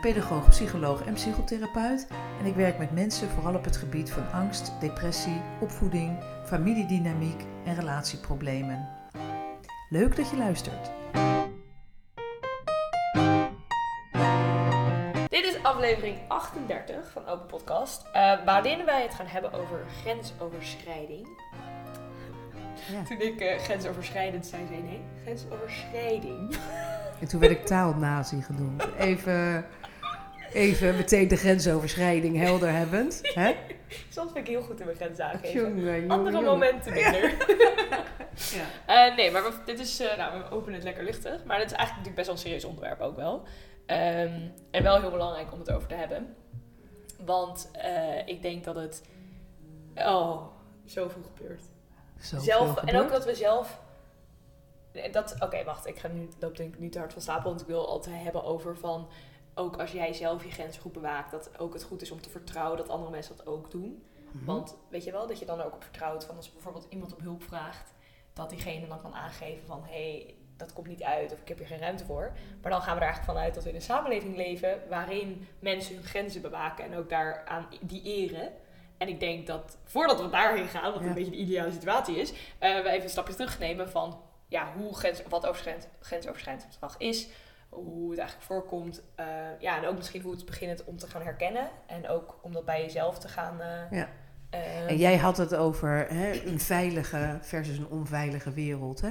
pedagoog, 0.00 0.48
psycholoog 0.48 1.04
en 1.04 1.14
psychotherapeut. 1.14 2.06
En 2.40 2.46
ik 2.46 2.54
werk 2.54 2.78
met 2.78 2.90
mensen 2.90 3.28
vooral 3.28 3.54
op 3.54 3.64
het 3.64 3.76
gebied 3.76 4.10
van 4.10 4.30
angst, 4.32 4.72
depressie, 4.80 5.40
opvoeding, 5.60 6.18
familiedynamiek 6.44 7.44
en 7.64 7.74
relatieproblemen. 7.74 8.88
Leuk 9.88 10.16
dat 10.16 10.30
je 10.30 10.36
luistert. 10.36 10.90
Dit 15.28 15.44
is 15.44 15.62
aflevering 15.62 16.18
38 16.28 17.10
van 17.10 17.26
Open 17.28 17.46
Podcast, 17.46 18.06
eh, 18.12 18.44
waarin 18.44 18.84
wij 18.84 19.02
het 19.02 19.14
gaan 19.14 19.26
hebben 19.26 19.52
over 19.52 19.84
grensoverschrijding. 20.02 21.28
Ja. 22.90 23.02
Toen 23.08 23.20
ik 23.20 23.40
eh, 23.40 23.58
grensoverschrijdend 23.58 24.46
zei, 24.46 24.62
zei 24.68 24.82
nee, 24.82 25.00
grensoverschrijding. 25.22 26.56
En 27.20 27.28
toen 27.28 27.40
werd 27.40 27.52
ik 27.52 27.66
taalnazi 27.66 28.42
genoemd. 28.42 28.84
Even, 28.98 29.64
even 30.52 30.96
meteen 30.96 31.28
de 31.28 31.36
grensoverschrijding 31.36 32.36
helder 32.38 32.72
hebbend. 32.72 33.20
Hè? 33.34 33.54
Soms 34.08 34.32
ben 34.32 34.42
ik 34.42 34.48
heel 34.48 34.62
goed 34.62 34.80
in 34.80 34.86
mijn 34.86 34.96
grens 34.98 35.18
aangeven. 35.18 35.60
Jongen, 35.60 35.84
jongen, 35.84 36.10
Andere 36.10 36.36
jongen. 36.36 36.50
momenten 36.50 36.92
minder. 36.92 37.34
Ja. 38.86 39.06
Eh, 39.08 39.16
nee, 39.16 39.30
maar 39.30 39.42
we- 39.42 39.52
dit 39.64 39.78
is, 39.80 40.00
eh, 40.00 40.16
nou, 40.16 40.38
we 40.38 40.50
openen 40.50 40.74
het 40.74 40.82
lekker 40.84 41.04
luchtig. 41.04 41.44
Maar 41.44 41.58
dit 41.58 41.66
is 41.70 41.76
eigenlijk 41.76 41.88
natuurlijk 42.06 42.14
best 42.14 42.26
wel 42.26 42.34
een 42.36 42.42
serieus 42.42 42.64
onderwerp 42.64 43.00
ook 43.00 43.16
wel. 43.16 43.42
Ehm, 43.86 44.40
en 44.70 44.82
wel 44.82 45.00
heel 45.00 45.10
belangrijk 45.10 45.52
om 45.52 45.58
het 45.58 45.70
over 45.72 45.88
te 45.88 45.94
hebben. 45.94 46.34
Want 47.24 47.70
ik 48.26 48.42
denk 48.42 48.64
dat 48.64 48.74
het, 48.74 49.02
oh, 49.94 50.42
zoveel 50.84 51.22
gebeurt. 51.36 51.62
Zelf, 52.22 52.76
en 52.76 52.96
ook 52.96 53.10
dat 53.10 53.24
we 53.24 53.34
zelf, 53.34 53.80
dat, 55.12 55.36
oké, 55.40 55.64
wacht, 55.64 55.86
ik 55.86 55.98
ga 55.98 56.08
nu, 56.08 56.28
loop 56.38 56.56
denk 56.56 56.74
ik 56.74 56.80
nu 56.80 56.88
te 56.88 56.98
hard 56.98 57.12
van 57.12 57.22
stapel. 57.22 57.48
Want 57.48 57.60
ik 57.60 57.66
wil 57.66 57.88
altijd 57.88 58.22
hebben 58.22 58.44
over 58.44 58.76
van, 58.76 59.08
ook 59.54 59.76
als 59.76 59.92
jij 59.92 60.12
zelf 60.12 60.44
je 60.44 60.50
grenzen 60.50 60.82
goed 60.82 60.92
bewaakt, 60.92 61.30
dat 61.30 61.58
ook 61.58 61.72
het 61.72 61.82
goed 61.82 62.02
is 62.02 62.10
om 62.10 62.20
te 62.20 62.30
vertrouwen 62.30 62.76
dat 62.76 62.88
andere 62.88 63.10
mensen 63.10 63.36
dat 63.36 63.46
ook 63.46 63.70
doen. 63.70 64.04
Mhm. 64.30 64.44
Want 64.44 64.76
weet 64.88 65.04
je 65.04 65.12
wel, 65.12 65.26
dat 65.26 65.38
je 65.38 65.44
dan 65.44 65.60
ook 65.60 65.74
op 65.74 65.82
vertrouwt 65.82 66.24
van 66.24 66.36
als 66.36 66.52
bijvoorbeeld 66.52 66.86
iemand 66.88 67.16
om 67.16 67.22
hulp 67.22 67.42
vraagt, 67.42 67.92
dat 68.32 68.50
diegene 68.50 68.88
dan 68.88 69.02
kan 69.02 69.14
aangeven 69.14 69.66
van 69.66 69.82
hé, 69.84 70.12
hey, 70.12 70.34
dat 70.56 70.72
komt 70.72 70.86
niet 70.86 71.02
uit 71.02 71.32
of 71.32 71.40
ik 71.40 71.48
heb 71.48 71.58
hier 71.58 71.66
geen 71.66 71.78
ruimte 71.78 72.04
voor. 72.04 72.32
Maar 72.62 72.70
dan 72.70 72.82
gaan 72.82 72.94
we 72.94 73.00
er 73.00 73.06
eigenlijk 73.06 73.32
vanuit 73.32 73.54
dat 73.54 73.62
we 73.62 73.68
in 73.68 73.74
een 73.74 73.82
samenleving 73.82 74.36
leven 74.36 74.80
waarin 74.88 75.48
mensen 75.58 75.94
hun 75.94 76.04
grenzen 76.04 76.42
bewaken 76.42 76.84
en 76.84 76.96
ook 76.96 77.08
daaraan 77.08 77.66
die 77.80 78.02
eren. 78.02 78.52
En 79.02 79.08
ik 79.08 79.20
denk 79.20 79.46
dat 79.46 79.76
voordat 79.84 80.20
we 80.20 80.28
daarheen 80.30 80.68
gaan, 80.68 80.92
wat 80.92 81.00
een 81.02 81.14
beetje 81.14 81.30
de 81.30 81.36
ideale 81.36 81.72
situatie 81.72 82.16
is, 82.16 82.32
eh, 82.58 82.82
we 82.82 82.88
even 82.90 83.02
een 83.02 83.08
stapje 83.10 83.34
terugnemen 83.34 83.90
van 83.90 84.20
ja, 84.48 84.72
hoe 84.76 84.94
grens, 84.94 85.22
wat 85.28 85.46
overschrijd, 85.46 85.88
grensoverschrijdend 86.00 86.66
gedrag 86.72 86.94
is, 86.98 87.28
hoe 87.68 88.10
het 88.10 88.18
eigenlijk 88.18 88.48
voorkomt. 88.48 89.02
eh, 89.14 89.26
ja, 89.60 89.76
en 89.76 89.86
ook 89.88 89.96
misschien 89.96 90.22
hoe 90.22 90.32
het 90.32 90.44
begint 90.44 90.84
om 90.84 90.96
te 90.96 91.06
gaan 91.06 91.22
herkennen 91.22 91.68
en 91.86 92.08
ook 92.08 92.38
om 92.42 92.52
dat 92.52 92.64
bij 92.64 92.82
jezelf 92.82 93.18
te 93.18 93.28
gaan. 93.28 93.60
eh, 93.60 93.90
Ja. 93.98 94.08
En 94.86 94.96
jij 94.96 95.16
had 95.16 95.36
het 95.36 95.54
over 95.54 96.06
hè, 96.08 96.42
een 96.44 96.60
veilige 96.60 97.38
versus 97.40 97.78
een 97.78 97.88
onveilige 97.88 98.52
wereld. 98.52 99.00
Hè? 99.00 99.10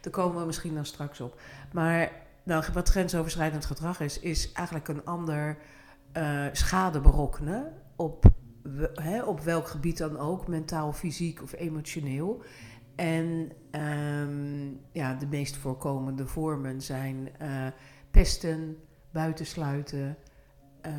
Daar 0.00 0.12
komen 0.12 0.40
we 0.40 0.46
misschien 0.46 0.74
dan 0.74 0.84
straks 0.86 1.20
op. 1.20 1.40
Maar 1.72 2.10
nou, 2.42 2.64
wat 2.72 2.88
grensoverschrijdend 2.88 3.64
gedrag 3.64 4.00
is, 4.00 4.20
is 4.20 4.52
eigenlijk 4.52 4.88
een 4.88 5.04
ander 5.04 5.56
schade 6.52 7.00
berokkenen 7.00 7.82
op, 7.96 8.24
we- 8.76 8.90
hè, 9.02 9.22
op 9.22 9.40
welk 9.40 9.68
gebied 9.68 9.98
dan 9.98 10.16
ook, 10.18 10.48
mentaal, 10.48 10.92
fysiek 10.92 11.42
of 11.42 11.52
emotioneel. 11.52 12.42
En 12.96 13.52
ehm, 13.70 14.66
ja, 14.92 15.14
de 15.14 15.26
meest 15.26 15.56
voorkomende 15.56 16.26
vormen 16.26 16.82
zijn 16.82 17.28
eh, 17.38 17.66
pesten, 18.10 18.76
buitensluiten, 19.10 20.16
eh, 20.80 20.92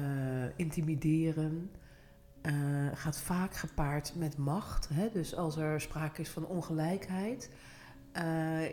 intimideren. 0.55 1.71
eh, 2.41 2.53
gaat 2.93 3.17
vaak 3.19 3.53
gepaard 3.55 4.13
met 4.15 4.37
macht. 4.37 4.89
Hè? 4.93 5.09
Dus 5.13 5.35
als 5.35 5.57
er 5.57 5.81
sprake 5.81 6.21
is 6.21 6.29
van 6.29 6.45
ongelijkheid 6.45 7.49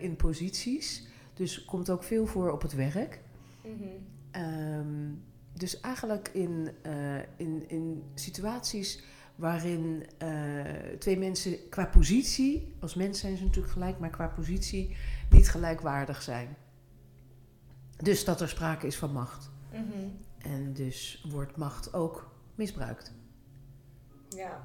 in 0.01 0.17
posities. 0.17 1.07
Dus 1.35 1.65
komt 1.65 1.91
ook 1.91 2.03
veel 2.03 2.27
voor 2.27 2.51
op 2.53 2.63
het 2.63 2.75
werk. 2.75 3.21
Ehm, 4.31 5.13
dus 5.57 5.81
eigenlijk 5.81 6.29
in, 6.29 6.71
eh, 6.83 7.19
in, 7.37 7.69
in 7.69 8.03
situaties 8.15 9.03
waarin 9.35 10.07
eh, 10.19 10.29
twee 10.99 11.19
mensen 11.19 11.69
qua 11.69 11.87
positie, 11.87 12.75
als 12.81 12.95
mens 12.95 13.21
zijn 13.21 13.37
ze 13.37 13.45
natuurlijk 13.45 13.73
gelijk, 13.73 13.99
maar 13.99 14.11
qua 14.11 14.27
positie 14.27 14.97
niet 15.31 15.49
gelijkwaardig 15.49 16.23
zijn. 16.23 16.57
Dus 17.97 18.25
dat 18.25 18.41
er 18.41 18.49
sprake 18.49 18.87
is 18.87 18.97
van 18.97 19.13
macht. 19.13 19.51
Mhm. 19.71 20.09
En 20.39 20.73
dus 20.73 21.27
wordt 21.31 21.57
macht 21.57 21.95
ook 21.95 22.31
misbruikt. 22.55 23.15
Ja. 24.29 24.65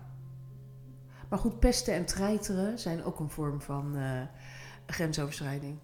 Maar 1.30 1.40
goed, 1.40 1.60
pesten 1.60 1.94
en 1.94 2.06
treiteren 2.06 2.80
zijn 2.80 3.04
ook 3.04 3.20
een 3.20 3.30
vorm 3.30 3.62
van 3.62 3.96
eh, 3.96 4.22
grensoverschrijding. 4.86 5.80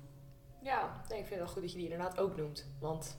Ja, 0.62 1.04
nee, 1.10 1.20
ik 1.20 1.26
vind 1.26 1.30
het 1.30 1.40
wel 1.40 1.48
goed 1.48 1.62
dat 1.62 1.72
je 1.72 1.78
die 1.78 1.90
inderdaad 1.90 2.20
ook 2.20 2.38
noemt. 2.38 2.68
Want 2.80 3.18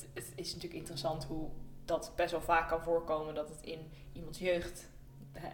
het, 0.00 0.26
het 0.26 0.32
is 0.34 0.46
natuurlijk 0.46 0.80
interessant 0.80 1.24
hoe 1.24 1.48
dat 1.84 2.12
best 2.16 2.30
wel 2.30 2.40
vaak 2.40 2.68
kan 2.68 2.82
voorkomen 2.82 3.34
dat 3.34 3.48
het 3.48 3.62
in 3.62 3.78
iemands 4.12 4.38
jeugd 4.38 4.88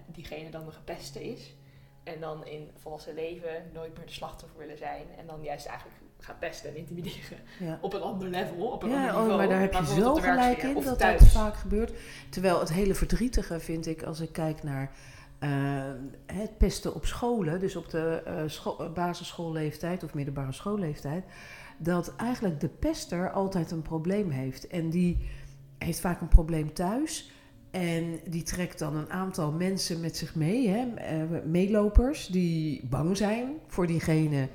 diegene 0.06 0.50
dan 0.50 0.64
de 0.64 0.72
gepeste 0.72 1.30
is. 1.30 1.54
En 2.02 2.20
dan 2.20 2.46
in 2.46 2.70
volwassen 2.76 3.14
leven 3.14 3.70
nooit 3.72 3.96
meer 3.96 4.06
de 4.06 4.12
slachtoffer 4.12 4.58
willen 4.58 4.78
zijn. 4.78 5.06
En 5.18 5.26
dan 5.26 5.42
juist 5.42 5.66
eigenlijk 5.66 5.98
gaat 6.18 6.38
pesten 6.38 6.70
en 6.70 6.76
intimideren. 6.76 7.38
Ja. 7.58 7.78
op 7.80 7.94
een 7.94 8.02
ander 8.02 8.28
level, 8.28 8.66
op 8.66 8.82
een 8.82 8.88
ander 8.88 9.04
Ja, 9.04 9.06
niveau. 9.06 9.30
oh, 9.30 9.36
maar 9.36 9.48
daar 9.48 9.60
heb 9.60 9.72
je 9.72 9.84
zo 9.86 10.14
gelijk 10.14 10.62
in 10.62 10.74
dat 10.74 10.98
thuis. 10.98 11.20
dat 11.20 11.28
vaak 11.28 11.56
gebeurt. 11.56 11.92
Terwijl 12.30 12.60
het 12.60 12.72
hele 12.72 12.94
verdrietige 12.94 13.60
vind 13.60 13.86
ik 13.86 14.02
als 14.02 14.20
ik 14.20 14.32
kijk 14.32 14.62
naar 14.62 14.90
eh, 15.38 15.50
het 16.26 16.58
pesten 16.58 16.94
op 16.94 17.06
scholen, 17.06 17.60
dus 17.60 17.76
op 17.76 17.90
de 17.90 18.22
eh, 18.24 18.92
basisschoolleeftijd 18.92 20.02
of 20.02 20.14
middelbare 20.14 20.52
schoolleeftijd, 20.52 21.24
dat 21.78 22.14
eigenlijk 22.16 22.60
de 22.60 22.68
pester 22.68 23.30
altijd 23.30 23.70
een 23.70 23.82
probleem 23.82 24.30
heeft. 24.30 24.66
En 24.66 24.90
die 24.90 25.18
heeft 25.78 26.00
vaak 26.00 26.20
een 26.20 26.28
probleem 26.28 26.72
thuis. 26.72 27.30
En 27.70 28.20
die 28.28 28.42
trekt 28.42 28.78
dan 28.78 28.96
een 28.96 29.10
aantal 29.10 29.52
mensen 29.52 30.00
met 30.00 30.16
zich 30.16 30.34
mee, 30.34 30.68
hè, 30.68 30.94
eh, 30.94 31.42
meelopers, 31.44 32.26
die 32.26 32.86
bang 32.86 33.16
zijn 33.16 33.54
voor 33.66 33.86
diegene. 33.86 34.48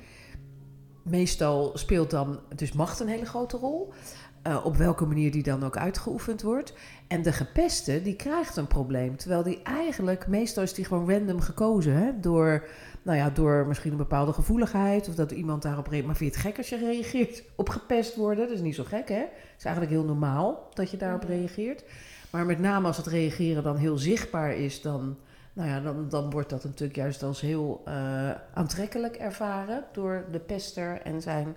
Meestal 1.04 1.72
speelt 1.78 2.10
dan 2.10 2.40
dus 2.56 2.72
macht 2.72 3.00
een 3.00 3.08
hele 3.08 3.26
grote 3.26 3.58
rol. 3.58 3.94
Eh, 4.42 4.66
op 4.66 4.76
welke 4.76 5.06
manier 5.06 5.32
die 5.32 5.44
dan 5.44 5.64
ook 5.64 5.78
uitgeoefend 5.78 6.42
wordt. 6.42 6.74
En 7.08 7.22
de 7.22 7.32
gepeste, 7.32 8.02
die 8.02 8.16
krijgt 8.16 8.58
een 8.58 8.68
probleem. 8.68 9.18
Terwijl 9.18 9.44
die 9.44 9.62
eigenlijk, 9.64 10.28
meestal 10.28 10.64
is 10.64 10.74
die 10.74 10.86
gewoon 10.86 11.12
random 11.12 11.42
gekozen. 11.42 11.94
Hè? 11.94 12.20
Door, 12.20 12.68
nou 13.02 13.18
ja, 13.18 13.30
door 13.30 13.68
misschien 13.68 13.92
een 13.92 13.98
bepaalde 13.98 14.34
gevoeligheid. 14.34 15.08
Of 15.08 15.16
dat 15.16 15.32
iemand 15.32 15.62
daarop 15.62 15.86
reageert. 15.86 16.06
Maar 16.08 16.16
vind 16.16 16.34
je 16.34 16.38
het 16.38 16.48
gek 16.48 16.58
als 16.58 16.70
je 16.70 16.78
reageert 16.78 17.44
op 17.56 17.70
gepest 17.70 18.16
worden? 18.16 18.48
Dat 18.48 18.56
is 18.56 18.62
niet 18.62 18.76
zo 18.76 18.84
gek, 18.84 19.10
hè? 19.10 19.16
Het 19.16 19.58
is 19.58 19.66
eigenlijk 19.66 19.96
heel 19.96 20.06
normaal 20.06 20.70
dat 20.74 20.92
je 20.92 20.98
daarop 20.98 21.24
Mhm. 21.24 21.32
reageert. 21.32 21.84
Maar 22.30 22.46
met 22.46 22.60
name 22.60 22.88
als 22.88 22.98
het 22.98 23.08
reageren 23.08 23.64
dan 23.64 23.76
heel 23.76 23.98
zichtbaar 23.98 24.56
is, 24.56 24.82
dan, 24.82 25.18
nou 25.54 25.70
ja, 25.70 25.80
dan, 25.80 26.10
dan 26.10 26.30
wordt 26.30 26.50
dat 26.50 26.64
natuurlijk 26.64 26.96
juist 26.96 27.24
als 27.24 27.42
heel 27.42 27.82
eh, 27.86 28.30
aantrekkelijk 28.54 29.16
ervaren 29.16 29.84
door 29.92 30.26
de 30.32 30.40
pester 30.40 31.02
en 31.02 31.22
zijn 31.22 31.56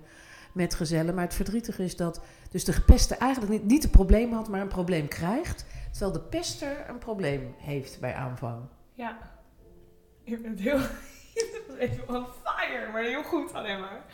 metgezellen. 0.54 1.14
Maar 1.14 1.24
het 1.24 1.34
verdrietige 1.34 1.84
is 1.84 1.96
dat 1.96 2.20
dus 2.50 2.64
de 2.64 2.72
gepeste 2.72 3.14
eigenlijk 3.14 3.52
niet, 3.52 3.64
niet 3.64 3.84
een 3.84 3.90
probleem 3.90 4.32
had, 4.32 4.48
maar 4.48 4.60
een 4.60 4.68
probleem 4.68 5.08
krijgt. 5.08 5.66
Terwijl 5.90 6.12
de 6.12 6.20
pester 6.20 6.84
een 6.88 6.98
probleem 6.98 7.54
heeft 7.58 8.00
bij 8.00 8.14
aanvang. 8.14 8.62
Ja. 8.92 9.18
Je 10.22 10.38
bent 10.38 10.60
heel... 10.60 10.78
Je 11.34 11.76
even 11.78 12.08
on 12.08 12.26
fire, 12.44 12.92
maar 12.92 13.02
heel 13.02 13.22
goed 13.22 13.52
alleen 13.54 13.80
maar. 13.80 14.04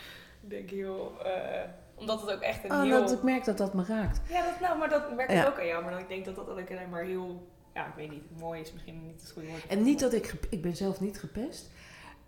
Ik 0.43 0.51
denk 0.51 0.71
heel... 0.71 1.13
eh, 1.25 1.61
omdat 1.95 2.21
het 2.21 2.31
ook 2.31 2.41
echt 2.41 2.65
een 2.65 2.71
Oh, 2.71 2.83
heel... 2.83 3.01
dat, 3.01 3.13
ik 3.13 3.23
merk 3.23 3.45
dat 3.45 3.59
dat 3.59 3.75
me 3.75 3.85
raakt. 3.85 4.21
Ja, 4.29 4.43
dat, 4.45 4.61
nou, 4.61 4.79
maar 4.79 4.89
dat 4.89 5.15
merk 5.17 5.31
ik 5.31 5.37
Ja. 5.37 5.47
ook 5.47 5.59
aan 5.59 5.67
jou. 5.67 5.85
Maar 5.85 5.99
ik 5.99 6.09
denk 6.09 6.25
dat 6.25 6.37
dat 6.37 6.49
ook 6.49 6.71
alleen 6.71 6.89
maar 6.91 7.03
heel... 7.05 7.49
Ja, 7.75 7.87
ik 7.87 7.95
weet 7.97 8.11
niet. 8.11 8.41
Mooi 8.41 8.61
is 8.61 8.73
misschien 8.73 9.03
niet 9.07 9.21
het 9.21 9.31
goede 9.31 9.49
woord. 9.49 9.67
En 9.67 9.83
niet 9.83 10.01
dat 10.01 10.13
ik... 10.13 10.35
Ik 10.51 10.63
ben 10.63 10.77
zelf 10.77 11.01
niet 11.01 11.19
gepest. 11.19 11.71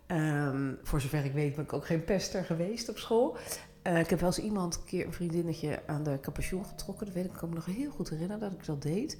Ehm, 0.07 0.73
voor 0.83 1.01
zover 1.01 1.25
ik 1.25 1.33
weet 1.33 1.55
ben 1.55 1.63
ik 1.63 1.73
ook 1.73 1.85
geen 1.85 2.03
pester 2.03 2.43
geweest 2.43 2.89
op 2.89 2.97
school. 2.97 3.37
Eh, 3.83 3.99
ik 3.99 4.09
heb 4.09 4.19
wel 4.19 4.29
eens 4.29 4.39
iemand, 4.39 4.75
een 4.75 4.83
keer 4.83 5.05
een 5.05 5.13
vriendinnetje, 5.13 5.81
aan 5.85 6.03
de 6.03 6.19
capuchon 6.21 6.65
getrokken. 6.65 7.05
Dat 7.05 7.15
weet 7.15 7.25
ik, 7.25 7.31
ik 7.31 7.37
kan 7.37 7.49
me 7.49 7.55
nog 7.55 7.65
heel 7.65 7.91
goed 7.91 8.09
herinneren 8.09 8.41
dat 8.41 8.51
ik 8.51 8.65
dat 8.65 8.81
deed. 8.81 9.17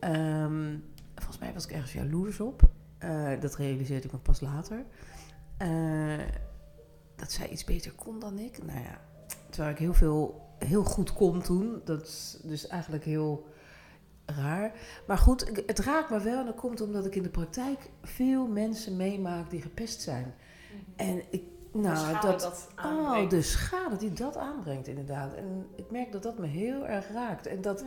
Ehm, 0.00 0.76
volgens 1.14 1.38
mij 1.38 1.52
was 1.52 1.64
ik 1.64 1.72
ergens 1.72 1.92
jaloers 1.92 2.40
op. 2.40 2.62
Eh, 2.98 3.40
dat 3.40 3.56
realiseerde 3.56 4.06
ik 4.06 4.12
me 4.12 4.18
pas 4.18 4.40
later. 4.40 4.84
Eh, 5.56 6.18
dat 7.16 7.32
zij 7.32 7.48
iets 7.48 7.64
beter 7.64 7.92
kon 7.92 8.18
dan 8.18 8.38
ik. 8.38 8.64
Nou 8.64 8.80
ja, 8.80 9.00
terwijl 9.50 9.72
ik 9.72 9.78
heel 9.78 9.94
veel, 9.94 10.40
heel 10.58 10.84
goed 10.84 11.12
kon 11.12 11.42
toen. 11.42 11.80
Dat 11.84 12.02
is 12.02 12.38
dus 12.42 12.66
eigenlijk 12.66 13.04
heel 13.04 13.46
raar. 14.26 14.72
Maar 15.06 15.18
goed, 15.18 15.62
het 15.66 15.78
raakt 15.78 16.10
me 16.10 16.20
wel. 16.20 16.38
En 16.38 16.46
dat 16.46 16.54
komt 16.54 16.80
omdat 16.80 17.06
ik 17.06 17.14
in 17.14 17.22
de 17.22 17.28
praktijk 17.28 17.90
veel 18.02 18.46
mensen 18.46 18.96
meemaak 18.96 19.50
die 19.50 19.62
gepest 19.62 20.00
zijn. 20.00 20.34
En 20.96 21.22
ik, 21.30 21.42
nou, 21.80 22.20
dat, 22.20 22.40
dat 22.40 22.68
Oh, 22.84 23.28
de 23.28 23.42
schade 23.42 23.96
die 23.96 24.12
dat 24.12 24.36
aanbrengt, 24.36 24.88
inderdaad. 24.88 25.34
En 25.34 25.66
ik 25.74 25.90
merk 25.90 26.12
dat 26.12 26.22
dat 26.22 26.38
me 26.38 26.46
heel 26.46 26.86
erg 26.86 27.08
raakt. 27.12 27.46
En 27.46 27.60
dat, 27.60 27.84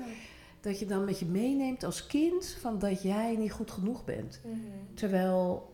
dat 0.62 0.80
je 0.80 0.86
dan 0.86 1.06
met 1.06 1.20
je 1.20 1.26
meeneemt 1.26 1.84
als 1.84 2.08
kind 2.08 2.58
van 2.62 2.80
dat 2.80 3.02
jij 3.02 3.36
niet 3.36 3.52
goed 3.52 3.72
genoeg 3.72 4.06
bent. 4.06 4.42
Mhm. 4.44 4.58
Terwijl 4.94 5.70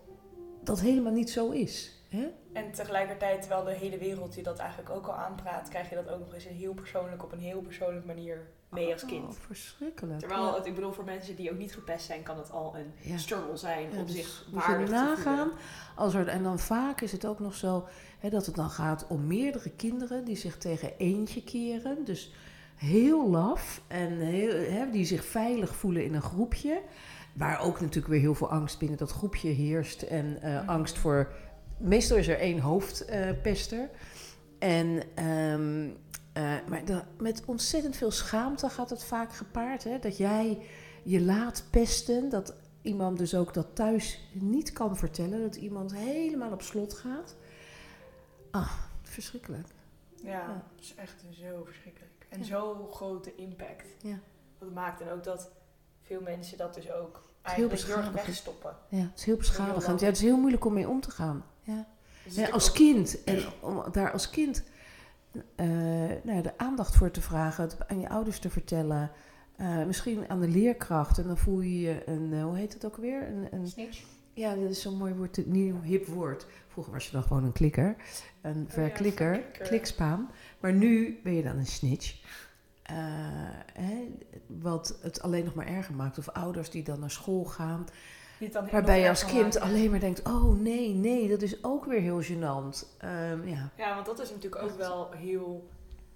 dat 0.63 0.79
helemaal 0.79 1.13
niet 1.13 1.29
zo 1.29 1.49
is. 1.49 2.03
Hè? 2.09 2.27
En 2.53 2.71
tegelijkertijd, 2.71 3.41
terwijl 3.41 3.63
de 3.63 3.73
hele 3.73 3.97
wereld 3.97 4.35
je 4.35 4.43
dat 4.43 4.57
eigenlijk 4.57 4.89
ook 4.89 5.07
al 5.07 5.15
aanpraat, 5.15 5.69
krijg 5.69 5.89
je 5.89 5.95
dat 5.95 6.09
ook 6.09 6.19
nog 6.19 6.33
eens 6.33 6.45
een 6.45 6.55
heel 6.55 6.73
persoonlijk, 6.73 7.23
op 7.23 7.31
een 7.31 7.39
heel 7.39 7.61
persoonlijke 7.61 8.07
manier 8.07 8.47
mee 8.75 8.93
als 8.93 9.05
kind. 9.05 9.23
Oh, 9.23 9.31
verschrikkelijk. 9.45 10.19
Terwijl, 10.19 10.43
Ja. 10.45 10.55
het, 10.55 10.65
ik 10.65 10.75
bedoel, 10.75 10.91
voor 10.91 11.03
mensen 11.03 11.35
die 11.35 11.51
ook 11.51 11.57
niet 11.57 11.73
gepest 11.73 12.05
zijn, 12.05 12.23
kan 12.23 12.37
het 12.37 12.51
al 12.51 12.75
een 12.77 12.91
Ja. 13.11 13.17
struggle 13.17 13.57
zijn 13.57 13.91
Ja, 13.91 13.97
om 13.99 14.05
dus 14.05 14.15
zich 14.15 14.45
moet 14.51 14.61
je 14.63 14.67
waardig 14.67 14.87
te 14.87 14.93
nagaan. 14.93 15.15
voelen. 15.37 15.53
Als 15.95 16.13
er, 16.13 16.27
en 16.27 16.43
dan 16.43 16.59
vaak 16.59 17.01
is 17.01 17.11
het 17.11 17.25
ook 17.25 17.39
nog 17.39 17.55
zo 17.55 17.87
hè, 18.19 18.29
dat 18.29 18.45
het 18.45 18.55
dan 18.55 18.69
gaat 18.69 19.05
om 19.07 19.27
meerdere 19.27 19.69
kinderen 19.69 20.25
die 20.25 20.35
zich 20.35 20.57
tegen 20.57 20.91
eentje 20.97 21.43
keren. 21.43 22.03
Dus 22.05 22.33
heel 22.75 23.29
laf 23.29 23.81
en 23.87 24.19
heel, 24.19 24.71
hè, 24.71 24.89
die 24.91 25.05
zich 25.05 25.25
veilig 25.25 25.75
voelen 25.75 26.03
in 26.05 26.13
een 26.13 26.21
groepje. 26.21 26.81
Waar 27.33 27.59
ook 27.61 27.79
natuurlijk 27.81 28.07
weer 28.07 28.19
heel 28.19 28.35
veel 28.35 28.51
angst 28.51 28.79
binnen 28.79 28.97
dat 28.97 29.11
groepje 29.11 29.49
heerst. 29.49 30.01
En 30.01 30.41
eh, 30.41 30.59
Mhm. 30.61 30.69
angst 30.69 30.97
voor. 30.97 31.31
Meestal 31.77 32.17
is 32.17 32.27
er 32.27 32.39
één 32.39 32.59
hoofdpester. 32.59 33.89
en, 34.59 35.01
ehm, 35.15 35.89
eh, 36.35 36.53
maar 36.69 37.05
met 37.17 37.43
ontzettend 37.45 37.95
veel 37.95 38.11
schaamte 38.11 38.69
gaat 38.69 38.89
het 38.89 39.03
vaak 39.03 39.33
gepaard. 39.33 39.83
Hè? 39.83 39.99
Dat 39.99 40.17
jij 40.17 40.65
je 41.03 41.21
laat 41.21 41.63
pesten. 41.69 42.29
Dat 42.29 42.53
iemand 42.81 43.17
dus 43.17 43.35
ook 43.35 43.53
dat 43.53 43.67
thuis 43.75 44.19
niet 44.33 44.71
kan 44.73 44.97
vertellen. 44.97 45.41
Dat 45.41 45.55
iemand 45.55 45.93
helemaal 45.95 46.51
op 46.51 46.61
slot 46.61 46.93
gaat. 46.93 47.35
Ah, 48.51 48.71
verschrikkelijk. 49.01 49.67
Ja, 50.15 50.29
Ja. 50.31 50.47
dat 50.47 50.81
is 50.83 50.95
echt 50.95 51.23
zo 51.31 51.63
verschrikkelijk. 51.65 52.25
En 52.29 52.39
Ja. 52.39 52.45
zo'n 52.45 52.87
grote 52.91 53.35
impact. 53.35 53.85
Ja. 54.01 54.19
Dat 54.59 54.71
maakt 54.73 55.01
en 55.01 55.09
ook 55.09 55.23
dat 55.23 55.49
veel 56.01 56.21
mensen 56.21 56.57
dat 56.57 56.73
dus 56.73 56.91
ook 56.91 57.15
heel 57.41 57.69
eigenlijk 57.69 57.83
heel 57.83 57.97
erg 57.97 58.11
wegstoppen. 58.25 58.75
Ja, 58.89 58.97
het 58.99 59.19
is 59.19 59.23
heel 59.25 59.37
beschadigend. 59.37 59.99
Ja, 59.99 60.05
het 60.05 60.15
is 60.15 60.21
heel 60.21 60.37
moeilijk 60.37 60.65
om 60.65 60.73
mee 60.73 60.87
om 60.89 61.01
te 61.01 61.11
gaan. 61.11 61.45
Ja. 61.61 61.87
Dus 62.23 62.35
Ja, 62.35 62.41
het 62.43 62.51
als 62.51 62.71
kind. 62.71 63.23
En 63.23 63.43
om 63.61 63.83
daar 63.91 64.11
als 64.11 64.29
kind 64.29 64.63
eh, 65.55 65.67
nou 66.23 66.35
ja, 66.35 66.41
de 66.41 66.57
aandacht 66.57 66.95
voor 66.95 67.11
te 67.11 67.21
vragen. 67.21 67.63
Het 67.63 67.87
aan 67.87 67.99
je 67.99 68.09
ouders 68.09 68.39
te 68.39 68.49
vertellen. 68.49 69.11
eh, 69.55 69.85
misschien 69.85 70.29
aan 70.29 70.39
de 70.39 70.47
leerkracht. 70.47 71.17
En 71.17 71.27
dan 71.27 71.37
voel 71.37 71.61
je 71.61 71.79
je 71.79 72.01
een, 72.09 72.33
eh, 72.33 72.43
hoe 72.43 72.57
heet 72.57 72.73
het 72.73 72.85
ook 72.85 72.97
weer? 72.97 73.27
Een, 73.27 73.47
een, 73.51 73.67
Snitch. 73.67 74.03
ja, 74.33 74.55
dat 74.55 74.69
is 74.69 74.81
zo'n 74.81 74.97
mooi 74.97 75.13
woord, 75.13 75.37
een 75.37 75.51
nieuw 75.51 75.81
hip 75.81 76.05
woord. 76.07 76.45
Vroeger 76.67 76.93
was 76.93 77.05
je 77.05 77.11
dan 77.11 77.23
gewoon 77.23 77.43
een 77.43 77.51
klikker. 77.51 77.95
Een 78.41 78.65
verklikker, 78.69 79.33
verklikker. 79.33 79.67
klikspaan. 79.67 80.29
Maar 80.59 80.73
nu 80.73 81.19
ben 81.23 81.33
je 81.33 81.43
dan 81.43 81.57
een 81.57 81.65
snitch. 81.65 82.15
Hè, 83.73 84.07
wat 84.47 84.97
het 85.01 85.21
alleen 85.21 85.45
nog 85.45 85.53
maar 85.53 85.67
erger 85.67 85.95
maakt. 85.95 86.17
Of 86.17 86.29
ouders 86.29 86.69
die 86.69 86.83
dan 86.83 86.99
naar 86.99 87.11
school 87.11 87.43
gaan. 87.43 87.85
Dan 88.51 88.69
Waarbij 88.71 88.99
je 88.99 89.09
als 89.09 89.25
kind 89.25 89.53
maken. 89.53 89.61
alleen 89.61 89.89
maar 89.89 89.99
denkt: 89.99 90.27
oh 90.27 90.59
nee, 90.59 90.93
nee, 90.93 91.29
dat 91.29 91.41
is 91.41 91.63
ook 91.63 91.85
weer 91.85 92.01
heel 92.01 92.21
gênant. 92.21 92.97
Ehm, 92.97 93.47
ja. 93.47 93.69
Ja, 93.77 93.93
want 93.93 94.05
dat 94.05 94.19
is 94.19 94.29
natuurlijk 94.29 94.63
ook 94.63 94.77
wel 94.77 95.11
heel 95.11 95.69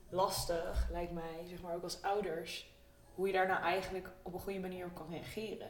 lastig, 0.10 0.88
lijkt 0.92 1.12
mij, 1.12 1.46
zeg 1.46 1.62
maar 1.62 1.76
ook 1.76 1.84
als 1.84 2.02
ouders, 2.02 2.74
hoe 3.16 3.28
je 3.28 3.34
daar 3.34 3.48
nou 3.48 3.62
eigenlijk 3.62 4.12
op 4.22 4.34
een 4.34 4.40
goede 4.40 4.60
manier 4.60 4.86
op 4.86 4.96
kan 4.96 5.08
reageren. 5.10 5.68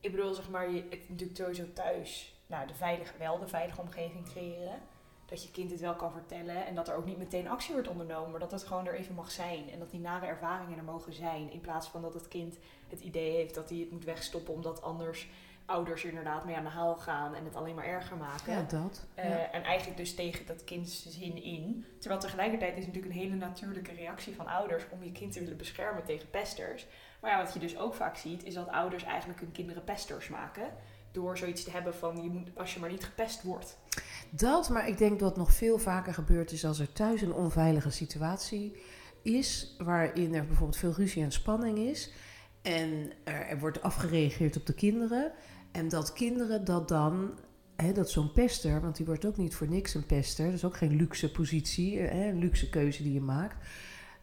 Ik 0.00 0.10
bedoel, 0.10 0.34
zeg 0.34 0.50
maar, 0.50 0.70
je, 0.70 0.86
het 0.90 1.08
natuurlijk 1.08 1.38
sowieso 1.38 1.72
thuis, 1.72 2.42
nou, 2.46 2.66
de 2.66 2.74
veilige, 2.74 3.18
wel 3.18 3.38
de 3.38 3.48
veilige 3.48 3.80
omgeving 3.80 4.24
creëren. 4.24 4.80
Dat 5.26 5.42
je 5.42 5.50
kind 5.50 5.70
het 5.70 5.80
wel 5.80 5.94
kan 5.94 6.12
vertellen 6.12 6.66
en 6.66 6.74
dat 6.74 6.88
er 6.88 6.94
ook 6.94 7.04
niet 7.04 7.18
meteen 7.18 7.48
actie 7.48 7.72
wordt 7.72 7.88
ondernomen, 7.88 8.30
maar 8.30 8.40
dat 8.40 8.50
het 8.50 8.62
gewoon 8.64 8.86
er 8.86 8.94
even 8.94 9.14
mag 9.14 9.30
zijn. 9.30 9.70
En 9.70 9.78
dat 9.78 9.90
die 9.90 10.00
nare 10.00 10.26
ervaringen 10.26 10.78
er 10.78 10.84
mogen 10.84 11.12
zijn, 11.12 11.52
in 11.52 11.60
plaats 11.60 11.88
van 11.88 12.02
dat 12.02 12.14
het 12.14 12.28
kind 12.28 12.58
het 12.88 13.00
idee 13.00 13.32
heeft 13.32 13.54
dat 13.54 13.68
hij 13.68 13.78
het 13.78 13.90
moet 13.90 14.04
wegstoppen 14.04 14.54
omdat 14.54 14.82
anders 14.82 15.28
ouders 15.66 16.02
er 16.02 16.08
inderdaad 16.08 16.44
mee 16.44 16.56
aan 16.56 16.64
de 16.64 16.70
haal 16.70 16.96
gaan 16.96 17.34
en 17.34 17.44
het 17.44 17.56
alleen 17.56 17.74
maar 17.74 17.84
erger 17.84 18.16
maken. 18.16 18.52
ja, 18.52 18.62
dat. 18.62 19.04
Eh, 19.14 19.28
ja. 19.28 19.50
En 19.50 19.62
eigenlijk 19.62 19.98
dus 19.98 20.14
tegen 20.14 20.46
dat 20.46 20.64
kinds 20.64 21.06
zin 21.08 21.42
in. 21.42 21.84
Terwijl 21.98 22.20
tegelijkertijd 22.20 22.76
is 22.76 22.84
het 22.84 22.94
natuurlijk 22.94 23.14
een 23.14 23.20
hele 23.20 23.36
natuurlijke 23.36 23.92
reactie 23.92 24.34
van 24.34 24.46
ouders 24.46 24.84
om 24.90 25.04
je 25.04 25.12
kind 25.12 25.32
te 25.32 25.40
willen 25.40 25.56
beschermen 25.56 26.04
tegen 26.04 26.30
pesters. 26.30 26.86
Maar 27.20 27.30
ja, 27.30 27.42
wat 27.44 27.52
je 27.52 27.60
dus 27.60 27.78
ook 27.78 27.94
vaak 27.94 28.16
ziet, 28.16 28.44
is 28.44 28.54
dat 28.54 28.68
ouders 28.68 29.04
eigenlijk 29.04 29.40
hun 29.40 29.52
kinderen 29.52 29.84
pesters 29.84 30.28
maken. 30.28 30.70
Door 31.12 31.38
zoiets 31.38 31.64
te 31.64 31.70
hebben 31.70 31.94
van, 31.94 32.22
je 32.22 32.30
moet, 32.30 32.48
als 32.56 32.74
je 32.74 32.80
maar 32.80 32.90
niet 32.90 33.04
gepest 33.04 33.42
wordt. 33.42 33.78
Dat, 34.30 34.68
maar 34.68 34.88
ik 34.88 34.98
denk 34.98 35.18
dat 35.18 35.36
nog 35.36 35.52
veel 35.52 35.78
vaker 35.78 36.14
gebeurt 36.14 36.52
is 36.52 36.64
als 36.64 36.78
er 36.78 36.92
thuis 36.92 37.22
een 37.22 37.34
onveilige 37.34 37.90
situatie 37.90 38.82
is. 39.22 39.74
Waarin 39.78 40.34
er 40.34 40.46
bijvoorbeeld 40.46 40.78
veel 40.78 40.92
ruzie 40.92 41.22
en 41.22 41.32
spanning 41.32 41.78
is. 41.78 42.12
En 42.62 43.10
er, 43.24 43.46
er 43.46 43.58
wordt 43.58 43.82
afgereageerd 43.82 44.56
op 44.56 44.66
de 44.66 44.74
kinderen. 44.74 45.32
En 45.72 45.88
dat 45.88 46.12
kinderen 46.12 46.64
dat 46.64 46.88
dan, 46.88 47.30
hè, 47.76 47.92
dat 47.92 48.10
zo'n 48.10 48.32
pester, 48.32 48.80
want 48.80 48.96
die 48.96 49.06
wordt 49.06 49.24
ook 49.24 49.36
niet 49.36 49.54
voor 49.54 49.68
niks 49.68 49.94
een 49.94 50.06
pester. 50.06 50.44
Dat 50.44 50.54
is 50.54 50.64
ook 50.64 50.76
geen 50.76 50.96
luxe 50.96 51.30
positie, 51.30 51.98
eh, 51.98 52.10
hè, 52.12 52.28
een 52.28 52.38
luxe 52.38 52.70
keuze 52.70 53.02
die 53.02 53.12
je 53.12 53.20
maakt. 53.20 53.56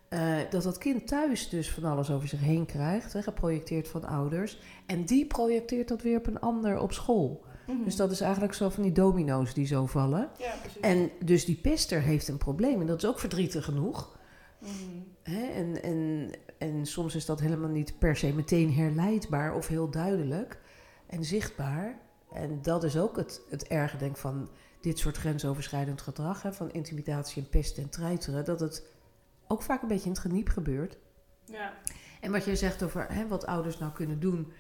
Eh, 0.10 0.38
dat 0.50 0.64
dat 0.64 0.78
kind 0.78 1.08
thuis 1.08 1.50
dus 1.50 1.72
van 1.72 1.84
alles 1.84 2.12
over 2.12 2.28
zich 2.28 2.40
heen 2.40 2.66
krijgt, 2.66 3.14
hè, 3.14 3.22
geprojecteerd 3.22 3.88
van 3.88 4.04
ouders. 4.04 4.60
En 4.86 5.06
die 5.06 5.26
projecteert 5.26 5.88
dat 5.88 6.02
weer 6.02 6.18
op 6.18 6.28
een 6.28 6.40
ander 6.40 6.80
op 6.80 6.94
school. 6.94 7.48
Dus 7.86 7.96
dat 7.96 8.12
is 8.12 8.22
eigenlijk 8.22 8.54
zo 8.54 8.70
van 8.70 8.84
die 8.84 8.92
domino's 8.92 9.54
die 9.54 9.66
zo 9.66 9.86
vallen. 9.86 10.30
Ja. 10.38 10.54
En 10.82 11.12
dus 11.26 11.46
die 11.46 11.56
pester 11.56 12.02
heeft 12.02 12.28
een 12.28 12.38
probleem 12.38 12.82
en 12.82 12.88
dat 12.88 13.04
is 13.04 13.10
ook 13.10 13.20
verdrietig 13.20 13.66
genoeg. 13.66 14.18
Mhm. 14.60 14.72
Hè? 15.24 15.48
En, 15.48 15.84
en, 15.84 16.30
en 16.60 16.86
soms 16.86 17.16
is 17.16 17.26
dat 17.26 17.40
helemaal 17.40 17.70
niet 17.70 18.00
per 18.00 18.16
se 18.16 18.34
meteen 18.34 18.74
herleidbaar 18.74 19.56
of 19.56 19.68
heel 19.68 19.90
duidelijk 19.90 20.60
en 21.08 21.24
zichtbaar. 21.24 22.00
En 22.32 22.62
dat 22.62 22.84
is 22.84 22.98
ook 22.98 23.18
het, 23.18 23.42
het 23.50 23.68
erge, 23.68 23.98
denk 23.98 24.18
van 24.18 24.50
dit 24.82 25.00
soort 25.00 25.18
grensoverschrijdend 25.18 26.02
gedrag, 26.02 26.42
hè, 26.42 26.54
van 26.54 26.72
intimidatie 26.72 27.42
en 27.44 27.50
pesten 27.50 27.84
en 27.84 27.90
treiteren, 27.90 28.46
dat 28.46 28.60
het 28.60 28.86
ook 29.48 29.62
vaak 29.62 29.82
een 29.82 29.88
beetje 29.88 30.06
in 30.06 30.12
het 30.12 30.20
geniep 30.20 30.50
gebeurt. 30.50 30.98
Ja. 31.46 31.74
En 32.22 32.32
wat 32.32 32.46
jij 32.46 32.56
zegt 32.56 32.84
over 32.84 33.14
hè, 33.14 33.28
wat 33.28 33.46
ouders 33.46 33.78
nou 33.78 33.92
kunnen 33.92 34.20
doen. 34.20 34.52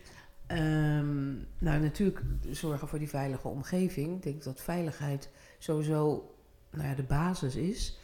ehm, 0.48 1.34
nou, 1.58 1.80
natuurlijk 1.80 2.22
zorgen 2.50 2.88
voor 2.88 3.00
die 3.00 3.10
veilige 3.10 3.48
omgeving. 3.48 4.16
Ik 4.16 4.24
denk 4.24 4.44
dat 4.44 4.62
veiligheid 4.62 5.30
sowieso 5.58 6.32
nou 6.72 6.88
ja, 6.88 6.96
de 6.96 7.04
basis 7.04 7.56
is. 7.56 8.00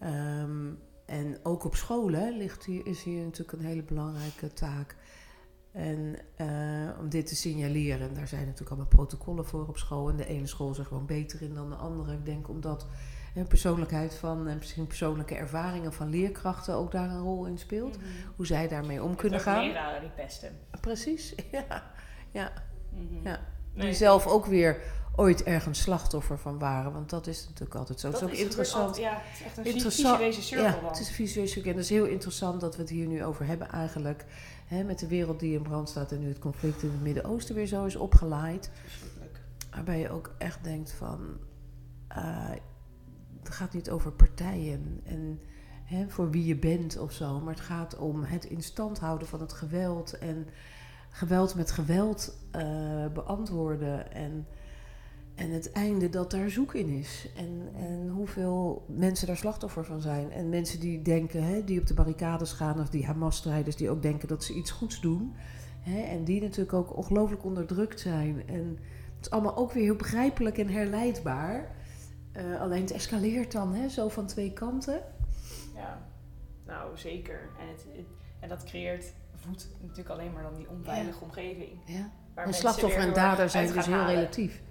Ehm, 0.00 0.72
en 1.04 1.38
ook 1.42 1.64
op 1.64 1.76
scholen 1.76 2.36
ligt 2.36 2.64
hier, 2.64 2.86
is 2.86 3.02
hier 3.02 3.22
natuurlijk 3.22 3.52
een 3.52 3.66
hele 3.66 3.82
belangrijke 3.82 4.52
taak. 4.52 4.96
En 5.72 6.16
eh, 6.36 6.98
om 7.00 7.08
dit 7.08 7.26
te 7.26 7.36
signaleren, 7.36 8.08
en 8.08 8.14
daar 8.14 8.28
zijn 8.28 8.40
natuurlijk 8.40 8.70
allemaal 8.70 8.88
protocollen 8.88 9.46
voor 9.46 9.68
op 9.68 9.78
school. 9.78 10.08
En 10.08 10.16
de 10.16 10.26
ene 10.26 10.46
school 10.46 10.70
is 10.70 10.78
er 10.78 10.84
gewoon 10.84 11.06
beter 11.06 11.42
in 11.42 11.54
dan 11.54 11.70
de 11.70 11.76
andere. 11.76 12.12
Ik 12.12 12.24
denk 12.24 12.48
omdat 12.48 12.86
persoonlijkheid 13.48 14.14
van, 14.14 14.48
en 14.48 14.56
misschien 14.58 14.86
persoonlijke 14.86 15.34
ervaringen 15.34 15.92
van 15.92 16.08
leerkrachten 16.08 16.74
ook 16.74 16.92
daar 16.92 17.10
een 17.10 17.20
rol 17.20 17.46
in 17.46 17.58
speelt. 17.58 17.96
Mhm. 17.96 18.06
Hoe 18.36 18.46
zij 18.46 18.68
daarmee 18.68 19.02
om 19.02 19.16
kunnen 19.16 19.40
gaan. 19.40 19.66
leraren 19.66 20.00
die 20.00 20.10
pesten. 20.10 20.58
Precies, 20.80 21.34
ja. 21.52 21.92
ja. 22.30 22.52
Mhm. 22.90 23.28
Ja. 23.28 23.40
Nee, 23.72 23.92
zelf 23.92 24.26
ook 24.26 24.46
weer 24.46 24.82
ooit 25.16 25.42
ergens 25.42 25.80
slachtoffer 25.82 26.38
van 26.38 26.58
waren. 26.58 26.92
Want 26.92 27.10
dat 27.10 27.26
is 27.26 27.44
natuurlijk 27.44 27.74
altijd 27.74 28.00
zo. 28.00 28.10
dat 28.10 28.20
het 28.20 28.28
is 28.30 28.34
ook 28.36 28.40
is 28.40 28.44
interessant. 28.44 28.86
altijd- 28.86 29.04
Ja, 29.04 29.12
het 29.22 29.38
is 29.40 29.46
echt 29.46 29.56
een 29.58 29.64
Interessant. 29.64 30.16
visueuze 30.16 30.42
cirkel 30.42 30.66
Ja, 30.66 30.72
dan. 30.80 30.84
het 30.88 31.00
is 31.00 31.08
een 31.08 31.14
cirkel. 31.48 31.70
En 31.70 31.76
het 31.76 31.84
is 31.86 31.90
heel 31.90 32.04
interessant 32.04 32.60
dat 32.60 32.76
we 32.76 32.80
het 32.82 32.90
hier 32.90 33.06
nu 33.06 33.24
over 33.24 33.46
hebben 33.46 33.70
eigenlijk. 33.70 34.24
Hè, 34.66 34.82
met 34.84 34.98
de 34.98 35.06
wereld 35.08 35.40
die 35.40 35.54
in 35.56 35.62
brand 35.62 35.88
staat 35.88 36.12
en 36.12 36.20
nu 36.20 36.28
het 36.28 36.38
conflict 36.38 36.82
in 36.82 36.90
het 36.90 37.02
Midden-Oosten 37.02 37.54
weer 37.54 37.66
zo 37.66 37.84
is. 37.84 37.96
Verschrikkelijk. 38.84 39.40
Waarbij 39.70 39.98
je 39.98 40.10
ook 40.10 40.34
echt 40.38 40.64
denkt 40.64 40.92
van... 40.92 41.20
eh, 42.08 42.50
het 43.42 43.54
gaat 43.54 43.72
niet 43.74 43.90
over 43.90 44.12
partijen 44.12 45.00
en 45.04 45.40
hè, 45.84 46.08
voor 46.08 46.30
wie 46.30 46.44
je 46.44 46.56
bent 46.56 46.98
of 46.98 47.12
zo. 47.12 47.40
Maar 47.40 47.54
het 47.54 47.62
gaat 47.62 47.96
om 47.96 48.22
het 48.22 48.44
in 48.44 48.62
stand 48.62 48.98
houden 48.98 49.28
van 49.28 49.40
het 49.40 49.52
geweld. 49.52 50.18
En 50.18 50.48
geweld 51.10 51.54
met 51.54 51.70
geweld 51.70 52.38
eh, 52.50 53.06
beantwoorden. 53.12 54.12
En 54.12 54.46
En 55.34 55.50
het 55.50 55.72
einde 55.72 56.08
dat 56.08 56.30
daar 56.30 56.50
zoek 56.50 56.74
in 56.74 56.88
is. 56.88 57.28
En, 57.36 57.68
en 57.76 58.08
hoeveel 58.08 58.84
mensen 58.88 59.26
daar 59.26 59.36
slachtoffer 59.36 59.84
van 59.84 60.00
zijn. 60.00 60.32
En 60.32 60.48
mensen 60.48 60.80
die 60.80 61.02
denken, 61.02 61.44
hè, 61.44 61.64
die 61.64 61.80
op 61.80 61.86
de 61.86 61.94
barricades 61.94 62.52
gaan, 62.52 62.80
of 62.80 62.88
die 62.88 63.06
Hamas-strijders 63.06 63.76
die 63.76 63.90
ook 63.90 64.02
denken 64.02 64.28
dat 64.28 64.44
ze 64.44 64.54
iets 64.54 64.70
goeds 64.70 65.00
doen. 65.00 65.34
Hè, 65.80 66.00
en 66.00 66.24
die 66.24 66.40
natuurlijk 66.40 66.72
ook 66.72 66.96
ongelooflijk 66.96 67.44
onderdrukt 67.44 68.00
zijn. 68.00 68.48
En 68.48 68.78
het 69.16 69.26
is 69.26 69.30
allemaal 69.30 69.56
ook 69.56 69.72
weer 69.72 69.82
heel 69.82 69.96
begrijpelijk 69.96 70.58
en 70.58 70.68
herleidbaar. 70.68 71.76
Uh, 72.36 72.60
alleen 72.60 72.80
het 72.80 72.92
escaleert 72.92 73.52
dan, 73.52 73.74
hè, 73.74 73.88
zo 73.88 74.08
van 74.08 74.26
twee 74.26 74.52
kanten. 74.52 75.02
Ja, 75.74 76.02
nou 76.66 76.98
zeker. 76.98 77.40
En, 77.60 77.68
het, 77.68 78.06
en 78.40 78.48
dat 78.48 78.64
creëert, 78.64 79.12
voedt 79.34 79.68
natuurlijk 79.80 80.08
alleen 80.08 80.32
maar 80.32 80.42
dan 80.42 80.54
die 80.54 80.68
onveilige 80.68 81.24
omgeving. 81.24 81.70
Ja. 81.86 82.10
En 82.34 82.54
slachtoffer 82.54 83.00
en 83.00 83.14
dader 83.14 83.50
zijn 83.50 83.72
dus 83.72 83.86
heel 83.86 84.04
relatief 84.04 84.62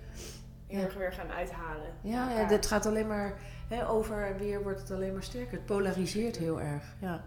heel 0.73 0.83
erg 0.83 0.93
weer 0.93 1.13
gaan 1.13 1.31
uithalen. 1.31 1.93
Ja, 2.01 2.31
ja 2.31 2.47
dit 2.47 2.65
gaat 2.65 2.85
alleen 2.85 3.07
maar 3.07 3.33
hè, 3.67 3.87
over 3.89 4.25
en 4.25 4.37
weer 4.37 4.63
wordt 4.63 4.79
het 4.79 4.91
alleen 4.91 5.13
maar 5.13 5.23
sterker. 5.23 5.51
Het 5.51 5.65
polariseert 5.65 6.37
heel 6.37 6.61
erg. 6.61 6.95
Ja. 6.99 7.23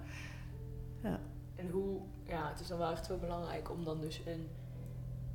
ja. 1.03 1.19
En 1.57 1.71
hoe, 1.71 2.01
ja, 2.25 2.49
het 2.49 2.61
is 2.61 2.67
dan 2.67 2.79
wel 2.79 2.91
echt 2.91 3.07
heel 3.07 3.19
belangrijk 3.19 3.71
om 3.71 3.85
dan 3.85 4.01
dus 4.01 4.23
een, 4.27 4.49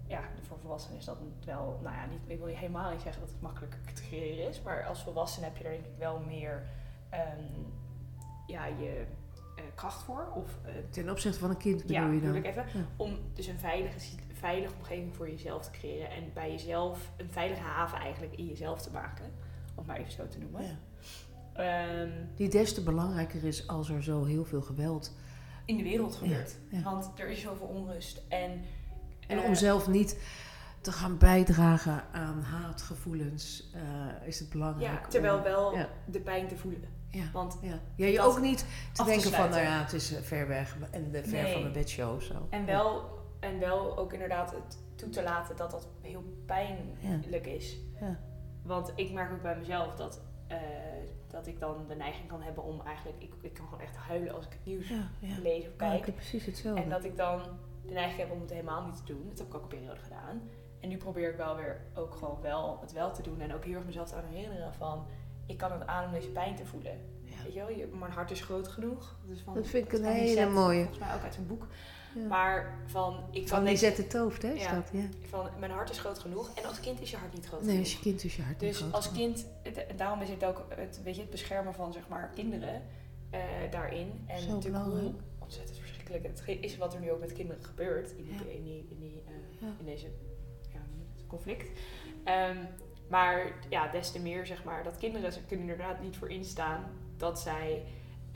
ja, 0.07 0.21
voor 0.41 0.57
volwassenen 0.59 0.97
is 0.97 1.05
dat 1.05 1.17
wel, 1.45 1.79
nou 1.83 1.95
ja, 1.95 2.05
niet, 2.05 2.19
ik 2.27 2.37
wil 2.37 2.47
helemaal 2.47 2.91
niet 2.91 3.01
zeggen 3.01 3.21
dat 3.21 3.31
het 3.31 3.41
makkelijker 3.41 3.79
te 3.93 4.01
creëren 4.01 4.49
is, 4.49 4.61
maar 4.61 4.85
als 4.85 5.03
volwassene 5.03 5.45
heb 5.45 5.57
je 5.57 5.63
er 5.63 5.71
denk 5.71 5.85
ik 5.85 5.97
wel 5.97 6.19
meer, 6.19 6.63
um, 7.13 7.73
ja, 8.47 8.65
je 8.65 9.05
kracht 9.75 10.03
voor. 10.03 10.31
Of, 10.35 10.57
uh, 10.65 10.71
Ten 10.89 11.09
opzichte 11.09 11.39
van 11.39 11.49
een 11.49 11.57
kind 11.57 11.81
bedoel 11.81 11.95
ja, 11.95 12.11
je 12.11 12.21
dan? 12.21 12.35
Ik 12.35 12.45
even. 12.45 12.65
Om 12.95 13.17
dus 13.33 13.47
een 13.47 13.59
veilige 13.59 13.99
veilige 14.41 14.73
omgeving 14.77 15.15
voor 15.15 15.29
jezelf 15.29 15.63
te 15.63 15.71
creëren. 15.71 16.09
En 16.09 16.23
bij 16.33 16.51
jezelf 16.51 17.11
een 17.17 17.31
veilige 17.31 17.61
haven 17.61 17.97
eigenlijk 17.97 18.35
in 18.35 18.45
jezelf 18.45 18.81
te 18.81 18.91
maken. 18.91 19.25
Om 19.75 19.85
maar 19.85 19.97
even 19.97 20.11
zo 20.11 20.27
te 20.27 20.39
noemen. 20.39 20.63
Ja. 20.63 20.79
Ehm, 21.53 22.09
die 22.35 22.49
des 22.49 22.73
te 22.73 22.83
belangrijker 22.83 23.43
is 23.43 23.67
als 23.67 23.89
er 23.89 24.03
zo 24.03 24.25
heel 24.25 24.45
veel 24.45 24.61
geweld 24.61 25.15
in 25.65 25.77
de 25.77 25.83
wereld 25.83 26.15
gebeurt. 26.15 26.57
Want 26.83 27.11
er 27.15 27.29
is 27.29 27.41
zoveel 27.41 27.67
onrust. 27.67 28.21
En, 28.27 28.61
en 29.27 29.39
om 29.39 29.51
eh, 29.51 29.55
zelf 29.55 29.87
niet 29.87 30.17
te 30.81 30.91
gaan 30.91 31.17
bijdragen 31.17 32.03
aan 32.11 32.41
haatgevoelens 32.41 33.71
uh, 33.75 34.27
is 34.27 34.39
het 34.39 34.49
belangrijk. 34.49 35.01
Ja, 35.01 35.07
terwijl 35.07 35.41
wel 35.41 35.75
de 36.05 36.19
pijn 36.19 36.47
te 36.47 36.57
voelen. 36.57 37.00
Ja. 37.11 37.23
Want 37.33 37.57
ja. 37.61 37.79
ja 37.95 38.05
je 38.05 38.21
ook 38.21 38.39
niet 38.39 38.65
te 38.91 39.03
denken 39.03 39.31
van, 39.31 39.49
nou 39.49 39.61
ja, 39.61 39.81
het 39.81 39.93
is 39.93 40.13
eh, 40.15 40.21
ver 40.21 40.47
weg 40.47 40.77
en 40.91 41.11
de 41.11 41.23
ver 41.23 41.47
van 41.47 41.61
mijn 41.61 41.73
bedshow. 41.73 42.21
Zo. 42.21 42.47
En 42.49 42.65
wel 42.65 43.19
en 43.41 43.59
wel 43.59 43.97
ook 43.97 44.13
inderdaad 44.13 44.51
het 44.51 44.77
toe 44.95 45.09
te 45.09 45.23
laten 45.23 45.55
dat 45.55 45.71
dat 45.71 45.87
heel 46.01 46.23
pijnlijk 46.45 47.45
is. 47.45 47.77
Ja. 47.99 48.19
Want 48.63 48.91
ik 48.95 49.11
merk 49.11 49.31
ook 49.31 49.41
bij 49.41 49.57
mezelf 49.57 49.95
dat, 49.95 50.21
uh, 50.51 50.57
dat 51.27 51.47
ik 51.47 51.59
dan 51.59 51.87
de 51.87 51.95
neiging 51.95 52.27
kan 52.27 52.41
hebben 52.41 52.63
om 52.63 52.81
eigenlijk... 52.81 53.23
Ik, 53.23 53.33
ik 53.41 53.53
kan 53.53 53.65
gewoon 53.65 53.81
echt 53.81 53.95
huilen 53.95 54.33
als 54.35 54.45
ik 54.45 54.51
het 54.51 54.65
nieuws 54.65 54.91
lees 55.41 55.67
of 55.67 55.75
kijk. 55.75 56.05
Ja, 56.05 56.11
precies 56.11 56.45
hetzelfde. 56.45 56.83
En 56.83 56.89
dat 56.89 57.03
ik 57.03 57.17
dan 57.17 57.41
de 57.85 57.93
neiging 57.93 58.19
heb 58.19 58.31
om 58.31 58.41
het 58.41 58.49
helemaal 58.49 58.85
niet 58.85 58.97
te 58.97 59.13
doen. 59.13 59.25
Dat 59.29 59.37
heb 59.37 59.47
ik 59.47 59.55
ook 59.55 59.61
een 59.61 59.67
periode 59.67 59.99
gedaan. 59.99 60.41
En 60.79 60.89
nu 60.89 60.97
probeer 60.97 61.29
ik 61.29 61.37
wel 61.37 61.55
weer 61.55 61.81
ook 61.93 62.15
gewoon 62.15 62.41
wel 62.41 62.77
het 62.81 62.91
wel 62.91 63.11
te 63.11 63.21
doen. 63.21 63.39
En 63.39 63.53
ook 63.53 63.65
heel 63.65 63.75
erg 63.75 63.85
mezelf 63.85 64.09
te 64.09 64.15
herinneren 64.29 64.73
van... 64.73 65.05
Ik 65.51 65.57
kan 65.57 65.71
het 65.71 65.87
aan 65.87 66.05
om 66.05 66.11
deze 66.11 66.29
pijn 66.29 66.55
te 66.55 66.65
voelen. 66.65 66.97
Weet 67.43 67.53
je 67.53 67.59
wel, 67.59 67.69
je, 67.69 67.87
mijn 67.99 68.11
hart 68.11 68.31
is 68.31 68.41
groot 68.41 68.67
genoeg. 68.67 69.15
Van, 69.43 69.53
dat 69.53 69.67
vind 69.67 69.85
ik 69.85 69.93
een 69.93 70.05
hele 70.05 70.49
mooie. 70.49 70.79
Volgens 70.79 70.99
mij 70.99 71.15
ook 71.15 71.21
uit 71.21 71.37
een 71.37 71.47
boek. 71.47 71.67
Maar 72.29 72.79
van... 72.85 73.23
Ik 73.31 73.47
van 73.47 73.63
Lisette 73.63 74.07
Tooft, 74.07 74.41
hè? 74.41 74.53
Is 74.53 74.61
ja, 74.61 74.73
dat, 74.73 74.89
ja. 74.91 75.03
Van, 75.29 75.49
mijn 75.59 75.71
hart 75.71 75.89
is 75.89 75.99
groot 75.99 76.19
genoeg. 76.19 76.51
En 76.53 76.65
als 76.65 76.79
kind 76.79 77.01
is 77.01 77.11
je 77.11 77.17
hart 77.17 77.33
niet 77.33 77.45
groot 77.45 77.61
nee, 77.61 77.69
genoeg. 77.69 77.85
als 77.85 77.93
je 77.93 77.99
kind 77.99 78.23
is 78.23 78.35
je 78.35 78.41
hart 78.41 78.59
dus 78.59 78.67
niet 78.67 78.77
groot 78.77 78.91
Dus 78.91 79.05
als 79.05 79.11
kind... 79.11 79.45
Het, 79.63 79.85
daarom 79.97 80.21
is 80.21 80.29
het 80.29 80.45
ook 80.45 80.65
het, 80.75 81.01
weet 81.03 81.15
je, 81.15 81.21
het 81.21 81.29
beschermen 81.29 81.73
van, 81.73 81.93
zeg 81.93 82.07
maar, 82.07 82.31
kinderen 82.35 82.81
uh, 83.33 83.39
daarin. 83.71 84.23
En 84.27 84.41
Zo 84.41 84.53
natuurlijk 84.53 84.83
hoe 84.83 85.13
ontzettend 85.39 85.77
verschrikkelijk 85.77 86.23
het 86.23 86.43
is 86.61 86.77
wat 86.77 86.93
er 86.93 86.99
nu 86.99 87.11
ook 87.11 87.19
met 87.19 87.33
kinderen 87.33 87.63
gebeurt. 87.63 88.11
In, 88.11 88.23
die, 88.23 88.55
in, 88.55 88.63
die, 88.63 88.87
in, 88.89 88.99
die, 88.99 89.23
uh, 89.61 89.67
in 89.79 89.85
deze 89.85 90.07
ja, 90.73 90.79
conflict. 91.27 91.69
Um, 92.25 92.67
maar 93.11 93.51
ja, 93.69 93.87
des 93.87 94.11
te 94.11 94.19
meer, 94.19 94.45
zeg 94.45 94.63
maar, 94.63 94.83
dat 94.83 94.97
kinderen 94.97 95.33
ze 95.33 95.45
kunnen 95.45 95.69
inderdaad 95.69 96.01
niet 96.01 96.17
voor 96.17 96.29
instaan 96.29 96.83
dat 97.17 97.39
zij... 97.39 97.83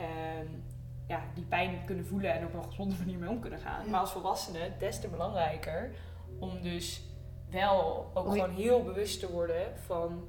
Um, 0.00 0.64
ja, 1.08 1.22
die 1.34 1.44
pijn 1.44 1.84
kunnen 1.84 2.06
voelen 2.06 2.32
en 2.32 2.46
op 2.46 2.54
een 2.54 2.64
gezonde 2.64 2.94
manier 2.98 3.18
mee 3.18 3.28
om 3.28 3.40
kunnen 3.40 3.58
gaan. 3.58 3.90
Maar 3.90 4.00
als 4.00 4.12
volwassene 4.12 4.70
des 4.78 5.00
te 5.00 5.08
belangrijker 5.08 5.90
om 6.38 6.62
dus 6.62 7.02
wel 7.50 8.10
ook 8.14 8.28
gewoon 8.28 8.50
heel 8.50 8.82
bewust 8.82 9.20
te 9.20 9.32
worden 9.32 9.78
van 9.84 10.28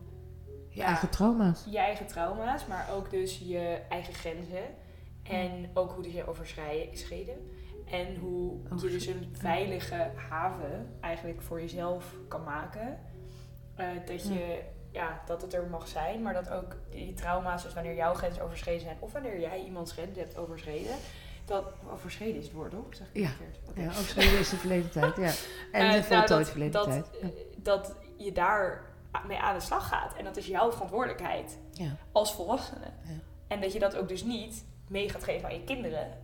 je 0.69 0.83
eigen 0.83 1.09
trauma's. 1.09 1.65
Je 1.69 1.77
eigen 1.77 2.07
trauma's, 2.07 2.65
maar 2.65 2.89
ook 2.93 3.09
dus 3.09 3.39
je 3.39 3.81
eigen 3.89 4.13
grenzen. 4.13 4.63
En 5.23 5.69
ook 5.73 5.91
hoe 5.91 6.03
die 6.03 6.11
zijn 6.11 6.27
overschreden. 6.27 7.51
En 7.85 8.15
hoe 8.15 8.59
je 8.69 8.89
dus 8.89 9.05
een 9.05 9.29
veilige 9.31 10.11
haven 10.29 10.95
eigenlijk 10.99 11.41
voor 11.41 11.61
jezelf 11.61 12.15
kan 12.27 12.43
maken. 12.43 12.99
Uh, 13.79 13.85
dat 14.05 14.27
je 14.27 14.61
ja, 14.91 15.21
dat 15.25 15.41
het 15.41 15.53
er 15.53 15.67
mag 15.67 15.87
zijn, 15.87 16.21
maar 16.21 16.33
dat 16.33 16.49
ook 16.49 16.75
die 16.89 17.13
trauma's, 17.13 17.63
dus 17.63 17.73
wanneer 17.73 17.95
jouw 17.95 18.13
grenzen 18.13 18.43
overschreden 18.43 18.81
zijn 18.81 18.97
of 18.99 19.11
wanneer 19.11 19.39
jij 19.39 19.63
iemands 19.63 19.91
grenzen 19.91 20.23
hebt 20.23 20.37
overschreden, 20.37 20.95
dat 21.45 21.65
overschreden 21.91 22.35
is 22.35 22.43
het 22.43 22.53
woord, 22.53 22.71
toch? 22.71 22.85
Zeg 22.89 23.07
ik 23.11 23.21
ja. 23.21 23.29
Okay. 23.69 23.83
ja, 23.83 23.89
overschreden 23.89 24.39
is 24.39 24.49
de 24.49 24.57
verleden 24.57 24.91
tijd, 24.91 25.15
ja. 25.15 25.31
En 25.79 25.85
uh, 25.85 25.93
de 25.93 26.03
voltooid 26.03 26.29
nou, 26.29 26.45
verleden 26.45 26.71
dat, 26.71 26.83
tijd. 26.83 27.09
Ja. 27.21 27.29
Dat 27.57 27.95
je 28.17 28.31
daar 28.31 28.85
mee 29.27 29.37
aan 29.37 29.55
de 29.55 29.61
slag 29.61 29.87
gaat 29.87 30.15
en 30.15 30.23
dat 30.23 30.37
is 30.37 30.47
jouw 30.47 30.71
verantwoordelijkheid 30.71 31.57
ja. 31.71 31.95
als 32.11 32.33
volwassene. 32.33 32.85
Ja. 33.03 33.13
En 33.47 33.61
dat 33.61 33.73
je 33.73 33.79
dat 33.79 33.95
ook 33.95 34.07
dus 34.07 34.23
niet 34.23 34.65
mee 34.87 35.09
gaat 35.09 35.23
geven 35.23 35.49
aan 35.49 35.55
je 35.55 35.63
kinderen, 35.63 36.17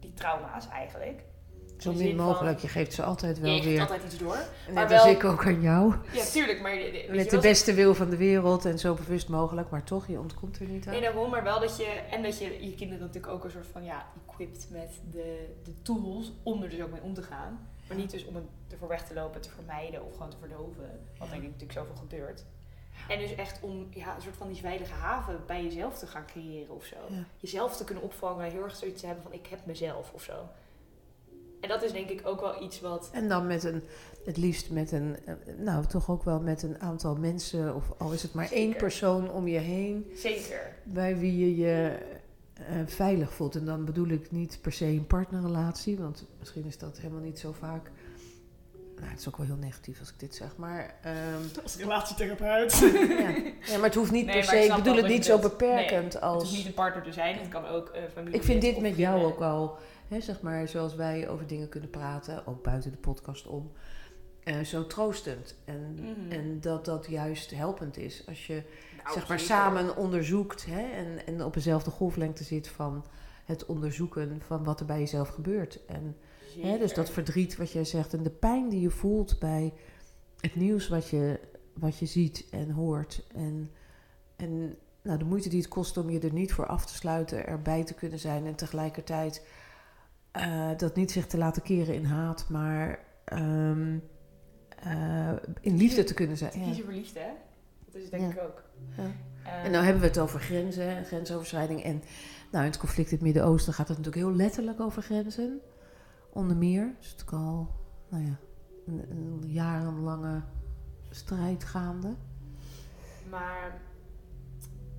die 0.00 0.14
trauma's 0.14 0.68
eigenlijk. 0.68 1.22
Zo 1.78 1.92
min 1.92 2.16
mogelijk, 2.16 2.58
je 2.58 2.68
geeft 2.68 2.92
ze 2.92 3.02
altijd 3.02 3.40
wel 3.40 3.54
je 3.54 3.62
weer. 3.62 3.80
altijd 3.80 4.04
iets 4.04 4.18
door. 4.18 4.36
Net 4.36 4.74
maar 4.74 4.88
wel, 4.88 4.98
als 4.98 5.10
ik 5.10 5.24
ook 5.24 5.46
aan 5.46 5.60
jou. 5.60 5.94
Ja, 6.12 6.24
tuurlijk. 6.24 6.60
Maar, 6.60 6.76
Met 7.10 7.30
de 7.30 7.38
beste 7.38 7.74
wil 7.74 7.94
van 7.94 8.10
de 8.10 8.16
wereld 8.16 8.64
en 8.64 8.78
zo 8.78 8.94
bewust 8.94 9.28
mogelijk, 9.28 9.70
maar 9.70 9.84
toch, 9.84 10.06
je 10.06 10.18
ontkomt 10.18 10.58
er 10.58 10.66
niet 10.66 10.86
aan. 10.86 10.92
Nee, 10.92 11.00
daarom, 11.00 11.30
maar 11.30 11.42
wel 11.42 11.60
dat 11.60 11.76
je, 11.76 11.84
en 12.10 12.22
dat 12.22 12.38
je 12.38 12.44
je 12.64 12.74
kinderen 12.74 13.06
natuurlijk 13.06 13.32
ook 13.32 13.44
een 13.44 13.50
soort 13.50 13.66
van, 13.72 13.84
ja, 13.84 14.06
equipt 14.28 14.66
met 14.70 15.00
de, 15.10 15.54
de 15.64 15.82
tools 15.82 16.32
om 16.42 16.62
er 16.62 16.68
dus 16.68 16.80
ook 16.80 16.90
mee 16.90 17.02
om 17.02 17.14
te 17.14 17.22
gaan. 17.22 17.68
Maar 17.88 17.96
niet 17.96 18.10
dus 18.10 18.24
om 18.24 18.34
het 18.34 18.44
ervoor 18.68 18.88
weg 18.88 19.06
te 19.06 19.14
lopen, 19.14 19.40
te 19.40 19.50
vermijden 19.50 20.04
of 20.04 20.12
gewoon 20.12 20.30
te 20.30 20.36
verdoven. 20.40 21.00
Wat 21.18 21.28
denk 21.28 21.42
ik 21.42 21.48
natuurlijk 21.48 21.78
zoveel 21.78 21.96
gebeurt. 21.96 22.44
En 23.08 23.18
dus 23.18 23.34
echt 23.34 23.58
om 23.60 23.88
ja, 23.90 24.14
een 24.16 24.22
soort 24.22 24.36
van 24.36 24.48
die 24.48 24.60
veilige 24.60 24.92
haven 24.92 25.40
bij 25.46 25.62
jezelf 25.62 25.98
te 25.98 26.06
gaan 26.06 26.26
creëren 26.26 26.74
of 26.74 26.84
zo. 26.84 26.96
Jezelf 27.40 27.76
te 27.76 27.84
kunnen 27.84 28.04
opvangen, 28.04 28.50
heel 28.50 28.62
erg 28.62 28.76
zoiets 28.76 29.00
te 29.00 29.06
hebben 29.06 29.24
van 29.24 29.32
ik 29.32 29.46
heb 29.46 29.66
mezelf 29.66 30.12
of 30.12 30.22
zo. 30.22 30.48
En 31.66 31.72
dat 31.72 31.82
is 31.82 31.92
denk 31.92 32.08
ik 32.08 32.20
ook 32.24 32.40
wel 32.40 32.62
iets 32.62 32.80
wat. 32.80 33.10
En 33.12 33.28
dan 33.28 33.46
met 33.46 33.64
een, 33.64 33.82
het 34.24 34.36
liefst 34.36 34.70
met 34.70 34.92
een, 34.92 35.16
eh, 35.24 35.34
nou 35.58 35.86
toch 35.86 36.10
ook 36.10 36.22
wel 36.22 36.40
met 36.40 36.62
een 36.62 36.80
aantal 36.80 37.16
mensen, 37.16 37.74
of 37.74 37.84
al 37.98 38.12
is 38.12 38.22
het 38.22 38.32
maar 38.32 38.52
één 38.52 38.76
persoon 38.76 39.30
om 39.30 39.48
je 39.48 39.58
heen. 39.58 40.10
Zeker. 40.14 40.76
Bij 40.82 41.18
wie 41.18 41.38
je 41.38 41.56
je 41.56 41.98
uh, 42.60 42.64
veilig 42.86 43.32
voelt. 43.32 43.56
En 43.56 43.64
dan 43.64 43.84
bedoel 43.84 44.08
ik 44.08 44.30
niet 44.30 44.58
per 44.60 44.72
se 44.72 44.84
een 44.84 45.06
partnerrelatie, 45.06 45.98
want 45.98 46.26
misschien 46.38 46.64
is 46.64 46.78
dat 46.78 46.98
helemaal 46.98 47.22
niet 47.22 47.38
zo 47.38 47.52
vaak. 47.52 47.90
Nou, 48.96 49.08
het 49.10 49.20
is 49.20 49.28
ook 49.28 49.36
wel 49.36 49.46
heel 49.46 49.56
negatief 49.56 49.98
als 49.98 50.08
ik 50.08 50.18
dit 50.18 50.34
zeg, 50.34 50.56
maar... 50.56 50.94
Um, 51.06 51.50
als 51.62 51.76
relatietherapeut. 51.76 52.78
ja. 52.82 53.28
ja, 53.66 53.76
maar 53.76 53.82
het 53.82 53.94
hoeft 53.94 54.10
niet 54.10 54.26
per 54.26 54.44
se... 54.44 54.56
Ik, 54.56 54.74
bedoel 54.74 54.96
het 54.96 55.08
niet 55.08 55.24
zo 55.24 55.38
beperkend 55.38 56.12
nee, 56.12 56.22
als... 56.22 56.34
Het 56.34 56.42
hoeft 56.42 56.56
niet 56.56 56.66
een 56.66 56.74
partner 56.74 57.02
te 57.02 57.12
zijn, 57.12 57.38
het 57.38 57.48
kan 57.48 57.66
ook 57.66 57.92
uh, 57.94 58.02
familie 58.14 58.38
Ik 58.38 58.44
vind 58.44 58.60
dit 58.60 58.80
met 58.80 58.96
jou 58.96 59.24
ook 59.24 59.40
al 59.40 59.78
hè, 60.08 60.20
zeg 60.20 60.40
maar, 60.40 60.68
zoals 60.68 60.94
wij 60.94 61.28
over 61.28 61.46
dingen 61.46 61.68
kunnen 61.68 61.90
praten, 61.90 62.46
ook 62.46 62.62
buiten 62.62 62.90
de 62.90 62.96
podcast 62.96 63.46
om, 63.46 63.70
uh, 64.44 64.60
zo 64.60 64.86
troostend. 64.86 65.54
En, 65.64 65.94
mhm. 65.94 66.32
en 66.32 66.60
dat 66.60 66.84
dat 66.84 67.06
juist 67.08 67.50
helpend 67.50 67.96
is. 67.96 68.26
Als 68.26 68.46
je 68.46 68.62
nou, 69.02 69.14
zeg 69.14 69.28
maar 69.28 69.40
samen 69.40 69.96
onderzoekt 69.96 70.66
hè, 70.66 70.80
en, 70.80 71.26
en 71.26 71.44
op 71.44 71.54
dezelfde 71.54 71.90
golflengte 71.90 72.44
zit 72.44 72.68
van 72.68 73.04
het 73.44 73.66
onderzoeken 73.66 74.42
van 74.46 74.64
wat 74.64 74.80
er 74.80 74.86
bij 74.86 74.98
jezelf 74.98 75.28
gebeurt. 75.28 75.84
En 75.86 76.16
hè, 76.60 76.78
dus 76.78 76.94
dat 76.94 77.10
verdriet 77.10 77.56
wat 77.56 77.72
jij 77.72 77.84
zegt 77.84 78.14
en 78.14 78.22
de 78.22 78.30
pijn 78.30 78.68
die 78.68 78.80
je 78.80 78.90
voelt 78.90 79.38
bij 79.38 79.72
het 80.40 80.54
nieuws 80.54 80.88
wat 80.88 81.08
je, 81.08 81.40
wat 81.72 81.98
je 81.98 82.06
ziet 82.06 82.46
en 82.50 82.70
hoort. 82.70 83.26
En, 83.34 83.70
en 84.36 84.76
nou, 85.02 85.18
de 85.18 85.24
moeite 85.24 85.48
die 85.48 85.60
het 85.60 85.68
kost 85.68 85.96
om 85.96 86.10
je 86.10 86.20
er 86.20 86.32
niet 86.32 86.52
voor 86.52 86.66
af 86.66 86.86
te 86.86 86.94
sluiten, 86.94 87.46
erbij 87.46 87.84
te 87.84 87.94
kunnen 87.94 88.18
zijn 88.18 88.46
en 88.46 88.54
tegelijkertijd 88.54 89.46
uh, 90.36 90.68
dat 90.76 90.96
niet 90.96 91.10
zich 91.10 91.26
te 91.26 91.38
laten 91.38 91.62
keren 91.62 91.94
in 91.94 92.04
haat, 92.04 92.48
maar 92.48 92.98
um, 93.32 94.02
uh, 94.86 95.32
in 95.60 95.76
liefde 95.76 96.04
te 96.04 96.14
kunnen 96.14 96.36
zijn. 96.36 96.50
Te 96.50 96.58
kiezen 96.58 96.84
voor 96.84 96.92
liefde, 96.92 97.18
hè? 97.18 97.30
Dat 97.84 97.94
is 98.02 98.10
denk 98.10 98.32
ik 98.32 98.42
ook. 98.42 98.62
Ja. 98.96 99.02
Uh, 99.02 99.64
en 99.64 99.70
nou 99.70 99.84
hebben 99.84 100.02
we 100.02 100.08
het 100.08 100.18
over 100.18 100.40
grenzen 100.40 100.88
en 100.88 101.04
grensoverschrijding. 101.04 101.82
En 101.82 102.02
nou, 102.50 102.64
in 102.64 102.70
het 102.70 102.80
conflict 102.80 103.10
in 103.10 103.14
het 103.16 103.24
Midden-Oosten 103.24 103.72
gaat 103.72 103.88
het 103.88 103.96
natuurlijk 103.98 104.26
heel 104.26 104.36
letterlijk 104.36 104.80
over 104.80 105.02
grenzen. 105.02 105.60
Onder 106.32 106.56
meer. 106.56 106.94
Dus 106.98 107.10
het 107.10 107.24
is 107.26 107.32
al 107.32 107.70
nou 108.08 108.24
ja, 108.24 108.36
een, 108.86 109.04
een 109.10 109.42
jarenlange 109.46 110.42
strijd 111.10 111.64
gaande. 111.64 112.14
Maar... 113.30 113.80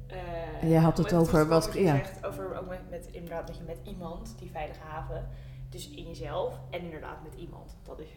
eh, 0.08 0.62
En 0.64 0.70
jij 0.70 0.80
had 0.82 0.98
het 0.98 1.14
over 1.14 1.48
wat- 1.48 1.70
je 1.74 1.82
ja. 1.84 2.02
over 2.26 2.58
ook 2.60 2.68
met, 2.68 2.90
met 2.90 3.08
inderdaad 3.12 3.48
dat 3.48 3.58
je 3.58 3.64
met 3.64 3.78
iemand 3.84 4.36
die 4.40 4.52
veilige 4.52 4.80
haven, 4.88 5.28
dus 5.70 5.90
in 5.90 6.08
jezelf 6.08 6.54
en 6.70 6.82
inderdaad 6.82 7.24
met 7.24 7.34
iemand. 7.34 7.76
Dat 7.84 8.00
is 8.00 8.08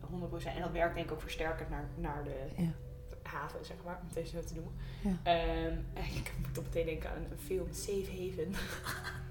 100% 0.00 0.54
en 0.56 0.62
dat 0.62 0.72
werkt 0.72 0.94
denk 0.94 1.06
ik 1.06 1.12
ook 1.12 1.20
versterkend 1.20 1.70
naar, 1.70 1.88
naar 1.96 2.24
de 2.24 2.62
Ja. 2.62 2.70
haven, 3.22 3.64
zeg 3.64 3.76
maar, 3.84 3.98
om 4.02 4.08
het 4.08 4.16
even 4.16 4.30
zo 4.30 4.44
te 4.48 4.54
noemen. 4.54 4.72
Ja. 5.02 5.32
Ehm, 5.32 5.76
ik 6.20 6.32
moet 6.42 6.54
toch 6.54 6.64
meteen 6.64 6.86
denken 6.86 7.10
aan 7.10 7.16
een 7.30 7.38
film, 7.38 7.66
Safe 7.72 8.06
Haven. 8.10 8.48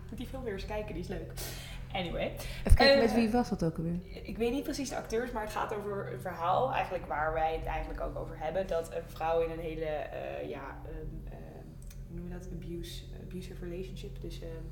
Moet 0.10 0.18
die 0.22 0.28
film 0.28 0.44
weer 0.44 0.54
eens 0.54 0.66
kijken, 0.66 0.94
die 0.94 1.04
is 1.04 1.10
leuk. 1.10 1.32
Anyway, 1.94 2.32
Even 2.66 2.76
kijken, 2.76 2.96
Eh, 2.96 3.02
met 3.02 3.14
wie 3.14 3.30
was 3.32 3.50
dat 3.50 3.64
ook 3.64 3.78
alweer? 3.78 4.00
ik 4.24 4.38
weet 4.38 4.52
niet 4.52 4.64
precies 4.64 4.90
de 4.90 4.96
acteurs, 4.96 5.32
maar 5.32 5.44
het 5.44 5.52
gaat 5.52 5.74
over 5.76 6.14
een 6.14 6.22
verhaal, 6.22 6.74
eigenlijk 6.74 7.06
waar 7.06 7.34
wij 7.34 7.56
het 7.56 7.66
eigenlijk 7.66 8.02
ook 8.02 8.16
over 8.18 8.40
hebben. 8.40 8.68
Dat 8.68 8.94
een 8.94 9.04
vrouw 9.08 9.42
in 9.42 9.52
een 9.52 9.60
hele, 9.60 9.86
eh, 9.86 10.50
ja, 10.50 10.78
ehm, 10.86 11.35
noem 12.16 12.28
je 12.28 12.34
dat? 12.34 12.50
Abuse, 12.52 13.04
abusive 13.24 13.66
relationship. 13.66 14.22
Dus 14.22 14.42
ehm 14.42 14.64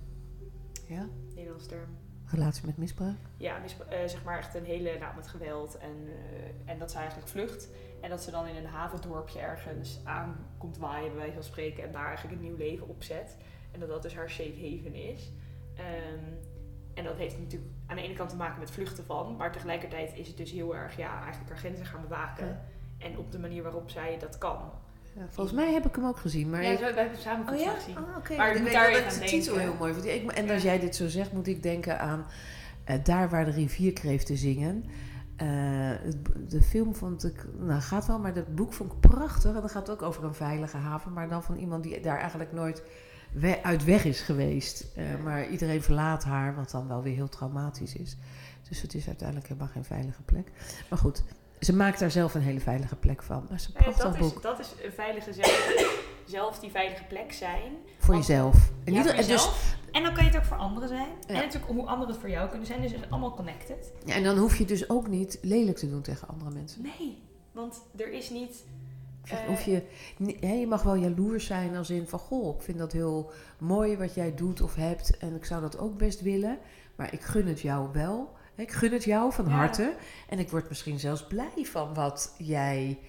Ja? 0.87 1.07
Nederlands 1.35 1.65
term. 1.65 1.89
Relatie 2.25 2.65
met 2.65 2.77
misbruik? 2.77 3.17
Ja, 3.37 3.57
eh, 3.89 4.07
zeg 4.07 4.23
maar 4.23 4.37
echt 4.37 4.55
een 4.55 4.65
hele, 4.65 4.97
nou 4.99 5.15
met 5.15 5.27
geweld. 5.27 5.77
En, 5.77 6.07
eh, 6.07 6.71
en 6.71 6.79
dat 6.79 6.91
ze 6.91 6.97
eigenlijk 6.97 7.27
vlucht. 7.27 7.69
En 8.01 8.09
dat 8.09 8.23
ze 8.23 8.31
dan 8.31 8.47
in 8.47 8.55
een 8.55 8.65
havendorpje 8.65 9.39
ergens 9.39 9.99
aan 10.03 10.35
komt 10.57 10.77
waaien, 10.77 11.07
bij 11.07 11.17
wijze 11.17 11.33
van 11.33 11.43
spreken. 11.43 11.83
En 11.83 11.91
daar 11.91 12.05
eigenlijk 12.07 12.35
een 12.37 12.47
nieuw 12.47 12.57
leven 12.57 12.87
opzet. 12.87 13.37
En 13.71 13.79
dat 13.79 13.89
dat 13.89 14.01
dus 14.01 14.15
haar 14.15 14.29
safe 14.29 14.69
haven 14.69 14.95
is. 14.95 15.31
Ehm, 15.75 16.23
en 16.93 17.03
dat 17.03 17.17
heeft 17.17 17.39
natuurlijk 17.39 17.71
aan 17.87 17.95
de 17.95 18.01
ene 18.01 18.13
kant 18.13 18.29
te 18.29 18.35
maken 18.35 18.59
met 18.59 18.71
vluchten 18.71 19.05
van. 19.05 19.35
Maar 19.35 19.51
tegelijkertijd 19.51 20.17
is 20.17 20.27
het 20.27 20.37
dus 20.37 20.51
heel 20.51 20.75
erg, 20.75 20.97
ja, 20.97 21.21
eigenlijk 21.21 21.49
haar 21.49 21.59
grenzen 21.59 21.85
gaan 21.85 22.01
bewaken. 22.01 22.47
Ja. 22.47 22.65
En 22.97 23.17
op 23.17 23.31
de 23.31 23.39
manier 23.39 23.63
waarop 23.63 23.89
zij 23.89 24.19
dat 24.19 24.37
kan. 24.37 24.71
Ja, 25.15 25.25
volgens 25.29 25.55
mij 25.55 25.73
heb 25.73 25.85
ik 25.85 25.95
hem 25.95 26.05
ook 26.05 26.17
gezien. 26.17 26.49
Maar 26.49 26.63
ja, 26.63 26.69
ik- 26.71 26.77
zo, 26.77 26.83
wij 26.83 26.93
hebben 26.93 27.11
het 27.11 27.21
samen 27.21 27.53
Oh 27.53 27.59
ja? 27.59 27.71
gezien. 27.73 27.97
Ah, 27.97 28.17
oké. 28.17 28.35
Maar 28.35 28.47
Ik 28.49 28.53
ik 28.55 28.61
moet 28.61 28.69
weet 28.71 28.79
daar 28.79 28.91
dat 28.91 29.13
ik 29.15 29.19
de 29.21 29.25
titel 29.25 29.57
heel 29.57 29.75
mooi 29.79 29.93
vind. 29.93 30.05
Ik, 30.05 30.31
en 30.31 30.45
Ja. 30.45 30.53
als 30.53 30.63
jij 30.63 30.79
dit 30.79 30.95
zo 30.95 31.07
zegt, 31.07 31.31
moet 31.33 31.47
ik 31.47 31.63
denken 31.63 31.99
aan 31.99 32.25
eh, 32.83 32.95
Daar 33.03 33.29
waar 33.29 33.45
de 33.45 33.51
rivierkreeften 33.51 34.37
zingen. 34.37 34.85
Het- 35.37 36.17
de 36.49 36.61
film 36.61 36.95
vond 36.95 37.23
ik, 37.25 37.45
nou 37.59 37.81
gaat 37.81 38.05
wel, 38.07 38.19
maar 38.19 38.35
het 38.35 38.55
boek 38.55 38.73
vond 38.73 38.91
ik 38.91 38.99
prachtig. 38.99 39.55
En 39.55 39.61
dat 39.61 39.71
gaat 39.71 39.89
ook 39.89 40.01
over 40.01 40.23
een 40.23 40.33
veilige 40.33 40.77
haven, 40.77 41.13
maar 41.13 41.29
dan 41.29 41.43
van 41.43 41.55
iemand 41.55 41.83
die 41.83 41.99
daar 41.99 42.19
eigenlijk 42.19 42.51
nooit 42.53 42.83
we- 43.33 43.63
uit 43.63 43.83
weg 43.83 44.05
is 44.05 44.21
geweest. 44.21 44.85
Eh, 44.95 45.03
maar 45.23 45.49
iedereen 45.49 45.81
verlaat 45.81 46.23
haar, 46.23 46.55
wat 46.55 46.71
dan 46.71 46.87
wel 46.87 47.03
weer 47.03 47.15
heel 47.15 47.29
traumatisch 47.29 47.95
is. 47.95 48.17
Dus 48.69 48.81
het 48.81 48.93
is 48.93 49.07
uiteindelijk 49.07 49.47
helemaal 49.47 49.69
geen 49.69 49.83
veilige 49.83 50.21
plek. 50.21 50.51
Maar 50.89 50.99
goed, 50.99 51.23
ze 51.63 51.75
maakt 51.75 51.99
daar 51.99 52.11
zelf 52.11 52.33
een 52.33 52.41
hele 52.41 52.59
veilige 52.59 52.95
plek 52.95 53.23
van. 53.23 53.45
Dat 53.49 53.57
is 53.59 53.65
een 53.65 53.73
ja, 53.73 53.81
prachtig 53.81 54.03
dat, 54.03 54.13
is, 54.13 54.19
boek. 54.19 54.41
dat 54.41 54.59
is 54.59 54.73
een 54.83 54.91
veilige 54.91 55.33
zelf, 55.33 55.95
zelf 56.25 56.59
die 56.59 56.71
veilige 56.71 57.03
plek 57.03 57.33
zijn. 57.33 57.71
Voor 57.97 58.15
jezelf. 58.15 58.71
En 58.83 58.93
Ja, 58.93 59.03
voor 59.03 59.15
dus. 59.15 59.49
En 59.91 60.03
dan 60.03 60.13
kan 60.13 60.23
je 60.23 60.29
het 60.29 60.39
ook 60.39 60.45
voor 60.45 60.57
anderen 60.57 60.89
zijn. 60.89 61.07
Ja. 61.27 61.27
En 61.27 61.33
natuurlijk 61.33 61.71
hoe 61.71 61.85
anderen 61.85 62.07
het 62.13 62.17
voor 62.21 62.29
jou 62.29 62.49
kunnen 62.49 62.67
zijn. 62.67 62.81
Dus 62.81 62.91
het 62.91 63.01
is 63.01 63.09
allemaal 63.09 63.33
connected. 63.33 63.91
Ja, 64.05 64.13
en 64.13 64.23
dan 64.23 64.37
hoef 64.37 64.57
je 64.57 64.65
dus 64.65 64.89
ook 64.89 65.07
niet 65.07 65.39
lelijk 65.41 65.77
te 65.77 65.89
doen 65.89 66.01
tegen 66.01 66.27
andere 66.27 66.51
mensen. 66.51 66.81
Nee, 66.81 67.21
want 67.51 67.81
er 67.95 68.11
is 68.11 68.29
niet... 68.29 68.63
Of 69.49 69.67
Eh, 69.67 69.83
je, 70.17 70.59
je 70.59 70.67
mag 70.67 70.83
wel 70.83 70.95
jaloers 70.95 71.45
zijn 71.45 71.75
als 71.75 71.89
in 71.89 72.07
van... 72.07 72.19
Goh, 72.19 72.55
ik 72.55 72.61
vind 72.61 72.77
dat 72.77 72.91
heel 72.91 73.31
mooi 73.57 73.97
wat 73.97 74.13
jij 74.13 74.35
doet 74.35 74.61
of 74.61 74.75
hebt. 74.75 75.17
En 75.17 75.35
ik 75.35 75.45
zou 75.45 75.61
dat 75.61 75.77
ook 75.77 75.97
best 75.97 76.21
willen. 76.21 76.57
Maar 76.95 77.13
ik 77.13 77.21
gun 77.21 77.47
het 77.47 77.61
jou 77.61 77.89
wel. 77.93 78.33
Ik 78.55 78.71
gun 78.71 78.91
het 78.91 79.03
jou 79.03 79.33
van 79.33 79.45
Ja. 79.45 79.51
harte. 79.51 79.95
En 80.29 80.39
ik 80.39 80.49
word 80.49 80.69
misschien 80.69 80.99
zelfs 80.99 81.27
blij 81.27 81.51
van 81.65 81.93
wat 81.93 82.35
jij 82.37 82.99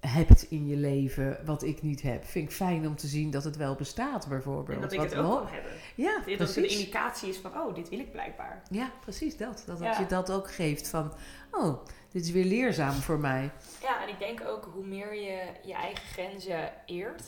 hebt 0.00 0.42
in 0.50 0.66
je 0.66 0.76
leven... 0.76 1.38
wat 1.44 1.62
ik 1.62 1.82
niet 1.82 2.02
heb. 2.02 2.24
Vind 2.24 2.48
ik 2.50 2.54
fijn 2.56 2.86
om 2.86 2.96
te 2.96 3.06
zien 3.06 3.30
dat 3.30 3.44
het 3.44 3.56
wel 3.56 3.74
bestaat 3.74 4.28
bijvoorbeeld. 4.28 4.76
En 4.76 4.82
dat 4.82 4.92
ik 4.92 4.98
Wat 4.98 5.10
het 5.10 5.18
ook 5.18 5.26
mo- 5.26 5.36
kan 5.36 5.46
hebben. 5.52 5.72
Ja, 5.94 6.20
Dat 6.38 6.38
het 6.48 6.56
een 6.56 6.68
indicatie 6.70 7.28
is 7.28 7.36
van, 7.38 7.60
oh, 7.60 7.74
dit 7.74 7.88
wil 7.88 7.98
ik 7.98 8.12
blijkbaar. 8.12 8.62
Ja, 8.70 8.90
precies 9.00 9.36
dat. 9.36 9.62
Dat 9.66 9.78
Ja. 9.80 9.98
je 9.98 10.06
dat 10.06 10.30
ook 10.32 10.50
geeft 10.52 10.88
van... 10.88 11.12
Oh, 11.50 11.84
dit 12.10 12.24
is 12.24 12.30
weer 12.30 12.44
leerzaam 12.44 12.92
voor 12.94 13.18
mij. 13.18 13.50
Ja, 13.82 14.02
en 14.02 14.08
ik 14.08 14.18
denk 14.18 14.40
ook 14.46 14.68
hoe 14.74 14.86
meer 14.86 15.14
je 15.14 15.50
je 15.64 15.74
eigen 15.74 16.04
grenzen 16.06 16.72
eert. 16.86 17.22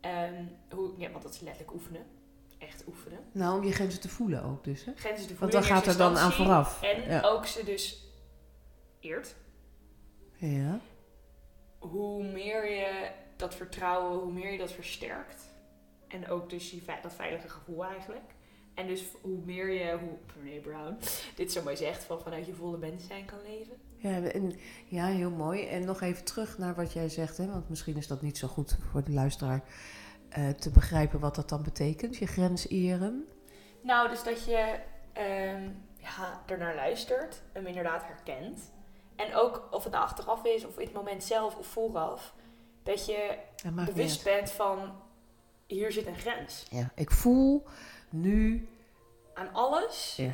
ehm, 0.00 0.44
hoe, 0.70 0.90
ja, 0.96 1.10
want 1.10 1.22
dat 1.22 1.32
is 1.34 1.40
letterlijk 1.40 1.74
oefenen. 1.74 2.02
Echt 2.58 2.84
oefenen. 2.86 3.18
Nou, 3.32 3.58
om 3.58 3.64
je 3.66 3.72
grenzen 3.72 4.00
te 4.00 4.08
voelen 4.08 4.42
ook 4.44 4.64
dus, 4.64 4.84
hè? 4.84 4.92
Grenzen 4.96 5.26
te 5.26 5.34
voelen 5.34 5.38
Want 5.38 5.52
dan 5.52 5.62
gaat 5.62 5.86
er 5.86 5.96
dan 5.96 6.18
aan 6.18 6.32
vooraf. 6.32 6.82
En 6.82 7.10
Ja. 7.10 7.20
ook 7.22 7.46
ze 7.46 7.64
dus 7.64 8.04
eert. 9.00 9.34
Ja. 10.36 10.80
hoe 11.78 12.24
meer 12.24 12.70
je 12.70 13.10
dat 13.36 13.54
vertrouwen, 13.54 14.18
hoe 14.18 14.32
meer 14.32 14.52
je 14.52 14.58
dat 14.58 14.72
versterkt. 14.72 15.42
En 16.08 16.28
ook 16.28 16.50
dus 16.50 16.70
die, 16.70 16.82
dat 17.02 17.14
veilige 17.14 17.48
gevoel 17.48 17.84
eigenlijk. 17.84 18.34
En 18.74 18.86
dus 18.86 19.02
hoe 19.20 19.38
meer 19.44 19.70
je, 19.70 19.98
hoe 19.98 20.42
meneer 20.42 20.60
Brown 20.60 20.96
dit 21.34 21.52
zo 21.52 21.62
mooi 21.62 21.76
zegt, 21.76 22.04
van 22.04 22.20
vanuit 22.20 22.46
je 22.46 22.54
volle 22.54 22.78
mens 22.78 23.06
zijn 23.06 23.24
kan 23.24 23.38
leven. 23.42 23.76
Ja, 23.96 24.22
en, 24.22 24.52
ja, 24.86 25.06
heel 25.06 25.30
mooi. 25.30 25.66
En 25.66 25.84
nog 25.84 26.00
even 26.00 26.24
terug 26.24 26.58
naar 26.58 26.74
wat 26.74 26.92
jij 26.92 27.08
zegt, 27.08 27.36
hè? 27.36 27.46
want 27.46 27.68
misschien 27.68 27.96
is 27.96 28.06
dat 28.06 28.22
niet 28.22 28.38
zo 28.38 28.48
goed 28.48 28.76
voor 28.90 29.04
de 29.04 29.12
luisteraar 29.12 29.62
eh, 30.36 30.48
te 30.48 30.70
begrijpen 30.70 31.20
wat 31.20 31.34
dat 31.34 31.48
dan 31.48 31.62
betekent. 31.62 32.16
Je 32.16 32.26
grens 32.26 32.68
eren. 32.68 33.28
Nou, 33.80 34.08
dus 34.08 34.22
dat 34.22 34.44
je 34.44 34.78
ehm 35.12 35.68
ja, 35.96 36.42
ernaar 36.46 36.74
luistert, 36.74 37.42
hem 37.52 37.66
inderdaad 37.66 38.02
herkent. 38.04 38.72
En 39.16 39.34
ook 39.34 39.68
of 39.70 39.82
het 39.84 39.92
nou 39.92 40.04
achteraf 40.04 40.44
is, 40.44 40.64
of 40.64 40.78
in 40.78 40.84
het 40.84 40.94
moment 40.94 41.24
zelf 41.24 41.56
of 41.56 41.66
vooraf, 41.66 42.34
dat 42.82 43.06
je 43.06 43.38
Dat 43.62 43.84
bewust 43.84 44.24
bent 44.24 44.50
van, 44.50 44.92
hier 45.66 45.92
zit 45.92 46.06
een 46.06 46.16
grens. 46.16 46.66
Ja, 46.70 46.90
ik 46.94 47.10
voel 47.10 47.64
nu. 48.10 48.68
Aan 49.34 49.52
alles 49.52 50.14
Ja. 50.16 50.32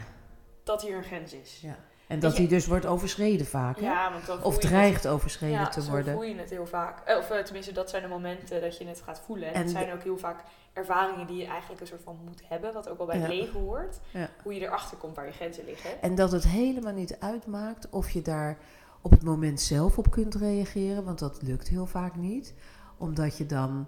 dat 0.63 0.83
hier 0.83 0.97
een 0.97 1.05
grens 1.05 1.33
is. 1.33 1.61
Ja. 1.61 1.77
En 2.13 2.21
dat 2.21 2.33
je- 2.33 2.39
die 2.39 2.49
dus 2.49 2.67
wordt 2.67 2.87
overschreden 2.87 3.47
vaak. 3.47 3.79
Ja, 3.79 4.13
want 4.13 4.27
dan 4.27 4.43
Of 4.43 4.53
het- 4.53 4.63
dreigt 4.63 5.07
overschreden 5.07 5.59
ja, 5.59 5.69
te 5.69 5.91
worden. 5.91 6.13
voel 6.15 6.23
je 6.25 6.35
het 6.37 6.51
heel 6.51 6.67
vaak. 6.67 7.01
Eh, 7.05 7.17
Of 7.19 7.31
eh, 7.31 7.39
tenminste, 7.43 7.73
dat 7.73 7.91
zijn 7.91 8.03
de 8.03 8.09
momenten 8.09 8.61
dat 8.61 8.79
je 8.79 8.87
het 8.87 9.01
gaat 9.05 9.21
voelen. 9.27 9.49
En, 9.49 9.55
En 9.55 9.61
het 9.61 9.71
zijn 9.71 9.93
ook 9.93 10.03
heel 10.03 10.19
vaak 10.19 10.41
ervaringen 10.73 11.27
die 11.27 11.37
je 11.37 11.47
eigenlijk 11.47 11.81
een 11.81 11.87
soort 11.87 12.03
van 12.03 12.19
moet 12.25 12.43
hebben. 12.49 12.73
Wat 12.73 12.89
ook 12.89 12.97
wel 12.99 13.07
bij 13.07 13.19
Ja. 13.19 13.29
leven 13.29 13.61
hoort. 13.61 13.99
Ja. 14.13 14.29
Hoe 14.43 14.55
je 14.55 14.61
erachter 14.61 14.97
komt 14.97 15.17
waar 15.17 15.27
je 15.27 15.33
grenzen 15.33 15.65
liggen. 15.65 16.03
En 16.03 16.15
dat 16.15 16.33
het 16.33 16.45
helemaal 16.45 16.93
niet 16.93 17.17
uitmaakt 17.21 17.89
of 17.91 18.11
je 18.11 18.23
daar 18.23 18.59
op 19.01 19.11
het 19.11 19.23
moment 19.23 19.61
zelf 19.61 19.99
op 19.99 20.11
kunt 20.11 20.35
reageren, 20.35 21.05
want 21.05 21.19
dat 21.19 21.43
lukt 21.43 21.69
heel 21.69 21.87
vaak 21.87 22.17
niet. 22.17 22.55
Omdat 22.99 23.37
je 23.39 23.47
dan 23.47 23.87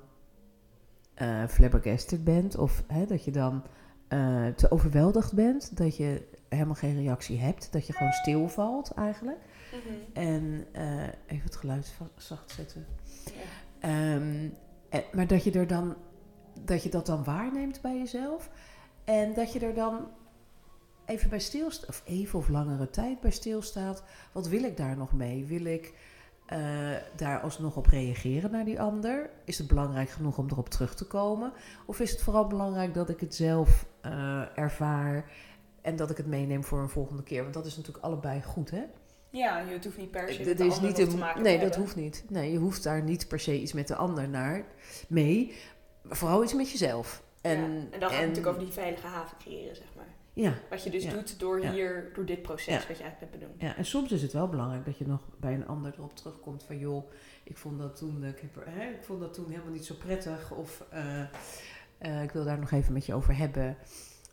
eh 1.14 1.44
flabbergasted 1.48 2.24
bent 2.24 2.56
of 2.56 2.82
hè, 2.86 3.06
dat 3.06 3.24
je 3.24 3.30
dan 3.30 3.62
te 4.56 4.66
overweldigd 4.70 5.32
bent, 5.32 5.76
dat 5.76 5.96
je 5.96 6.22
helemaal 6.54 6.74
geen 6.74 6.96
reactie 6.96 7.38
hebt, 7.38 7.72
dat 7.72 7.86
je 7.86 7.92
gewoon 7.92 8.12
stilvalt 8.12 8.90
eigenlijk. 8.90 9.38
En 10.12 10.66
eh, 10.72 11.02
even 11.02 11.44
het 11.44 11.56
geluid 11.56 11.94
zacht 12.16 12.50
zetten. 12.50 12.86
Ja. 13.24 13.30
Ehm, 13.78 14.48
eh, 14.88 15.00
maar 15.12 15.26
dat 15.26 15.44
je 15.44 15.52
er 15.52 15.66
dan 15.66 15.96
dat 16.60 16.82
je 16.82 16.88
dat 16.88 17.06
dan 17.06 17.24
waarneemt 17.24 17.80
bij 17.80 17.98
jezelf. 17.98 18.50
En 19.04 19.34
dat 19.34 19.52
je 19.52 19.60
er 19.60 19.74
dan 19.74 20.08
even 21.04 21.30
bij 21.30 21.38
stilstaat, 21.38 21.88
of 21.88 22.02
even 22.06 22.38
of 22.38 22.48
langere 22.48 22.90
tijd 22.90 23.20
bij 23.20 23.30
stilstaat. 23.30 24.02
Wat 24.32 24.48
wil 24.48 24.62
ik 24.62 24.76
daar 24.76 24.96
nog 24.96 25.12
mee? 25.12 25.44
Wil 25.44 25.64
ik 25.64 25.94
eh, 26.46 26.90
daar 27.16 27.40
alsnog 27.40 27.76
op 27.76 27.86
reageren 27.86 28.50
naar 28.50 28.64
die 28.64 28.80
ander? 28.80 29.30
Is 29.44 29.58
het 29.58 29.66
belangrijk 29.66 30.10
genoeg 30.10 30.38
om 30.38 30.46
erop 30.50 30.68
terug 30.68 30.94
te 30.94 31.06
komen? 31.06 31.52
Of 31.86 32.00
is 32.00 32.10
het 32.10 32.22
vooral 32.22 32.46
belangrijk 32.46 32.94
dat 32.94 33.08
ik 33.08 33.20
het 33.20 33.34
zelf 33.34 33.86
eh, 34.00 34.58
ervaar 34.58 35.30
en 35.84 35.96
dat 35.96 36.10
ik 36.10 36.16
het 36.16 36.26
meeneem 36.26 36.64
voor 36.64 36.80
een 36.80 36.88
volgende 36.88 37.22
keer? 37.22 37.42
Want 37.42 37.54
dat 37.54 37.66
is 37.66 37.76
natuurlijk 37.76 38.04
allebei 38.04 38.42
goed, 38.42 38.70
hè? 38.70 38.82
Ja, 39.30 39.58
je 39.60 39.72
het 39.72 39.84
hoeft 39.84 39.96
niet 39.96 40.10
per 40.10 40.32
se 40.32 40.44
met 40.44 40.58
Dat 40.58 40.66
is 40.72 40.80
niet 40.80 40.98
een, 40.98 41.08
te 41.08 41.16
maken 41.16 41.42
nee, 41.42 41.58
dat 41.58 41.76
hoeft 41.76 41.96
niet. 41.96 42.24
Nee, 42.28 42.52
je 42.52 42.58
hoeft 42.58 42.82
daar 42.82 43.02
niet 43.02 43.28
per 43.28 43.40
se 43.40 43.60
iets 43.60 43.72
met 43.72 43.88
de 43.88 43.94
ander 43.94 44.28
naar 44.28 44.64
mee. 45.08 45.54
Maar 46.02 46.16
vooral 46.16 46.42
iets 46.42 46.54
met 46.54 46.70
jezelf. 46.70 47.22
En, 47.40 47.58
ja. 47.58 47.64
en 47.64 47.90
dan 47.90 48.00
gaat 48.00 48.10
het 48.10 48.20
natuurlijk 48.20 48.46
over 48.46 48.60
die 48.60 48.72
veilige 48.72 49.06
haven 49.06 49.36
creëren, 49.38 49.76
zeg 49.76 49.86
maar. 49.96 50.06
Ja, 50.32 50.54
Wat 50.70 50.84
je 50.84 50.90
dus 50.90 51.04
Ja. 51.04 51.10
doet 51.12 51.38
door 51.38 51.62
Ja. 51.62 51.72
hier, 51.72 52.10
door 52.14 52.24
dit 52.24 52.42
proces 52.42 52.86
wat 52.86 52.96
je 52.96 53.02
eigenlijk 53.02 53.18
hebt 53.20 53.32
benoemd. 53.38 53.60
ja, 53.60 53.76
en 53.76 53.84
soms 53.84 54.12
is 54.12 54.22
het 54.22 54.32
wel 54.32 54.48
belangrijk 54.48 54.84
dat 54.84 54.98
je 54.98 55.06
nog 55.06 55.20
bij 55.40 55.54
een 55.54 55.66
ander 55.66 55.92
erop 55.96 56.16
terugkomt 56.16 56.62
van 56.62 56.78
joh, 56.78 57.10
ik 57.44 57.56
vond 57.56 57.78
dat 57.78 57.96
toen, 57.96 58.22
eh, 58.22 58.28
ik 58.28 58.40
heb 58.40 58.64
hè, 58.64 58.88
ik 58.88 59.02
vond 59.02 59.20
dat 59.20 59.34
toen 59.34 59.50
helemaal 59.50 59.72
niet 59.72 59.84
zo 59.84 59.94
prettig 59.94 60.50
of 60.50 60.84
eh, 60.90 61.20
eh, 61.98 62.22
ik 62.22 62.30
wil 62.30 62.44
daar 62.44 62.58
nog 62.58 62.70
even 62.70 62.92
met 62.92 63.06
je 63.06 63.14
over 63.14 63.36
hebben. 63.36 63.76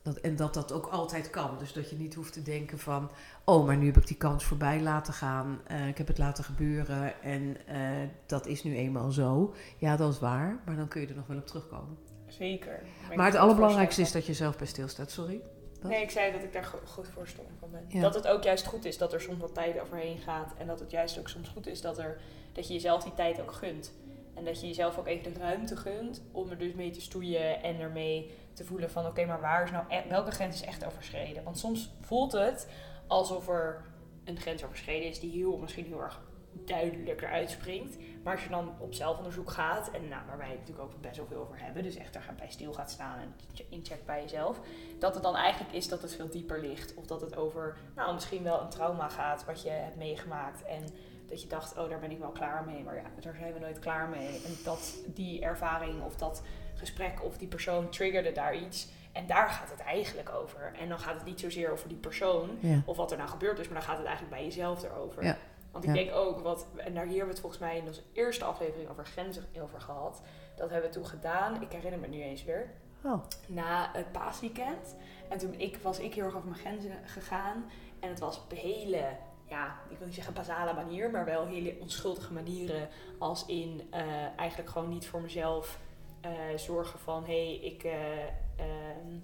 Dat, 0.03 0.17
en 0.17 0.35
dat 0.35 0.53
dat 0.53 0.71
ook 0.71 0.85
altijd 0.85 1.29
kan. 1.29 1.57
Dus 1.59 1.73
dat 1.73 1.89
je 1.89 1.95
niet 1.95 2.13
hoeft 2.13 2.33
te 2.33 2.41
denken 2.41 2.79
van, 2.79 3.11
oh, 3.45 3.65
maar 3.65 3.77
nu 3.77 3.85
heb 3.85 3.97
ik 3.97 4.07
die 4.07 4.17
kans 4.17 4.43
voorbij 4.43 4.81
laten 4.81 5.13
gaan. 5.13 5.61
Eh, 5.67 5.87
ik 5.87 5.97
heb 5.97 6.07
het 6.07 6.17
laten 6.17 6.43
gebeuren 6.43 7.21
en 7.21 7.57
eh, 7.67 7.79
dat 8.25 8.45
is 8.47 8.63
nu 8.63 8.75
eenmaal 8.75 9.11
zo. 9.11 9.53
Ja, 9.77 9.95
dat 9.95 10.13
is 10.13 10.19
waar, 10.19 10.61
maar 10.65 10.75
dan 10.75 10.87
kun 10.87 11.01
je 11.01 11.07
er 11.07 11.15
nog 11.15 11.27
wel 11.27 11.37
op 11.37 11.47
terugkomen. 11.47 11.97
Zeker. 12.27 12.83
Maar 13.15 13.25
het 13.25 13.35
allerbelangrijkste 13.35 14.01
is 14.01 14.11
dat 14.11 14.25
je 14.25 14.33
zelf 14.33 14.57
bij 14.57 14.67
stilstaat. 14.67 15.11
Sorry. 15.11 15.41
Nee, 15.81 16.01
ik 16.01 16.09
zei 16.11 16.31
dat 16.31 16.43
ik 16.43 16.53
daar 16.53 16.63
go- 16.63 16.79
goed 16.85 17.07
voorstander 17.07 17.53
van 17.59 17.71
ben. 17.71 17.85
Ja. 17.87 18.01
Dat 18.01 18.13
het 18.13 18.27
ook 18.27 18.43
juist 18.43 18.65
goed 18.65 18.85
is 18.85 18.97
dat 18.97 19.13
er 19.13 19.21
soms 19.21 19.39
wat 19.39 19.53
tijd 19.53 19.79
overheen 19.81 20.17
gaat. 20.17 20.53
En 20.57 20.67
dat 20.67 20.79
het 20.79 20.91
juist 20.91 21.19
ook 21.19 21.27
soms 21.29 21.49
goed 21.49 21.67
is 21.67 21.81
dat, 21.81 21.97
er, 21.97 22.19
dat 22.53 22.67
je 22.67 22.73
jezelf 22.73 23.03
die 23.03 23.13
tijd 23.13 23.41
ook 23.41 23.51
gunt. 23.51 23.93
En 24.33 24.43
dat 24.43 24.61
je 24.61 24.67
jezelf 24.67 24.97
ook 24.97 25.07
even 25.07 25.33
de 25.33 25.39
ruimte 25.39 25.77
gunt 25.77 26.23
om 26.31 26.49
er 26.49 26.57
dus 26.57 26.73
mee 26.73 26.91
te 26.91 27.01
stoeien 27.01 27.63
en 27.63 27.79
ermee 27.79 28.31
te 28.53 28.65
voelen 28.65 28.91
van 28.91 29.05
oké, 29.05 29.25
maar 29.25 29.41
waar 29.41 29.63
is 29.63 29.71
nou, 29.71 29.85
e- 29.89 30.09
welke 30.09 30.31
grens 30.31 30.55
is 30.55 30.67
echt 30.67 30.85
overschreden? 30.85 31.43
Want 31.43 31.57
soms 31.57 31.91
voelt 32.01 32.31
het 32.31 32.67
alsof 33.07 33.47
er 33.47 33.83
een 34.23 34.39
grens 34.39 34.63
overschreden 34.63 35.07
is 35.07 35.19
die 35.19 35.31
heel, 35.31 35.57
misschien 35.57 35.85
heel 35.85 36.01
erg 36.01 36.21
duidelijker 36.53 37.29
uitspringt. 37.29 37.97
Maar 38.23 38.33
als 38.33 38.43
je 38.43 38.49
dan 38.49 38.71
op 38.79 38.93
zelfonderzoek 38.93 39.51
gaat, 39.51 39.91
en 39.91 40.07
nou, 40.07 40.25
waar 40.27 40.37
wij 40.37 40.49
het 40.49 40.59
natuurlijk 40.59 40.87
ook 40.87 41.01
best 41.01 41.17
wel 41.17 41.25
veel 41.25 41.41
over 41.41 41.59
hebben, 41.59 41.83
dus 41.83 41.95
echt 41.95 42.13
daar 42.13 42.33
bij 42.37 42.49
stil 42.49 42.73
gaat 42.73 42.91
staan 42.91 43.19
en 43.19 43.35
incheckt 43.69 44.05
bij 44.05 44.21
jezelf, 44.21 44.59
dat 44.99 45.13
het 45.13 45.23
dan 45.23 45.35
eigenlijk 45.35 45.73
is 45.73 45.87
dat 45.87 46.01
het 46.01 46.15
veel 46.15 46.29
dieper 46.29 46.61
ligt. 46.61 46.93
Of 46.93 47.05
dat 47.05 47.21
het 47.21 47.35
over, 47.35 47.77
nou, 47.95 48.13
misschien 48.13 48.43
wel 48.43 48.61
een 48.61 48.69
trauma 48.69 49.09
gaat 49.09 49.45
wat 49.45 49.61
je 49.61 49.69
hebt 49.69 49.95
meegemaakt. 49.95 50.63
En 50.65 50.83
dat 51.31 51.41
je 51.41 51.47
dacht, 51.47 51.77
oh, 51.77 51.89
daar 51.89 51.99
ben 51.99 52.11
ik 52.11 52.19
wel 52.19 52.29
klaar 52.31 52.63
mee. 52.65 52.83
Maar 52.83 52.95
ja, 52.95 53.01
daar 53.19 53.35
zijn 53.39 53.53
we 53.53 53.59
nooit 53.59 53.79
klaar 53.79 54.09
mee. 54.09 54.27
En 54.45 54.57
dat 54.63 54.93
die 55.07 55.41
ervaring 55.41 56.03
of 56.03 56.15
dat 56.15 56.43
gesprek 56.75 57.23
of 57.23 57.37
die 57.37 57.47
persoon 57.47 57.89
triggerde 57.89 58.31
daar 58.31 58.55
iets. 58.55 58.87
En 59.11 59.27
daar 59.27 59.49
gaat 59.49 59.69
het 59.69 59.79
eigenlijk 59.79 60.29
over. 60.29 60.73
En 60.79 60.89
dan 60.89 60.99
gaat 60.99 61.13
het 61.15 61.25
niet 61.25 61.39
zozeer 61.39 61.71
over 61.71 61.87
die 61.87 61.97
persoon 61.97 62.49
Ja. 62.59 62.81
of 62.85 62.97
wat 62.97 63.11
er 63.11 63.17
nou 63.17 63.29
gebeurd 63.29 63.59
is, 63.59 63.65
maar 63.65 63.77
dan 63.77 63.87
gaat 63.87 63.97
het 63.97 64.05
eigenlijk 64.07 64.35
bij 64.35 64.45
jezelf 64.45 64.83
erover. 64.83 65.23
Ja. 65.23 65.37
Want 65.71 65.83
ik 65.83 65.89
Ja. 65.89 65.95
denk 65.95 66.15
ook, 66.15 66.39
wat, 66.39 66.67
en 66.75 66.93
daar 66.93 67.03
hier 67.05 67.17
hebben 67.17 67.23
we 67.25 67.31
het 67.31 67.39
volgens 67.39 67.61
mij 67.61 67.77
in 67.77 67.85
onze 67.87 68.01
eerste 68.13 68.45
aflevering 68.45 68.89
over 68.89 69.05
grenzen 69.05 69.45
over 69.61 69.81
gehad. 69.81 70.21
Dat 70.55 70.69
hebben 70.69 70.89
we 70.89 70.95
toen 70.95 71.05
gedaan, 71.07 71.61
ik 71.61 71.71
herinner 71.71 71.99
me 71.99 72.07
nu 72.07 72.21
eens 72.21 72.43
weer, 72.43 72.71
Oh, 73.03 73.23
na 73.47 73.89
het 73.93 74.11
paasweekend. 74.11 74.95
En 75.29 75.37
toen 75.37 75.53
ik, 75.53 75.77
was 75.77 75.99
ik 75.99 76.13
heel 76.13 76.23
erg 76.25 76.35
over 76.35 76.47
mijn 76.49 76.59
grenzen 76.61 76.91
gegaan. 77.05 77.65
En 77.99 78.09
het 78.09 78.19
was 78.19 78.41
hele, 78.55 79.03
ja, 79.51 79.79
ik 79.89 79.97
wil 79.97 80.05
niet 80.07 80.15
zeggen 80.15 80.33
basale 80.33 80.73
manier, 80.73 81.09
maar 81.11 81.25
wel 81.25 81.45
hele 81.47 81.75
onschuldige 81.79 82.33
manieren. 82.33 82.89
Als 83.17 83.45
in 83.45 83.81
eh, 83.89 84.01
eigenlijk 84.37 84.69
gewoon 84.69 84.89
niet 84.89 85.07
voor 85.07 85.21
mezelf 85.21 85.79
eh, 86.21 86.31
zorgen 86.55 86.99
van, 86.99 87.25
hé, 87.25 87.45
hey, 87.45 87.55
ik, 87.71 87.83
eh, 87.83 88.21
ehm, 88.55 89.15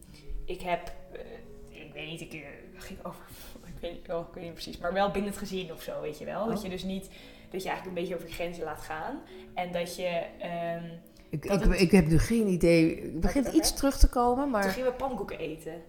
ik 0.45 0.61
heb, 0.61 0.91
ik 1.69 1.93
weet 1.93 2.07
niet, 2.09 2.21
ik 2.21 2.45
ging 2.77 2.99
over, 3.05 3.21
ik 3.75 3.81
weet, 3.81 3.91
niet- 3.91 4.11
oh, 4.11 4.27
ik 4.27 4.33
weet 4.33 4.43
niet 4.43 4.53
precies, 4.53 4.77
maar 4.77 4.93
wel 4.93 5.11
binnen 5.11 5.29
het 5.31 5.39
gezin 5.39 5.71
of 5.71 5.81
zo, 5.81 6.01
weet 6.01 6.17
je 6.17 6.25
wel. 6.25 6.47
Dat 6.47 6.57
Oh. 6.57 6.63
je 6.63 6.69
dus 6.69 6.83
niet, 6.83 7.09
dat 7.49 7.63
je 7.63 7.69
eigenlijk 7.69 7.85
een 7.85 7.93
beetje 8.03 8.15
over 8.15 8.27
je 8.27 8.33
grenzen 8.33 8.63
laat 8.63 8.81
gaan. 8.81 9.21
En 9.53 9.71
dat 9.71 9.95
je... 9.95 10.25
ehm, 10.39 10.85
ik, 11.29 11.47
Dat 11.47 11.61
ik, 11.65 11.71
het- 11.71 11.81
ik 11.81 11.91
heb 11.91 12.07
nu 12.07 12.19
geen 12.19 12.47
idee. 12.47 13.01
Het 13.01 13.19
begint 13.19 13.47
iets 13.47 13.73
terug 13.73 13.97
te 13.97 14.09
komen, 14.09 14.41
Toen 14.43 14.51
maar... 14.51 14.63
gingen 14.63 14.89
we 14.91 14.95
pannenkoeken 14.95 15.39
eten. 15.39 15.81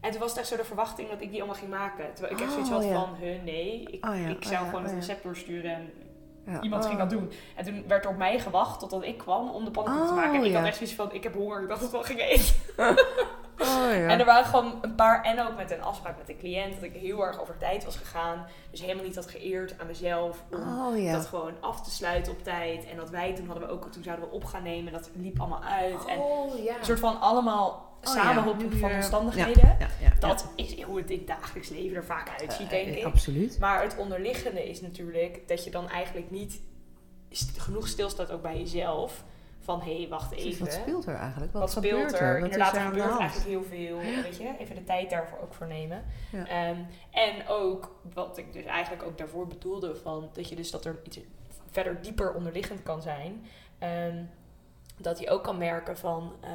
En 0.00 0.10
toen 0.10 0.20
was 0.20 0.30
het 0.30 0.38
echt 0.38 0.48
zo 0.48 0.56
de 0.56 0.64
verwachting 0.64 1.10
dat 1.10 1.20
ik 1.20 1.30
die 1.30 1.38
allemaal 1.38 1.58
ging 1.58 1.70
maken. 1.70 2.14
Terwijl 2.14 2.34
ik 2.34 2.40
echt 2.40 2.52
zoiets 2.52 2.70
Oh, 2.70 2.76
had 2.76 2.84
ja. 2.84 2.94
van, 2.94 3.14
huh, 3.20 3.42
nee, 3.42 3.82
ik, 3.82 4.06
Oh 4.06 4.16
ja, 4.16 4.28
ik 4.28 4.36
oh 4.36 4.42
zou 4.42 4.52
ja, 4.52 4.58
gewoon 4.64 4.80
oh 4.80 4.86
het 4.86 4.94
recept 4.94 5.22
doorsturen 5.22 5.74
en 5.74 5.90
iemand 6.62 6.84
ging 6.84 6.96
oh. 6.96 7.00
dat 7.00 7.10
doen. 7.10 7.32
En 7.54 7.64
toen 7.64 7.84
werd 7.86 8.04
er 8.04 8.10
op 8.10 8.16
mij 8.16 8.38
gewacht 8.38 8.80
totdat 8.80 9.04
ik 9.04 9.18
kwam 9.18 9.50
om 9.50 9.64
de 9.64 9.70
Oh, 9.80 10.08
te 10.08 10.14
maken. 10.14 10.34
En 10.34 10.44
ik 10.44 10.54
had 10.54 10.64
echt 10.64 10.76
zoiets 10.76 10.94
van, 10.94 11.12
ik 11.12 11.22
heb 11.22 11.34
honger, 11.34 11.62
ik 11.62 11.68
dacht 11.68 11.80
dat 11.80 11.88
ik 11.88 11.94
wel 11.94 12.04
ging 12.04 12.20
eten. 12.20 12.54
Oh, 13.58 13.92
ja. 13.92 14.08
En 14.08 14.18
er 14.18 14.24
waren 14.24 14.44
gewoon 14.44 14.78
een 14.80 14.94
paar, 14.94 15.22
en 15.22 15.40
ook 15.40 15.56
met 15.56 15.70
een 15.70 15.82
afspraak 15.82 16.16
met 16.16 16.26
de 16.26 16.36
cliënt, 16.36 16.74
dat 16.74 16.82
ik 16.82 16.92
heel 16.92 17.24
erg 17.24 17.40
over 17.40 17.58
tijd 17.58 17.84
was 17.84 17.96
gegaan. 17.96 18.46
Dus 18.70 18.80
helemaal 18.80 19.04
niet 19.04 19.14
had 19.14 19.30
geëerd 19.30 19.78
aan 19.80 19.86
mezelf 19.86 20.44
om 20.50 20.58
Oh 20.58 21.12
dat 21.12 21.26
gewoon 21.26 21.52
af 21.60 21.82
te 21.82 21.90
sluiten 21.90 22.32
op 22.32 22.42
tijd. 22.42 22.86
En 22.86 22.96
dat 22.96 23.10
wij, 23.10 23.34
toen 23.34 23.46
hadden 23.46 23.68
we 23.68 23.74
ook, 23.74 23.92
toen 23.92 24.02
zouden 24.02 24.28
we 24.28 24.34
op 24.34 24.44
gaan 24.44 24.62
nemen, 24.62 24.92
dat 24.92 25.10
liep 25.14 25.40
allemaal 25.40 25.62
uit. 25.62 26.04
En 26.04 26.18
Oh 26.18 26.54
een 26.54 26.84
soort 26.84 27.00
van 27.00 27.20
allemaal 27.20 27.85
Oh, 28.04 28.12
samenhoping 28.12 28.72
ja. 28.72 28.78
van 28.78 28.90
eh, 28.90 28.96
omstandigheden. 28.96 29.76
Ja, 29.78 29.88
ja, 30.00 30.10
Dat 30.20 30.48
is 30.54 30.82
hoe 30.82 30.96
het 30.98 31.10
in 31.10 31.18
het 31.18 31.26
dagelijks 31.26 31.68
leven 31.68 31.96
er 31.96 32.04
vaak 32.04 32.40
uitziet, 32.40 32.70
denk 32.70 32.86
Eh, 32.88 32.96
ik. 32.96 33.04
Absoluut. 33.04 33.58
Maar 33.58 33.82
het 33.82 33.96
onderliggende 33.96 34.68
is 34.68 34.80
natuurlijk 34.80 35.48
dat 35.48 35.64
je 35.64 35.70
dan 35.70 35.88
eigenlijk 35.88 36.30
niet 36.30 36.60
genoeg 37.56 37.88
stilstaat 37.88 38.30
ook 38.30 38.42
bij 38.42 38.58
jezelf. 38.58 39.24
Van 39.60 39.80
hé, 39.82 39.96
hey, 39.98 40.08
wacht 40.08 40.32
even. 40.32 40.64
wat 40.64 40.74
speelt 40.74 41.06
er 41.06 41.14
eigenlijk? 41.14 41.52
Wat, 41.52 41.60
Wat 41.62 41.70
speelt 41.70 41.84
gebeurt 41.92 42.12
er? 42.12 42.20
er? 42.26 42.34
Wat 42.40 42.42
Inderdaad, 42.42 42.72
is 42.74 42.78
er 42.78 42.80
er 42.80 42.86
aan 42.86 42.92
de 42.94 43.00
gebeurt 43.00 43.18
hand? 43.20 43.30
eigenlijk 43.32 43.50
heel 43.70 43.78
veel. 43.78 44.22
Weet 44.22 44.36
je, 44.36 44.54
even 44.58 44.74
de 44.74 44.84
tijd 44.84 45.10
daarvoor 45.10 45.38
ook 45.38 45.54
voor 45.54 45.66
nemen. 45.66 46.04
Ja. 46.32 46.46
Ehm, 46.46 46.78
en 47.10 47.48
ook 47.48 47.98
wat 48.14 48.38
ik 48.38 48.52
dus 48.52 48.64
eigenlijk 48.64 49.02
ook 49.02 49.18
daarvoor 49.18 49.46
bedoelde, 49.46 49.96
van 49.96 50.28
dat 50.32 50.48
je 50.48 50.56
dus 50.56 50.70
dat 50.70 50.84
er 50.84 50.98
iets 51.02 51.18
verder 51.70 52.02
dieper 52.02 52.34
onderliggend 52.34 52.82
kan 52.82 53.02
zijn. 53.02 53.46
ehm, 53.78 54.22
dat 54.98 55.18
je 55.18 55.30
ook 55.30 55.42
kan 55.44 55.58
merken 55.58 55.98
van, 55.98 56.32
eh, 56.40 56.50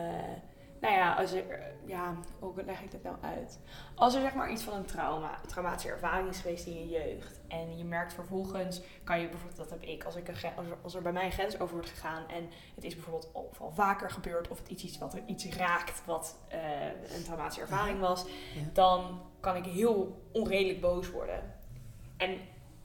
nou 0.82 0.94
ja, 0.94 1.14
als 1.14 1.32
er, 1.32 1.74
ja, 1.86 2.16
hoe 2.40 2.64
leg 2.66 2.82
ik 2.82 2.92
dat 2.92 3.04
nou 3.04 3.16
uit? 3.22 3.60
Als 3.96 4.16
er 4.16 4.22
zeg 4.22 4.34
maar 4.34 4.52
iets 4.52 4.64
van 4.64 4.74
een 4.74 4.86
trauma, 4.86 5.40
traumatische 5.48 5.90
ervaring 5.90 6.30
is 6.30 6.40
geweest 6.40 6.66
in 6.66 6.80
je 6.80 6.90
jeugd. 6.90 7.40
En 7.48 7.78
je 7.78 7.84
merkt 7.84 8.14
vervolgens, 8.14 8.82
kan 9.04 9.20
je 9.20 9.30
bijvoorbeeld, 9.30 9.58
dat 9.58 9.70
heb 9.70 9.82
ik, 9.82 10.04
als, 10.04 10.16
ik 10.16 10.28
een, 10.28 10.36
als, 10.56 10.68
er, 10.68 10.78
als 10.82 10.96
er 10.96 11.02
bij 11.02 11.12
mij 11.12 11.26
een 11.26 11.32
grens 11.32 11.60
over 11.60 11.74
wordt 11.74 11.90
gegaan. 11.90 12.28
En 12.28 12.50
het 12.76 12.84
is 12.84 12.96
bijvoorbeeld 12.96 13.30
al, 13.34 13.48
of 13.52 13.62
al 13.62 13.72
vaker 13.72 14.10
gebeurd. 14.10 14.48
Of 14.48 14.58
het 14.58 14.68
iets, 14.68 14.84
iets 14.84 14.98
wat 14.98 15.14
er 15.14 15.24
iets 15.26 15.46
raakt 15.46 16.06
wat 16.06 16.38
eh, 16.48 17.16
een 17.16 17.24
traumatische 17.24 17.62
ervaring 17.62 18.00
was. 18.00 18.26
Ja. 18.26 18.62
Dan 18.74 19.22
kan 19.40 19.56
ik 19.56 19.66
heel 19.66 20.22
onredelijk 20.32 20.82
boos 20.82 21.10
worden. 21.10 21.54
En 22.18 22.38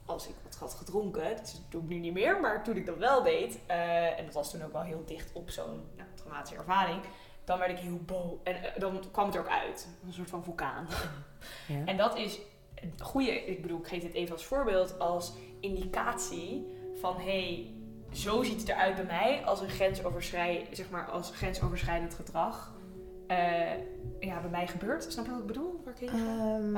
als 0.05 0.27
ik 0.27 0.35
wat 0.43 0.55
had 0.55 0.73
gedronken, 0.73 1.35
dat 1.35 1.61
doe 1.69 1.81
ik 1.81 1.87
nu 1.87 1.95
niet 1.95 2.13
meer, 2.13 2.39
maar 2.39 2.63
toen 2.63 2.75
ik 2.75 2.85
dat 2.85 2.97
wel 2.97 3.23
deed, 3.23 3.59
eh, 3.65 4.19
en 4.19 4.25
dat 4.25 4.33
was 4.33 4.51
toen 4.51 4.63
ook 4.63 4.73
wel 4.73 4.81
heel 4.81 5.03
dicht 5.05 5.33
op 5.33 5.49
zo'n 5.49 5.81
nou, 5.95 6.09
traumatische 6.15 6.57
ervaring, 6.57 7.01
dan 7.47 7.59
werd 7.59 7.71
ik 7.71 7.77
heel 7.77 7.99
boos. 8.05 8.37
En 8.43 8.55
eh, 8.63 8.79
dan 8.79 9.03
kwam 9.11 9.25
het 9.25 9.35
er 9.35 9.41
ook 9.41 9.47
uit. 9.47 9.87
Een 10.05 10.13
soort 10.13 10.29
van 10.29 10.43
vulkaan. 10.43 10.87
Ja. 11.67 11.85
En 11.85 11.97
dat 11.97 12.17
is 12.17 12.39
een 12.75 12.93
goede, 12.99 13.45
ik 13.45 13.61
bedoel, 13.61 13.79
ik 13.79 13.87
geef 13.87 14.01
dit 14.01 14.13
even 14.13 14.33
als 14.33 14.45
voorbeeld, 14.45 14.99
als 14.99 15.33
indicatie 15.59 16.67
van 16.99 17.15
hé, 17.15 17.23
hey, 17.23 17.71
zo 18.11 18.43
ziet 18.43 18.59
het 18.59 18.69
eruit 18.69 18.95
bij 18.95 19.05
mij 19.05 19.41
als 19.45 19.61
een 19.61 19.69
grensoverschrijdend, 19.69 20.67
zeg 20.77 20.89
maar, 20.89 21.05
als 21.09 21.31
grensoverschrijdend 21.35 22.13
gedrag. 22.13 22.73
eh, 23.27 23.71
ja, 24.19 24.39
bij 24.39 24.49
mij 24.49 24.67
gebeurt. 24.67 25.11
Snap 25.11 25.25
je 25.25 25.31
wat 25.31 25.39
ik 25.39 25.47
bedoel? 25.47 25.81
Waar 25.85 25.93
ik 25.99 26.11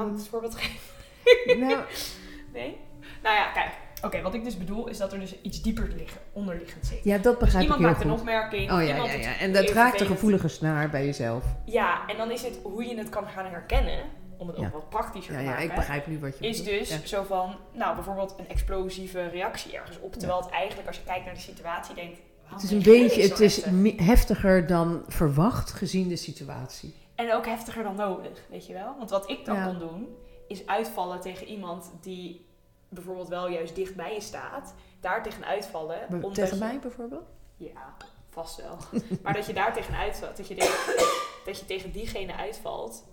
Om 0.06 0.14
het 0.14 0.28
voorbeeld 0.28 0.56
geven. 0.56 1.60
nou, 1.60 1.84
Nee? 2.54 2.78
Nou 3.24 3.36
ja, 3.36 3.52
kijk. 3.52 3.72
Oké, 4.04 4.22
wat 4.22 4.34
ik 4.34 4.44
dus 4.44 4.58
bedoel 4.58 4.88
is 4.88 4.98
dat 4.98 5.14
er 5.14 5.20
dus 5.20 5.42
iets 5.42 5.62
dieper 5.62 5.88
liggen, 5.98 6.22
onderliggend 6.34 6.86
zit. 6.86 7.04
ja, 7.04 7.18
dat 7.18 7.24
Dus 7.24 7.40
begrijp 7.40 7.64
iemand 7.64 7.80
ik 7.82 7.86
heel 7.86 7.96
maakt 7.96 8.04
een 8.06 8.10
goed. 8.12 8.20
opmerking. 8.20 8.72
Oh 8.72 8.82
ja, 8.84 8.88
iemand 8.88 9.10
ja, 9.12 9.16
ja. 9.18 9.38
En 9.38 9.54
dat 9.54 9.70
raakt 9.70 10.00
de 10.00 10.06
gevoelige 10.06 10.48
snaar 10.48 10.90
bij 10.90 11.06
jezelf. 11.06 11.44
Ja, 11.66 12.08
en 12.08 12.18
dan 12.18 12.32
is 12.32 12.42
het 12.42 12.60
hoe 12.64 12.86
je 12.86 12.98
het 12.98 13.10
kan 13.10 13.28
gaan 13.28 13.46
herkennen, 13.46 14.00
om 14.38 14.48
het 14.48 14.58
Ja. 14.58 14.66
ook 14.66 14.74
wat 14.74 14.90
praktischer 14.90 15.34
Ja, 15.34 15.40
te 15.40 15.46
ja, 15.46 15.50
maken. 15.52 15.66
ik 15.70 15.76
begrijp 15.76 16.08
nu 16.08 16.20
wat 16.20 16.38
je 16.40 16.48
is 16.48 16.58
bedoelt. 16.64 16.80
dus 16.80 16.90
Ja. 16.90 17.06
zo 17.06 17.24
van, 17.24 17.56
nou 17.74 17.96
bijvoorbeeld 17.96 18.36
een 18.38 18.48
explosieve 18.50 19.28
reactie 19.28 19.76
ergens 19.78 20.00
op. 20.00 20.14
Terwijl 20.14 20.42
het 20.42 20.50
eigenlijk, 20.50 20.88
als 20.88 20.98
je 20.98 21.04
kijkt 21.04 21.26
naar 21.26 21.34
de 21.34 21.40
situatie, 21.40 21.96
denkt... 21.96 22.20
Het 22.44 22.64
is 22.64 22.72
een 22.72 22.84
beetje, 22.84 23.22
het 23.22 23.40
is 23.40 23.64
heftig? 23.64 24.06
heftiger 24.06 24.68
dan 24.68 25.04
verwacht 25.08 25.72
gezien 25.72 26.08
de 26.08 26.16
situatie. 26.16 26.96
En 27.16 27.34
ook 27.34 27.46
heftiger 27.46 27.84
dan 27.84 27.96
nodig, 27.96 28.44
weet 28.50 28.68
je 28.68 28.74
wel? 28.74 28.96
Want 28.98 29.10
wat 29.10 29.30
ik 29.30 29.46
dan 29.46 29.56
Ja. 29.56 29.66
kon 29.66 29.80
doen, 29.80 30.08
is 30.48 30.66
uitvallen 30.68 31.22
tegen 31.22 31.48
iemand 31.48 31.92
die 32.02 32.46
bijvoorbeeld 32.90 33.28
wel 33.28 33.50
juist 33.50 33.76
dicht 33.76 33.96
bij 33.96 34.14
je 34.14 34.22
staat. 34.22 34.74
Daar 35.00 35.24
tegen 35.24 35.46
uitvallen. 35.46 36.00
Be- 36.10 36.32
Tegen 36.32 36.54
je- 36.58 36.64
mij 36.64 36.80
bijvoorbeeld? 36.80 37.30
Ja, 37.58 37.96
vast 38.30 38.62
wel. 38.62 38.78
maar 39.24 39.34
dat 39.34 39.46
je 39.46 39.54
daar 39.54 39.74
tegen 39.74 39.96
uitvalt. 39.96 40.38
Dat 40.38 40.48
je, 40.48 40.56
tegen, 40.56 41.06
dat 41.46 41.60
je 41.60 41.66
tegen 41.66 41.92
diegene 41.92 42.36
uitvalt. 42.36 43.06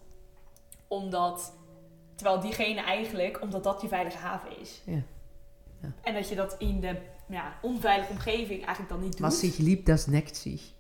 Omdat, 0.89 1.53
terwijl 2.15 2.41
diegene 2.41 2.81
eigenlijk, 2.81 3.43
omdat 3.43 3.65
dat 3.65 3.81
je 3.83 3.89
veilige 3.89 4.17
haven 4.19 4.59
is. 4.59 4.83
Ja. 4.87 5.03
Ja. 5.81 5.93
En 6.03 6.15
dat 6.15 6.29
je 6.29 6.35
dat 6.35 6.55
in 6.59 6.81
de 6.81 6.97
ja, 7.29 7.59
onveilige 7.63 8.13
omgeving 8.13 8.59
eigenlijk 8.59 8.89
dan 8.89 9.01
niet 9.01 9.11
doet. 9.13 9.21
Was 9.21 9.39
sich 9.39 9.57
lieb, 9.57 9.87
das 9.87 10.07
neckt 10.07 10.37
sich. 10.37 10.73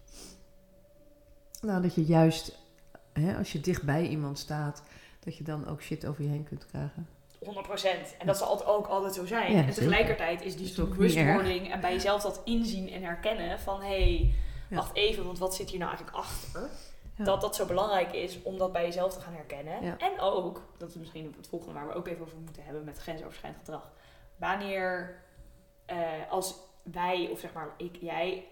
Nou, 1.61 1.82
dat 1.82 1.94
je 1.94 2.04
juist, 2.04 2.59
hè, 3.12 3.37
als 3.37 3.52
je 3.52 3.61
dicht 3.61 3.82
bij 3.82 4.06
iemand 4.09 4.38
staat, 4.38 4.82
dat 5.20 5.37
je 5.37 5.44
dan 5.44 5.66
ook 5.66 5.82
shit 5.82 6.06
over 6.06 6.22
je 6.22 6.28
heen 6.28 6.44
kunt 6.44 6.66
krijgen. 6.66 7.09
100%. 7.44 8.16
En 8.18 8.27
dat 8.27 8.37
zal 8.37 8.49
altijd 8.49 8.68
ook 8.68 8.87
altijd 8.87 9.14
zo 9.14 9.27
zijn. 9.27 9.53
Ja, 9.53 9.59
en 9.59 9.70
tegelijkertijd 9.70 10.42
is 10.42 10.57
niet 10.57 10.77
bewustwording 10.77 11.72
en 11.72 11.81
bij 11.81 11.92
jezelf 11.92 12.22
dat 12.22 12.40
inzien 12.44 12.88
en 12.90 13.03
herkennen 13.03 13.61
van 13.61 13.81
hé, 13.81 13.87
hey, 13.88 14.35
Ja. 14.68 14.77
wacht 14.77 14.94
even, 14.96 15.25
want 15.25 15.38
wat 15.38 15.55
zit 15.55 15.70
hier 15.70 15.79
nou 15.79 15.90
eigenlijk 15.90 16.18
achter? 16.18 16.68
Ja. 17.16 17.25
Dat 17.25 17.40
dat 17.40 17.57
zo 17.57 17.66
belangrijk 17.66 18.12
is 18.12 18.42
om 18.42 18.59
dat 18.59 18.72
bij 18.72 18.85
jezelf 18.85 19.14
te 19.14 19.20
gaan 19.20 19.35
herkennen. 19.35 19.85
Ja. 19.85 19.96
En 19.99 20.20
ook, 20.20 20.62
dat 20.79 20.88
is 20.88 20.94
misschien 20.94 21.35
het 21.37 21.49
volgende 21.49 21.75
waar 21.75 21.87
we 21.87 21.94
ook 21.94 22.07
even 22.07 22.22
over 22.22 22.38
moeten 22.38 22.64
hebben 22.64 22.85
met 22.85 22.99
grensoverschrijdend 22.99 23.64
gedrag. 23.64 23.90
Wanneer 24.37 25.20
eh, 25.87 25.96
als 26.31 26.55
wij, 26.83 27.29
of 27.33 27.38
zeg 27.38 27.53
maar 27.53 27.68
ik, 27.77 27.96
jij, 28.01 28.44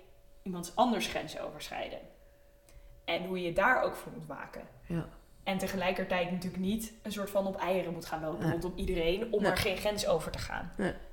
iemands 0.42 0.76
anders 0.76 1.06
grenzen 1.06 1.44
overschrijden. 1.46 1.98
En 3.04 3.24
hoe 3.26 3.42
je 3.42 3.52
daar 3.52 3.82
ook 3.82 3.94
voor 3.94 4.12
moet 4.12 4.26
waken. 4.26 4.62
Ja. 4.86 5.08
En 5.44 5.58
tegelijkertijd 5.58 6.30
natuurlijk 6.30 6.62
niet 6.62 6.92
een 7.02 7.12
soort 7.12 7.30
van 7.30 7.46
op 7.46 7.56
eieren 7.56 7.92
moet 7.92 8.06
gaan 8.06 8.20
lopen 8.22 8.42
Nee. 8.42 8.50
rondom 8.50 8.72
iedereen 8.76 9.32
om 9.32 9.44
er 9.44 9.56
geen 9.56 9.76
grens 9.76 10.06
over 10.06 10.30
te 10.30 10.38
gaan. 10.38 10.70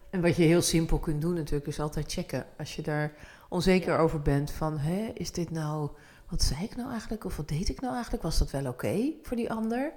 En 0.09 0.21
wat 0.21 0.35
je 0.35 0.43
heel 0.43 0.61
simpel 0.61 0.99
kunt 0.99 1.21
doen 1.21 1.33
natuurlijk, 1.33 1.67
is 1.67 1.79
altijd 1.79 2.11
checken. 2.11 2.45
Als 2.57 2.75
je 2.75 2.81
daar 2.81 3.13
onzeker 3.49 3.93
Ja. 3.93 3.99
over 3.99 4.21
bent 4.21 4.51
van, 4.51 4.77
hè, 4.77 5.11
is 5.13 5.31
dit 5.31 5.51
nou, 5.51 5.89
wat 6.29 6.41
zei 6.41 6.63
ik 6.63 6.75
nou 6.75 6.91
eigenlijk? 6.91 7.25
Of 7.25 7.37
wat 7.37 7.47
deed 7.47 7.69
ik 7.69 7.81
nou 7.81 7.93
eigenlijk? 7.93 8.23
Was 8.23 8.37
dat 8.37 8.51
wel 8.51 8.65
oké 8.67 9.11
voor 9.23 9.37
die 9.37 9.51
ander? 9.51 9.93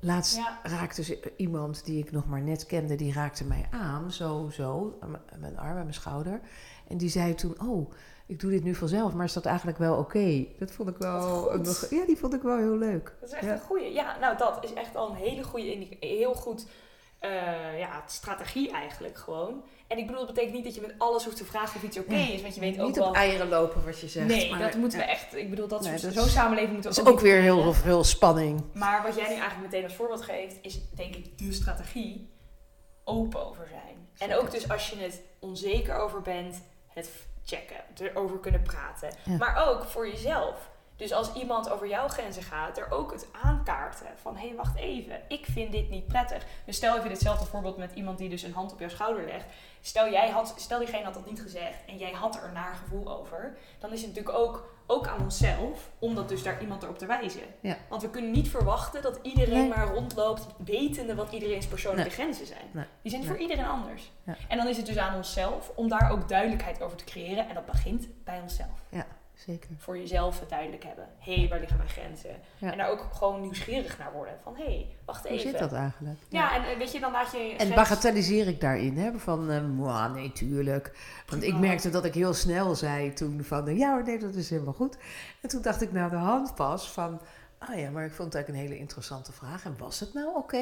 Laatst 0.00 0.36
Ja. 0.36 0.58
raakte 0.62 1.02
ze, 1.02 1.32
iemand 1.36 1.84
die 1.84 1.98
ik 1.98 2.10
nog 2.12 2.26
maar 2.26 2.40
net 2.42 2.66
kende, 2.66 2.94
die 2.94 3.12
raakte 3.12 3.44
mij 3.44 3.66
aan, 3.70 4.12
zo, 4.12 4.48
zo, 4.52 4.98
mijn- 5.40 5.56
arm, 5.58 5.68
aan 5.68 5.74
mijn 5.74 5.94
schouder. 5.94 6.40
En 6.88 6.96
die 6.96 7.08
zei 7.08 7.34
toen, 7.34 7.60
oh, 7.60 7.90
ik 8.28 8.40
doe 8.40 8.50
dit 8.50 8.64
nu 8.64 8.74
vanzelf, 8.74 9.12
maar 9.12 9.24
is 9.24 9.32
dat 9.32 9.44
eigenlijk 9.46 9.78
wel 9.78 9.96
oké? 9.96 10.46
Dat 10.58 10.70
vond 10.70 10.88
ik 10.88 10.96
wel, 10.98 11.52
een, 11.52 11.64
ja, 11.90 12.06
die 12.06 12.16
vond 12.16 12.34
ik 12.34 12.42
wel 12.42 12.56
heel 12.56 12.76
leuk. 12.76 13.16
Dat 13.20 13.28
is 13.28 13.34
echt 13.34 13.44
Ja. 13.44 13.52
een 13.52 13.60
goeie. 13.60 13.92
Ja, 13.92 14.18
nou 14.20 14.36
dat 14.36 14.64
is 14.64 14.72
echt 14.72 14.96
al 14.96 15.10
een 15.10 15.16
hele 15.16 15.42
goede, 15.44 15.86
heel 16.00 16.34
goed 16.34 16.66
eh, 17.18 17.78
ja, 17.78 18.02
strategie 18.06 18.70
eigenlijk 18.72 19.16
gewoon. 19.18 19.62
En 19.88 19.98
ik 19.98 20.06
bedoel, 20.06 20.20
dat 20.26 20.34
betekent 20.34 20.54
niet 20.54 20.64
dat 20.64 20.74
je 20.74 20.80
met 20.80 20.94
alles 20.98 21.24
hoeft 21.24 21.36
te 21.36 21.44
vragen 21.44 21.76
of 21.76 21.82
iets 21.82 21.98
oké 21.98 22.14
is, 22.14 22.42
want 22.42 22.54
je 22.54 22.60
weet 22.60 22.80
ook 22.80 22.86
Niet 22.86 22.96
wel... 22.96 23.08
op 23.08 23.14
eieren 23.14 23.48
lopen, 23.48 23.84
wat 23.84 24.00
je 24.00 24.08
zegt. 24.08 24.26
nee, 24.26 24.50
maar, 24.50 24.58
dat 24.58 24.74
moeten 24.76 24.98
ja. 24.98 25.04
we 25.04 25.10
echt... 25.10 25.36
Ik 25.36 25.50
bedoel, 25.50 25.68
dat 25.68 25.80
Nee, 25.82 25.90
soort, 25.90 26.02
dat 26.02 26.12
zo'n 26.14 26.24
is- 26.24 26.32
samenleving 26.32 26.72
moeten 26.72 26.90
Dat 26.94 27.04
we 27.04 27.10
is 27.10 27.16
ook 27.16 27.20
weer 27.22 27.34
niet 27.34 27.42
heel, 27.44 27.74
heel 27.74 28.04
spanning. 28.04 28.62
Maar 28.74 29.02
wat 29.02 29.14
jij 29.14 29.28
nu 29.28 29.34
eigenlijk 29.34 29.62
meteen 29.62 29.84
als 29.84 29.94
voorbeeld 29.94 30.22
geeft, 30.22 30.56
is 30.62 30.80
denk 30.94 31.14
ik 31.16 31.38
de 31.38 31.52
strategie 31.52 32.30
open 33.04 33.46
over 33.46 33.66
zijn. 33.70 34.08
En 34.30 34.38
ook 34.38 34.50
dus 34.50 34.68
als 34.68 34.90
je 34.90 34.96
het 34.96 35.22
onzeker 35.40 35.94
over 35.96 36.22
bent, 36.22 36.62
het 36.86 37.10
checken, 37.48 37.76
erover 37.98 38.38
kunnen 38.38 38.62
praten. 38.62 39.10
Ja. 39.24 39.36
Maar 39.36 39.68
ook 39.68 39.84
voor 39.84 40.08
jezelf. 40.08 40.68
Dus 40.96 41.12
als 41.12 41.32
iemand 41.32 41.70
over 41.70 41.88
jouw 41.88 42.08
grenzen 42.08 42.42
gaat, 42.42 42.78
er 42.78 42.90
ook 42.90 43.12
het 43.12 43.26
aankaarten 43.42 44.06
van 44.16 44.36
hé, 44.36 44.46
hey, 44.46 44.56
wacht 44.56 44.76
even, 44.76 45.20
ik 45.28 45.46
vind 45.46 45.72
dit 45.72 45.90
niet 45.90 46.06
prettig. 46.06 46.44
Dus 46.64 46.76
stel 46.76 46.96
even 46.96 47.08
ditzelfde 47.08 47.46
voorbeeld 47.46 47.76
met 47.76 47.92
iemand 47.94 48.18
die 48.18 48.28
dus 48.28 48.42
een 48.42 48.52
hand 48.52 48.72
op 48.72 48.80
jouw 48.80 48.88
schouder 48.88 49.24
legt. 49.24 49.44
Stel, 49.80 50.10
jij 50.10 50.30
had, 50.30 50.54
stel 50.56 50.78
diegene 50.78 51.04
had 51.04 51.14
dat 51.14 51.26
niet 51.26 51.40
gezegd 51.40 51.84
en 51.86 51.96
jij 51.96 52.12
had 52.12 52.36
er 52.36 52.44
een 52.44 52.52
naar 52.52 52.74
gevoel 52.74 53.18
over. 53.18 53.56
Dan 53.78 53.92
is 53.92 54.02
het 54.02 54.08
natuurlijk 54.08 54.38
ook, 54.38 54.70
ook 54.90 55.06
aan 55.06 55.20
onszelf 55.22 55.90
om 55.98 56.14
dat 56.14 56.28
dus 56.28 56.42
daar 56.42 56.60
iemand 56.60 56.82
erop 56.82 56.98
te 56.98 57.06
wijzen. 57.06 57.40
Ja. 57.60 57.76
Want 57.88 58.02
we 58.02 58.10
kunnen 58.10 58.30
niet 58.30 58.48
verwachten 58.48 59.02
dat 59.02 59.18
iedereen 59.22 59.58
Nee. 59.58 59.68
maar 59.68 59.86
rondloopt 59.86 60.46
wetende 60.64 61.14
wat 61.14 61.32
iedereen's 61.32 61.66
persoonlijke 61.66 62.08
Nee. 62.08 62.18
grenzen 62.18 62.46
zijn. 62.46 62.64
Nee. 62.72 62.84
Die 63.02 63.10
zijn 63.10 63.24
voor 63.24 63.36
iedereen 63.36 63.66
anders. 63.66 64.12
Ja. 64.24 64.36
En 64.48 64.56
dan 64.56 64.66
is 64.68 64.76
het 64.76 64.86
dus 64.86 64.96
aan 64.98 65.16
onszelf 65.16 65.72
om 65.74 65.88
daar 65.88 66.10
ook 66.10 66.28
duidelijkheid 66.28 66.82
over 66.82 66.96
te 66.96 67.04
creëren. 67.04 67.48
En 67.48 67.54
dat 67.54 67.66
begint 67.66 68.06
bij 68.24 68.40
onszelf. 68.40 68.84
Zeker. 69.46 69.70
Voor 69.78 69.98
jezelf 69.98 70.40
het 70.40 70.48
duidelijk 70.48 70.84
hebben. 70.84 71.08
Hé, 71.18 71.34
hey, 71.34 71.48
waar 71.48 71.58
liggen 71.58 71.76
mijn 71.76 71.88
grenzen? 71.88 72.30
Ja. 72.58 72.72
En 72.72 72.78
daar 72.78 72.88
ook 72.90 73.06
gewoon 73.12 73.40
nieuwsgierig 73.40 73.98
naar 73.98 74.12
worden. 74.12 74.34
Van 74.42 74.56
hé, 74.56 74.64
hey, 74.64 74.86
wacht 75.04 75.22
Hoe 75.28 75.30
even. 75.38 75.50
zit 75.50 75.58
dat 75.58 75.72
eigenlijk? 75.72 76.18
Ja, 76.28 76.54
en 76.56 76.70
eh, 76.70 76.78
weet 76.78 76.92
je, 76.92 77.00
dan 77.00 77.12
laat 77.12 77.32
je... 77.32 77.38
je 77.38 77.50
En 77.50 77.56
grens- 77.56 77.74
bagatelliseer 77.74 78.46
ik 78.48 78.60
daarin, 78.60 78.96
hè? 78.98 79.12
Van, 79.18 79.74
mwah, 79.74 80.14
nee, 80.14 80.32
tuurlijk. 80.32 80.92
Want 81.28 81.42
ik 81.42 81.58
merkte 81.58 81.90
dat 81.90 82.04
ik 82.04 82.14
heel 82.14 82.34
snel 82.34 82.74
zei 82.74 83.12
toen 83.12 83.44
van, 83.44 83.68
eh, 83.68 83.78
ja 83.78 83.92
hoor, 83.92 84.04
nee, 84.04 84.18
dat 84.18 84.34
is 84.34 84.50
helemaal 84.50 84.72
goed. 84.74 84.96
En 85.42 85.48
toen 85.48 85.62
dacht 85.62 85.82
ik 85.82 85.92
na 85.92 86.08
de 86.08 86.16
hand 86.16 86.54
pas 86.54 86.90
van, 86.90 87.20
ah 87.58 87.78
ja, 87.78 87.90
maar 87.90 88.04
ik 88.04 88.12
vond 88.12 88.32
het 88.32 88.34
eigenlijk 88.34 88.48
een 88.64 88.70
hele 88.70 88.80
interessante 88.82 89.32
vraag. 89.32 89.64
En 89.64 89.74
was 89.78 90.00
het 90.00 90.14
nou 90.14 90.36
oké? 90.36 90.56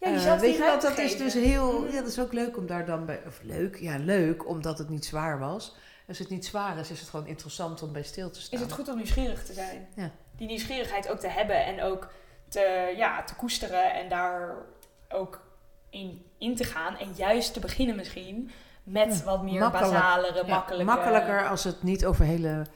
Ja, 0.00 0.06
Eh, 0.06 0.12
jezelf 0.12 0.40
weet 0.40 0.56
je 0.56 0.62
wat, 0.64 0.82
dat 0.82 0.98
is 0.98 1.16
dus 1.16 1.34
heel, 1.34 1.80
Mhm. 1.82 1.92
ja, 1.94 2.00
dat 2.00 2.10
is 2.10 2.20
ook 2.20 2.32
leuk 2.32 2.56
om 2.56 2.66
daar 2.66 2.86
dan 2.86 3.06
bij, 3.06 3.20
of 3.26 3.40
leuk, 3.42 3.76
ja, 3.76 3.96
leuk, 3.98 4.48
omdat 4.48 4.78
het 4.78 4.88
niet 4.88 5.04
zwaar 5.04 5.38
was. 5.38 5.76
Als 6.08 6.18
het 6.18 6.28
niet 6.28 6.46
zwaar 6.46 6.78
is, 6.78 6.90
is 6.90 7.00
het 7.00 7.08
gewoon 7.08 7.26
interessant 7.26 7.82
om 7.82 7.92
bij 7.92 8.02
stil 8.02 8.30
te 8.30 8.40
staan. 8.40 8.58
Is 8.58 8.64
het 8.64 8.74
goed 8.74 8.88
om 8.88 8.96
nieuwsgierig 8.96 9.44
te 9.44 9.52
zijn? 9.52 9.88
Ja. 9.96 10.10
Die 10.36 10.46
nieuwsgierigheid 10.46 11.08
ook 11.08 11.18
te 11.18 11.28
hebben 11.28 11.64
en 11.64 11.82
ook 11.82 12.12
te, 12.48 12.92
ja, 12.96 13.22
te 13.24 13.34
koesteren 13.34 13.94
en 13.94 14.08
daar 14.08 14.54
ook 15.08 15.40
in, 15.90 16.24
in 16.38 16.56
te 16.56 16.64
gaan. 16.64 16.96
En 16.96 17.12
juist 17.16 17.52
te 17.52 17.60
beginnen 17.60 17.96
misschien 17.96 18.50
met 18.82 19.16
Ja, 19.18 19.24
wat 19.24 19.42
meer 19.42 19.60
makkelijk. 19.60 19.92
basalere, 19.92 20.46
Ja, 20.46 20.54
makkelijke... 20.54 20.84
makkelijker 20.84 21.48
als 21.48 21.64
het 21.64 21.82
niet 21.82 22.04
over 22.06 22.24
hele... 22.24 22.66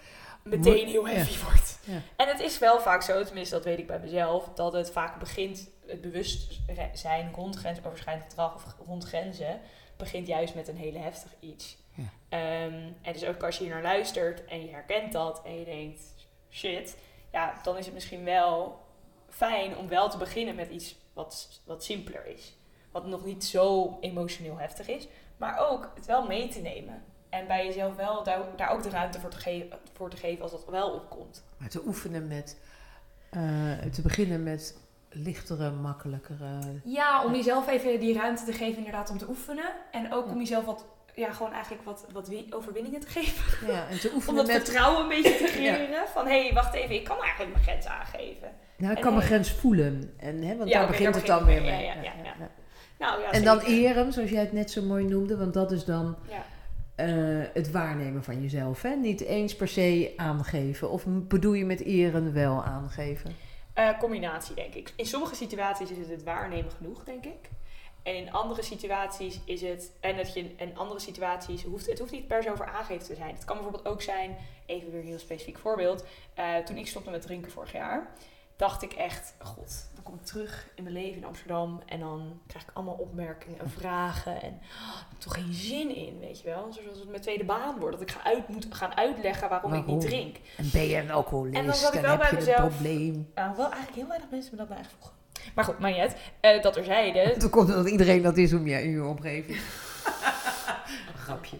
meteen 0.45 0.87
heel 0.87 1.09
Ja. 1.09 1.15
heavy 1.15 1.43
wordt. 1.45 1.79
Ja. 1.85 1.99
En 2.17 2.29
het 2.29 2.41
is 2.41 2.59
wel 2.59 2.81
vaak 2.81 3.03
zo, 3.03 3.25
tenminste 3.25 3.55
dat 3.55 3.65
weet 3.65 3.79
ik 3.79 3.87
bij 3.87 3.99
mezelf, 3.99 4.49
dat 4.55 4.73
het 4.73 4.91
vaak 4.91 5.19
begint, 5.19 5.69
het 5.87 6.01
bewustzijn 6.01 7.33
rond 7.35 7.57
grensoverschrijdend 7.57 8.29
gedrag 8.29 8.55
of 8.55 8.65
rond 8.87 9.05
grenzen, 9.05 9.61
begint 10.01 10.27
juist 10.27 10.55
met 10.55 10.69
een 10.69 10.77
hele 10.77 10.99
heftig 10.99 11.31
iets. 11.41 11.77
Ja. 11.95 12.05
Ehm, 12.29 12.93
en 13.03 13.13
dus 13.13 13.25
ook 13.25 13.43
als 13.43 13.57
je 13.59 13.65
hier 13.65 13.73
naar 13.73 13.83
luistert 13.83 14.45
en 14.45 14.65
je 14.65 14.71
herkent 14.71 15.13
dat 15.13 15.43
en 15.45 15.59
je 15.59 15.65
denkt, 15.65 16.01
shit, 16.51 16.97
ja, 17.33 17.55
dan 17.63 17.77
is 17.77 17.85
het 17.85 17.95
misschien 17.95 18.25
wel 18.25 18.81
fijn 19.29 19.77
om 19.77 19.89
wel 19.89 20.11
te 20.11 20.17
beginnen 20.19 20.55
met 20.55 20.71
iets 20.71 20.97
wat, 21.13 21.61
wat 21.65 21.85
simpeler 21.85 22.27
is. 22.27 22.57
Wat 22.93 23.07
nog 23.07 23.25
niet 23.25 23.45
zo 23.45 23.97
emotioneel 24.01 24.57
heftig 24.59 24.89
is, 24.89 25.09
maar 25.37 25.69
ook 25.71 25.93
het 25.95 26.07
wel 26.07 26.27
mee 26.27 26.49
te 26.49 26.61
nemen. 26.61 27.03
En 27.29 27.47
bij 27.47 27.67
jezelf 27.67 27.97
wel 27.97 28.23
daar, 28.23 28.41
daar 28.57 28.71
ook 28.71 28.83
de 28.83 28.91
ruimte 28.91 29.21
voor 29.21 29.31
te, 29.31 29.39
ge- 29.39 29.69
voor 29.93 30.11
te 30.11 30.17
geven 30.17 30.43
als 30.43 30.51
dat 30.51 30.65
wel 30.67 30.91
opkomt. 30.91 31.45
Maar 31.57 31.69
te 31.69 31.87
oefenen 31.87 32.27
met, 32.29 32.61
eh, 33.31 33.79
te 33.79 34.03
beginnen 34.03 34.43
met 34.43 34.79
lichtere, 35.13 35.71
makkelijkere... 35.71 36.59
Ja, 36.85 37.25
om 37.25 37.35
jezelf 37.35 37.69
even 37.69 38.01
die 38.01 38.15
ruimte 38.15 38.45
te 38.45 38.53
geven 38.53 38.77
inderdaad 38.77 39.11
om 39.11 39.19
te 39.19 39.29
oefenen. 39.29 39.71
En 39.91 40.13
ook 40.13 40.27
om 40.31 40.39
jezelf 40.39 40.65
wat, 40.65 40.85
ja, 41.15 41.33
gewoon 41.33 41.53
eigenlijk 41.53 41.83
wat, 41.85 42.07
wat 42.13 42.29
wi- 42.29 42.47
overwinningen 42.51 43.01
te 43.01 43.07
geven. 43.09 43.69
Ja, 43.73 43.89
en 43.89 44.01
te 44.01 44.09
Om 44.11 44.15
oefenen 44.15 44.37
dat 44.37 44.47
met... 44.47 44.63
vertrouwen 44.63 45.03
een 45.03 45.09
beetje 45.09 45.37
te 45.37 45.53
creëren. 45.57 46.09
Van, 46.13 46.27
hé, 46.27 46.43
hey, 46.45 46.55
wacht 46.55 46.75
even, 46.75 46.95
ik 46.95 47.05
kan 47.05 47.21
eigenlijk 47.21 47.53
mijn 47.53 47.65
grens 47.65 47.87
aangeven. 47.87 48.49
Nou, 48.77 48.91
ik 48.91 48.97
en 48.99 49.05
kan 49.05 49.15
mijn 49.15 49.27
grens 49.27 49.51
voelen. 49.53 50.15
En, 50.17 50.43
hè, 50.43 50.57
want 50.57 50.69
Ja, 50.71 50.79
daar 50.79 50.87
begint 50.89 51.05
daar 51.13 51.23
het 51.23 51.27
dan 51.27 51.45
weer 51.45 51.63
mee. 51.63 51.85
Ja, 51.85 51.95
ja. 52.03 52.13
Nou, 52.99 53.21
ja, 53.21 53.31
En 53.31 53.45
dan 53.45 53.61
eren, 53.61 54.13
zoals 54.13 54.31
jij 54.31 54.41
het 54.41 54.53
net 54.53 54.71
zo 54.71 54.83
mooi 54.83 55.05
noemde. 55.05 55.37
Want 55.37 55.55
dat 55.55 55.73
is 55.73 55.85
dan 55.85 56.17
Ja. 56.29 56.45
eh, 56.95 57.47
het 57.55 57.71
waarnemen 57.71 58.25
van 58.25 58.41
jezelf. 58.43 58.83
Hè? 58.83 58.95
Niet 58.95 59.21
eens 59.21 59.57
per 59.57 59.69
se 59.69 60.13
aangeven. 60.17 60.91
Of 60.91 61.05
bedoel 61.07 61.53
je 61.53 61.65
met 61.65 61.81
eren 61.81 62.33
wel 62.33 62.65
aangeven? 62.65 63.31
Eh, 63.75 63.99
combinatie, 63.99 64.55
denk 64.55 64.75
ik. 64.75 64.93
In 64.97 65.07
sommige 65.07 65.35
situaties 65.35 65.91
is 65.91 65.99
het 65.99 66.09
het 66.09 66.23
waarnemen 66.23 66.71
genoeg, 66.71 67.05
denk 67.05 67.25
ik. 67.25 67.51
En 68.03 68.17
in 68.17 68.33
andere 68.33 68.63
situaties 68.63 69.41
is 69.45 69.61
het. 69.61 69.93
En 70.01 70.17
dat 70.17 70.35
je 70.35 70.55
in 70.57 70.79
andere 70.79 71.01
situaties 71.01 71.63
hoeft. 71.63 71.87
Het 71.87 71.99
hoeft 71.99 72.13
niet 72.13 72.27
per 72.29 72.43
se 72.43 72.51
over 72.51 72.67
aangeven 72.67 73.07
te 73.07 73.15
zijn. 73.15 73.35
Het 73.35 73.45
kan 73.45 73.57
bijvoorbeeld 73.57 73.87
ook 73.87 74.03
zijn. 74.03 74.37
Even 74.67 74.91
weer 74.91 75.01
een 75.01 75.07
heel 75.07 75.19
specifiek 75.19 75.59
voorbeeld. 75.59 76.05
eh, 76.35 76.57
toen 76.57 76.77
ik 76.77 76.87
stopte 76.87 77.11
met 77.11 77.23
drinken 77.23 77.51
vorig 77.51 77.73
jaar. 77.73 78.11
Dacht 78.61 78.83
ik 78.83 78.93
echt. 78.93 79.35
God, 79.39 79.89
dan 79.95 80.03
kom 80.03 80.15
ik 80.15 80.25
terug 80.25 80.67
in 80.75 80.83
mijn 80.83 80.95
leven 80.95 81.17
in 81.17 81.25
Amsterdam. 81.25 81.81
En 81.87 82.01
dan 82.01 82.41
krijg 82.47 82.65
ik 82.65 82.71
allemaal 82.73 82.95
opmerkingen 82.95 83.59
en 83.61 83.71
vragen. 83.71 84.43
En 84.43 84.51
oh, 84.51 85.01
ik 85.01 85.07
heb 85.11 85.19
toch 85.19 85.35
geen 85.35 85.53
zin 85.53 85.97
in, 85.97 86.19
weet 86.19 86.41
je 86.41 86.45
wel. 86.45 86.73
Zoals 86.73 86.99
het 86.99 87.09
mijn 87.09 87.23
tweede 87.23 87.45
baan 87.45 87.79
wordt. 87.79 87.99
Dat 87.99 88.09
ik 88.09 88.15
ga 88.15 88.25
uit, 88.25 88.49
moet 88.49 88.67
gaan 88.71 88.97
uitleggen 88.97 89.49
waarom, 89.49 89.75
ik 89.75 89.87
niet 89.87 90.01
drink. 90.01 90.37
En 90.57 90.71
ben 90.73 90.87
je 90.87 90.97
een 90.97 91.11
alcoholist, 91.11 91.57
En 91.57 91.67
dan 91.67 91.75
zat 91.75 91.95
ik 91.95 92.01
wel 92.01 92.11
heb 92.11 92.21
bij 92.21 92.31
je 92.31 92.37
mezelf. 92.37 92.59
een 92.59 92.69
probleem. 92.69 93.31
Nou, 93.35 93.57
wel 93.57 93.65
eigenlijk 93.65 93.95
heel 93.95 94.09
weinig 94.09 94.31
mensen 94.31 94.51
me 94.51 94.57
dat 94.57 94.69
nou 94.69 94.81
echt 94.81 94.91
vroegen. 94.91 95.17
Maar 95.55 95.65
goed, 95.65 95.79
maar 95.79 95.99
uit. 95.99 96.17
Eh, 96.41 96.63
dat 96.63 96.77
er 96.77 96.85
zeiden. 96.85 97.39
Toen 97.39 97.51
komt 97.51 97.69
dat 97.69 97.89
iedereen 97.89 98.23
dat 98.23 98.37
is 98.37 98.53
om 98.53 98.67
je, 98.67 98.83
in 98.83 98.91
je 98.91 99.05
omgeving. 99.05 99.61
Grapje. 101.25 101.59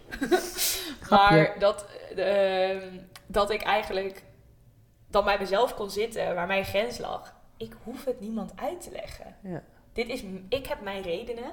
Maar 1.11 1.55
dat, 1.59 1.87
eh, 2.17 2.71
ehm, 2.71 2.99
dat 3.27 3.51
ik 3.51 3.63
eigenlijk 3.63 4.23
dan 5.11 5.25
bij 5.25 5.39
mezelf 5.39 5.75
kon 5.75 5.91
zitten 5.91 6.35
waar 6.35 6.47
mijn 6.47 6.65
grens 6.65 6.99
lag. 6.99 7.35
Ik 7.57 7.73
hoef 7.85 8.05
het 8.05 8.21
niemand 8.21 8.53
uit 8.57 8.81
te 8.81 8.91
leggen. 8.91 9.37
Ja. 9.43 9.63
Dit 9.93 10.09
is, 10.09 10.23
ik 10.49 10.67
heb 10.67 10.81
mijn 10.81 11.03
redenen. 11.03 11.53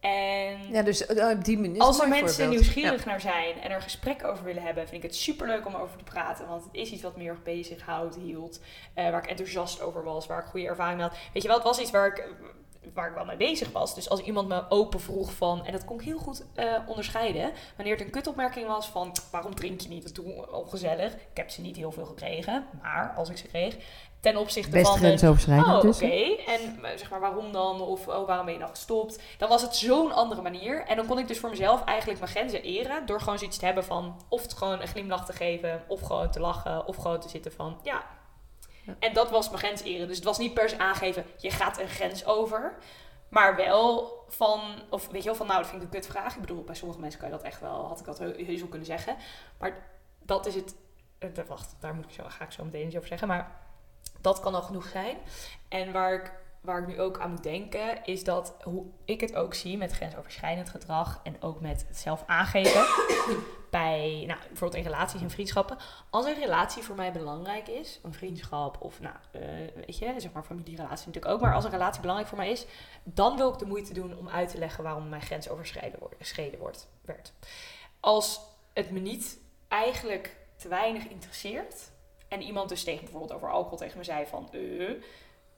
En 0.00 0.70
Ja, 0.72 0.82
dus 0.82 1.06
eh, 1.06 1.30
op 1.36 1.44
die 1.44 1.58
manier. 1.58 1.76
is 1.76 1.80
als 1.82 2.00
er 2.00 2.08
mensen 2.08 2.28
voorbeeld. 2.28 2.50
nieuwsgierig 2.50 3.04
naar 3.04 3.20
zijn 3.20 3.60
en 3.60 3.70
er 3.70 3.82
gesprek 3.82 4.24
over 4.24 4.44
willen 4.44 4.62
hebben, 4.62 4.88
vind 4.88 5.04
ik 5.04 5.10
het 5.10 5.18
superleuk 5.18 5.66
om 5.66 5.74
over 5.74 5.98
te 5.98 6.04
praten. 6.04 6.48
Want 6.48 6.64
het 6.64 6.74
is 6.74 6.90
iets 6.90 7.02
wat 7.02 7.16
me 7.16 7.22
heel 7.22 7.30
erg 7.32 7.42
bezighoudt, 7.42 8.16
hield. 8.16 8.60
eh, 8.94 9.10
waar 9.10 9.22
ik 9.22 9.30
enthousiast 9.30 9.80
over 9.80 10.02
was, 10.04 10.26
waar 10.26 10.38
ik 10.42 10.48
goede 10.50 10.66
ervaring 10.66 10.98
mee 10.98 11.08
had. 11.08 11.16
Weet 11.32 11.42
je 11.42 11.48
wel, 11.48 11.56
het 11.56 11.66
was 11.66 11.80
iets 11.80 11.90
waar 11.90 12.06
ik, 12.06 12.28
waar 12.94 13.08
ik 13.08 13.14
wel 13.14 13.24
mee 13.24 13.36
bezig 13.36 13.72
was. 13.72 13.94
Dus 13.94 14.08
als 14.08 14.20
iemand 14.20 14.48
me 14.48 14.64
open 14.68 15.00
vroeg 15.00 15.32
van, 15.32 15.64
en 15.64 15.72
dat 15.72 15.84
kon 15.84 15.98
ik 15.98 16.04
heel 16.04 16.18
goed 16.18 16.44
eh, 16.54 16.74
onderscheiden, 16.86 17.52
wanneer 17.76 17.94
het 17.96 18.04
een 18.04 18.10
kutopmerking 18.10 18.66
was 18.66 18.86
van, 18.86 19.12
waarom 19.30 19.54
drink 19.54 19.80
je 19.80 19.88
niet? 19.88 20.02
Dat 20.02 20.14
doe 20.14 20.52
ongezellig. 20.52 21.12
Ik 21.12 21.36
heb 21.36 21.50
ze 21.50 21.60
niet 21.60 21.76
heel 21.76 21.92
veel 21.92 22.04
gekregen, 22.04 22.66
maar 22.82 23.14
als 23.16 23.30
ik 23.30 23.36
ze 23.36 23.46
kreeg, 23.46 23.76
ten 24.20 24.36
opzichte 24.36 24.70
Best 24.70 24.86
van 24.86 25.00
de 25.00 25.04
grensoverschrijdend 25.04 25.68
Oh, 25.68 25.80
dus. 25.80 25.96
oké. 25.96 26.36
En 26.46 26.84
eh, 26.84 26.90
zeg 26.96 27.10
maar, 27.10 27.20
waarom 27.20 27.52
dan? 27.52 27.80
Of 27.80 28.08
oh, 28.08 28.26
waarom 28.26 28.44
ben 28.44 28.54
je 28.54 28.60
dan 28.60 28.68
gestopt? 28.68 29.22
Dan 29.38 29.48
was 29.48 29.62
het 29.62 29.76
zo'n 29.76 30.12
andere 30.12 30.42
manier. 30.42 30.84
En 30.86 30.96
dan 30.96 31.06
kon 31.06 31.18
ik 31.18 31.28
dus 31.28 31.38
voor 31.38 31.50
mezelf 31.50 31.84
eigenlijk 31.84 32.20
mijn 32.20 32.30
grenzen 32.30 32.62
eren. 32.62 33.06
Door 33.06 33.20
gewoon 33.20 33.38
zoiets 33.38 33.58
te 33.58 33.64
hebben 33.64 33.84
van... 33.84 34.20
Of 34.28 34.42
het 34.42 34.52
gewoon 34.52 34.80
een 34.80 34.88
glimlach 34.88 35.26
te 35.26 35.32
geven. 35.32 35.82
Of 35.88 36.00
gewoon 36.00 36.30
te 36.30 36.40
lachen. 36.40 36.86
Of 36.86 36.96
gewoon 36.96 37.20
te 37.20 37.28
zitten 37.28 37.52
van... 37.52 37.78
Ja. 37.82 38.04
En 38.98 39.12
dat 39.12 39.30
was 39.30 39.46
mijn 39.48 39.58
grens 39.58 39.82
eren. 39.82 40.06
Dus 40.06 40.16
het 40.16 40.24
was 40.24 40.38
niet 40.38 40.54
per 40.54 40.68
se 40.68 40.78
aangeven... 40.78 41.24
Je 41.36 41.50
gaat 41.50 41.78
een 41.80 41.88
grens 41.88 42.24
over. 42.24 42.74
Maar 43.28 43.56
wel 43.56 44.12
van... 44.28 44.60
Of 44.90 45.08
weet 45.08 45.22
je 45.22 45.28
wel 45.28 45.36
van... 45.38 45.46
Nou, 45.46 45.58
dat 45.60 45.68
vind 45.70 45.82
ik 45.82 45.88
een 45.94 46.00
kutvraag. 46.00 46.34
Ik 46.34 46.40
bedoel, 46.40 46.64
bij 46.64 46.74
sommige 46.74 47.00
mensen 47.00 47.20
kan 47.20 47.28
je 47.28 47.34
dat 47.36 47.44
echt 47.44 47.60
wel... 47.60 47.86
Had 47.86 48.00
ik 48.00 48.06
dat 48.06 48.18
heus 48.18 48.60
wel 48.60 48.68
kunnen 48.68 48.86
zeggen. 48.86 49.16
Maar 49.58 49.86
dat 50.22 50.46
is 50.46 50.54
het... 50.54 50.74
eh, 51.18 51.28
Wacht, 51.46 51.74
daar 51.80 51.94
moet 51.94 52.04
ik 52.04 52.10
zo, 52.10 52.24
ga 52.28 52.44
ik 52.44 52.50
zo 52.52 52.64
meteen 52.64 52.86
iets 52.86 52.96
over 52.96 53.08
zeggen. 53.08 53.28
Maar 53.28 53.60
dat 54.20 54.40
kan 54.40 54.54
al 54.54 54.62
genoeg 54.62 54.86
zijn. 54.88 55.16
En 55.68 55.92
waar 55.92 56.14
ik, 56.14 56.32
waar 56.66 56.80
ik 56.80 56.86
nu 56.86 57.00
ook 57.00 57.18
aan 57.18 57.30
moet 57.30 57.42
denken, 57.42 58.04
is 58.04 58.24
dat 58.24 58.56
hoe 58.62 58.84
ik 59.04 59.20
het 59.20 59.34
ook 59.34 59.54
zie 59.54 59.76
met 59.76 59.92
grensoverschrijdend 59.92 60.68
gedrag 60.68 61.20
en 61.22 61.42
ook 61.42 61.60
met 61.60 61.84
het 61.88 61.96
zelf 61.96 62.24
aangeven. 62.26 62.86
bij, 63.70 64.24
nou, 64.26 64.38
bijvoorbeeld 64.48 64.84
in 64.84 64.90
relaties 64.90 65.20
en 65.20 65.30
vriendschappen. 65.30 65.76
Als 66.10 66.26
een 66.26 66.34
relatie 66.34 66.82
voor 66.82 66.96
mij 66.96 67.12
belangrijk 67.12 67.68
is, 67.68 68.00
een 68.02 68.12
vriendschap 68.12 68.76
of, 68.80 69.00
nou, 69.00 69.14
eh, 69.32 69.40
weet 69.74 69.98
je, 69.98 70.14
zeg 70.16 70.32
maar 70.32 70.42
familierelatie 70.42 71.06
natuurlijk 71.06 71.34
ook. 71.34 71.40
Maar 71.40 71.54
als 71.54 71.64
een 71.64 71.70
relatie 71.70 72.00
belangrijk 72.00 72.30
voor 72.30 72.38
mij 72.38 72.50
is, 72.50 72.66
dan 73.02 73.36
wil 73.36 73.52
ik 73.52 73.58
de 73.58 73.66
moeite 73.66 73.92
doen 73.92 74.18
om 74.18 74.28
uit 74.28 74.48
te 74.48 74.58
leggen 74.58 74.84
waarom 74.84 75.08
mijn 75.08 75.22
grens 75.22 75.48
overschreden 75.48 76.58
wordt, 76.58 76.88
werd. 77.04 77.32
Als 78.00 78.40
het 78.72 78.90
me 78.90 78.98
niet 78.98 79.38
eigenlijk 79.68 80.36
te 80.56 80.68
weinig 80.68 81.08
interesseert. 81.08 81.90
En 82.28 82.42
iemand 82.42 82.68
dus 82.68 82.84
tegen 82.84 83.00
bijvoorbeeld 83.00 83.32
over 83.32 83.50
alcohol 83.50 83.78
tegen 83.78 83.98
me 83.98 84.04
zei 84.04 84.26
van... 84.26 84.52
eh, 84.52 84.90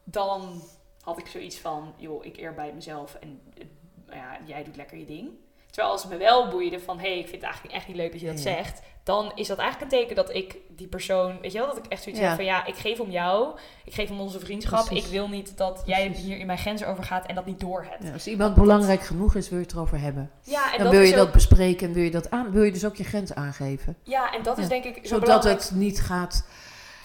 dan 0.04 0.62
had 1.08 1.18
ik 1.18 1.26
zoiets 1.26 1.58
van, 1.58 1.94
joh, 1.96 2.24
ik 2.24 2.36
eer 2.36 2.54
bij 2.54 2.72
mezelf 2.74 3.14
en 3.20 3.40
eh, 3.58 4.16
ja, 4.16 4.38
jij 4.44 4.64
doet 4.64 4.76
lekker 4.76 4.98
je 4.98 5.04
ding. 5.06 5.28
Terwijl 5.70 5.92
als 5.92 6.02
het 6.02 6.12
me 6.12 6.18
wel 6.18 6.48
boeide 6.48 6.80
van, 6.80 6.98
hé, 6.98 7.08
hey, 7.08 7.18
ik 7.18 7.28
vind 7.28 7.34
het 7.36 7.44
eigenlijk 7.44 7.74
echt 7.74 7.86
niet 7.88 7.96
leuk 7.96 8.12
dat 8.12 8.20
je 8.20 8.26
dat 8.26 8.42
Ja. 8.42 8.54
zegt, 8.54 8.80
dan 9.02 9.32
is 9.34 9.48
dat 9.48 9.58
eigenlijk 9.58 9.92
een 9.92 9.98
teken 9.98 10.16
dat 10.16 10.34
ik 10.34 10.56
die 10.68 10.86
persoon, 10.86 11.40
weet 11.40 11.52
je 11.52 11.58
wel, 11.58 11.66
dat 11.66 11.76
ik 11.76 11.86
echt 11.86 12.02
zoiets 12.02 12.20
Ja. 12.20 12.26
heb 12.26 12.36
van, 12.36 12.44
ja, 12.44 12.66
ik 12.66 12.74
geef 12.74 13.00
om 13.00 13.10
jou, 13.10 13.58
ik 13.84 13.94
geef 13.94 14.10
om 14.10 14.20
onze 14.20 14.40
vriendschap, 14.40 14.84
Precies. 14.86 15.04
ik 15.04 15.10
wil 15.10 15.28
niet 15.28 15.56
dat 15.56 15.82
jij 15.86 16.08
hier 16.08 16.38
in 16.38 16.46
mijn 16.46 16.58
grenzen 16.58 16.88
overgaat 16.88 17.26
en 17.26 17.34
dat 17.34 17.46
niet 17.46 17.60
doorhebt. 17.60 18.02
Ja, 18.04 18.12
als 18.12 18.26
iemand 18.26 18.54
belangrijk 18.54 19.02
genoeg 19.02 19.34
is, 19.34 19.48
wil 19.48 19.58
je 19.58 19.64
het 19.64 19.74
erover 19.74 20.00
hebben. 20.00 20.30
Ja, 20.42 20.72
en 20.72 20.82
Dan 20.82 20.90
wil 20.92 21.00
je 21.00 21.14
dat 21.14 21.32
bespreken 21.32 21.88
en 21.88 21.94
wil 21.94 22.02
je 22.02 22.10
dat 22.10 22.30
aan, 22.30 22.50
wil 22.50 22.62
je 22.62 22.72
dus 22.72 22.84
ook 22.84 22.96
je 22.96 23.04
grens 23.04 23.34
aangeven. 23.34 23.96
Ja, 24.02 24.34
en 24.34 24.42
dat 24.42 24.58
is 24.58 24.68
denk 24.68 24.84
ik 24.84 24.94
zo 24.94 25.00
Zodat 25.02 25.20
belangrijk 25.20 25.60
het 25.60 25.70
niet 25.70 26.00
gaat. 26.00 26.46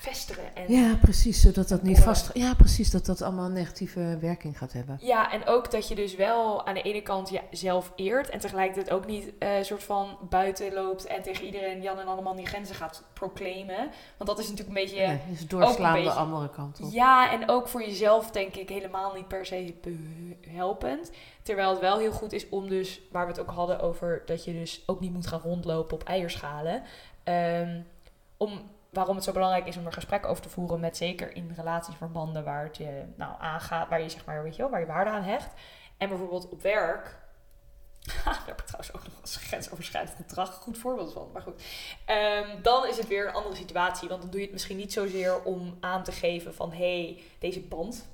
Vestigen. 0.04 0.56
En 0.56 0.72
Ja, 0.74 0.96
precies. 1.02 1.42
Zodat 1.42 1.68
dat 1.68 1.82
niet 1.82 2.00
vast. 2.00 2.30
Ja, 2.34 2.54
precies. 2.54 2.92
Dat 2.92 3.06
dat 3.06 3.22
allemaal 3.22 3.46
een 3.46 3.54
negatieve 3.54 4.18
werking 4.22 4.58
gaat 4.58 4.74
hebben. 4.74 4.98
Ja, 5.02 5.32
en 5.32 5.46
ook 5.46 5.72
dat 5.72 5.88
je 5.88 5.96
dus 5.96 6.16
wel 6.16 6.66
aan 6.68 6.74
de 6.74 6.82
ene 6.82 7.02
kant 7.02 7.30
jezelf 7.30 7.92
eert 7.96 8.30
en 8.30 8.40
tegelijkertijd 8.40 8.90
ook 8.90 9.06
niet 9.06 9.32
eh 9.40 9.50
soort 9.62 9.84
van 9.84 10.18
buiten 10.30 10.74
loopt 10.74 11.06
en 11.06 11.22
tegen 11.22 11.46
iedereen 11.46 11.82
Jan 11.82 12.00
en 12.00 12.08
allemaal 12.08 12.36
die 12.36 12.46
grenzen 12.46 12.76
gaat 12.76 13.04
proclaimen. 13.14 13.92
Want 14.18 14.30
dat 14.30 14.40
is 14.40 14.50
natuurlijk 14.50 14.78
een 14.78 14.84
beetje. 14.84 15.02
Ja, 15.02 15.18
dus 15.30 15.48
doorslaan 15.48 16.04
de 16.04 16.12
andere 16.12 16.50
kant 16.50 16.80
op. 16.82 16.92
Ja, 16.92 17.32
en 17.32 17.50
ook 17.50 17.68
voor 17.68 17.84
jezelf 17.84 18.32
denk 18.32 18.56
ik 18.56 18.70
helemaal 18.70 19.14
niet 19.14 19.28
per 19.28 19.46
se 19.46 19.74
helpend. 20.48 21.12
Terwijl 21.44 21.70
het 21.70 21.80
wel 21.80 21.98
heel 21.98 22.12
goed 22.12 22.34
is 22.34 22.50
om 22.50 22.70
dus, 22.70 23.02
waar 23.12 23.26
we 23.26 23.32
het 23.32 23.42
ook 23.42 23.52
hadden 23.52 23.80
over 23.80 24.24
dat 24.26 24.44
je 24.44 24.54
dus 24.54 24.84
ook 24.86 25.00
niet 25.00 25.14
moet 25.14 25.28
gaan 25.28 25.40
rondlopen 25.40 25.94
op 25.96 26.04
eierschalen. 26.04 26.84
Ehm, 27.24 27.82
om, 28.38 28.62
waarom 28.94 29.16
het 29.16 29.24
zo 29.24 29.32
belangrijk 29.32 29.68
is 29.68 29.78
om 29.78 29.86
er 29.86 29.94
gesprekken 29.94 30.30
over 30.30 30.44
te 30.44 30.50
voeren 30.50 30.80
met 30.80 30.98
zeker 30.98 31.36
in 31.36 31.54
relatieverbanden 31.56 32.44
waar 32.44 32.64
het 32.64 32.78
je 32.78 33.04
nou 33.16 33.34
aangaat, 33.40 33.90
waar 33.90 34.02
je 34.02 34.10
zeg 34.10 34.26
maar, 34.26 34.44
weet 34.44 34.56
je 34.56 34.62
wel, 34.62 34.72
waar 34.72 34.80
je 34.80 34.86
waarde 34.86 35.10
aan 35.10 35.24
hecht. 35.24 35.54
En 35.98 36.10
bijvoorbeeld 36.10 36.50
op 36.50 36.62
werk. 36.62 37.22
Daar 38.26 38.44
heb 38.46 38.60
ik 38.60 38.66
trouwens 38.66 38.96
ook 38.96 39.04
nog 39.04 39.20
eens 39.22 39.36
grensoverschrijdend 39.36 40.16
gedrag 40.16 40.48
een 40.48 40.62
goed 40.62 40.78
voorbeeld 40.78 41.14
van. 41.14 41.30
Maar 41.34 41.42
goed. 41.42 41.64
Ehm, 42.06 42.62
dan 42.62 42.88
is 42.88 42.98
het 42.98 43.08
weer 43.08 43.28
een 43.28 43.34
andere 43.34 43.56
situatie. 43.56 44.10
Want 44.10 44.22
dan 44.22 44.30
doe 44.30 44.40
je 44.40 44.46
het 44.46 44.54
misschien 44.54 44.78
niet 44.78 44.94
zozeer 44.94 45.44
om 45.44 45.78
aan 45.80 46.04
te 46.04 46.12
geven 46.12 46.56
van... 46.56 46.72
hé, 46.72 47.04
hey, 47.04 47.24
deze 47.40 47.62
band 47.62 48.06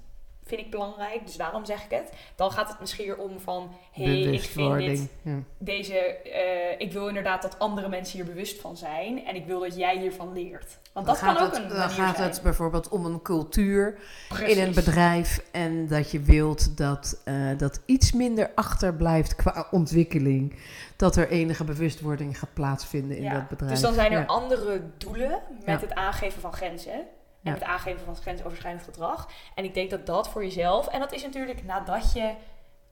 vind 0.49 0.61
ik 0.61 0.71
belangrijk, 0.71 1.19
dus 1.25 1.35
daarom 1.35 1.65
zeg 1.65 1.83
ik 1.83 1.91
het. 1.91 2.11
Dan 2.35 2.51
gaat 2.51 2.67
het 2.69 2.79
misschien 2.79 3.17
om 3.17 3.39
van... 3.39 3.71
hey, 3.91 4.19
ik 4.21 4.41
vind 4.41 4.77
dit. 4.77 5.09
Ja. 5.21 5.35
deze... 5.57 5.93
eh, 5.97 6.79
ik 6.79 6.91
wil 6.91 7.07
inderdaad 7.07 7.41
dat 7.41 7.59
andere 7.59 7.89
mensen 7.89 8.17
hier 8.17 8.25
bewust 8.27 8.61
van 8.61 8.77
zijn. 8.77 9.25
En 9.25 9.35
ik 9.35 9.45
wil 9.45 9.59
dat 9.59 9.75
jij 9.75 9.97
hiervan 9.99 10.33
leert. 10.33 10.77
Want 10.93 11.05
Dan 11.05 11.15
dat 11.15 11.23
kan 11.23 11.35
gaat 11.35 11.45
ook 11.47 11.53
het, 11.55 11.63
een 11.63 11.69
Dan 11.69 11.89
gaat 11.89 12.15
zijn. 12.15 12.29
het 12.29 12.41
bijvoorbeeld 12.43 12.89
om 12.89 13.05
een 13.05 13.21
cultuur 13.21 13.97
Precies. 14.29 14.55
in 14.57 14.67
een 14.67 14.73
bedrijf. 14.73 15.43
En 15.51 15.87
dat 15.87 16.11
je 16.11 16.19
wilt 16.19 16.77
dat 16.77 17.21
eh, 17.25 17.35
dat 17.57 17.81
iets 17.85 18.11
minder 18.13 18.51
achterblijft 18.55 19.35
qua 19.35 19.67
ontwikkeling. 19.71 20.55
Dat 20.95 21.15
er 21.15 21.29
enige 21.29 21.63
bewustwording 21.63 22.39
gaat 22.39 22.53
plaatsvinden 22.53 23.17
in 23.17 23.23
Ja, 23.23 23.33
dat 23.33 23.47
bedrijf. 23.49 23.71
Dus 23.71 23.81
dan 23.81 23.93
zijn 23.93 24.11
er 24.11 24.19
Ja. 24.19 24.25
andere 24.25 24.81
doelen 24.97 25.39
met 25.65 25.81
het 25.81 25.93
aangeven 25.93 26.41
van 26.41 26.53
grenzen. 26.53 27.05
En 27.43 27.53
het 27.53 27.63
aangeven 27.63 28.05
van 28.05 28.15
grensoverschrijdend 28.15 28.83
gedrag. 28.83 29.29
En 29.55 29.63
ik 29.63 29.73
denk 29.73 29.89
dat 29.89 30.05
dat 30.05 30.29
voor 30.29 30.43
jezelf... 30.43 30.87
En 30.87 30.99
dat 30.99 31.11
is 31.11 31.21
natuurlijk 31.21 31.63
nadat 31.63 32.13
je 32.13 32.33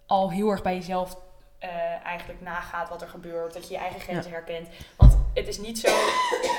al 0.06 0.32
heel 0.32 0.50
erg 0.50 0.62
bij 0.62 0.76
jezelf 0.76 1.18
eh, 1.60 1.70
eigenlijk 2.06 2.42
nagaat 2.42 2.90
wat 2.90 3.02
er 3.02 3.08
gebeurt. 3.08 3.54
Dat 3.54 3.68
je 3.68 3.74
je 3.74 3.80
eigen 3.80 4.00
grenzen 4.00 4.32
herkent. 4.32 4.68
Want 4.98 5.18
het 5.34 5.48
is 5.48 5.60
niet 5.60 5.80
zo 5.80 5.96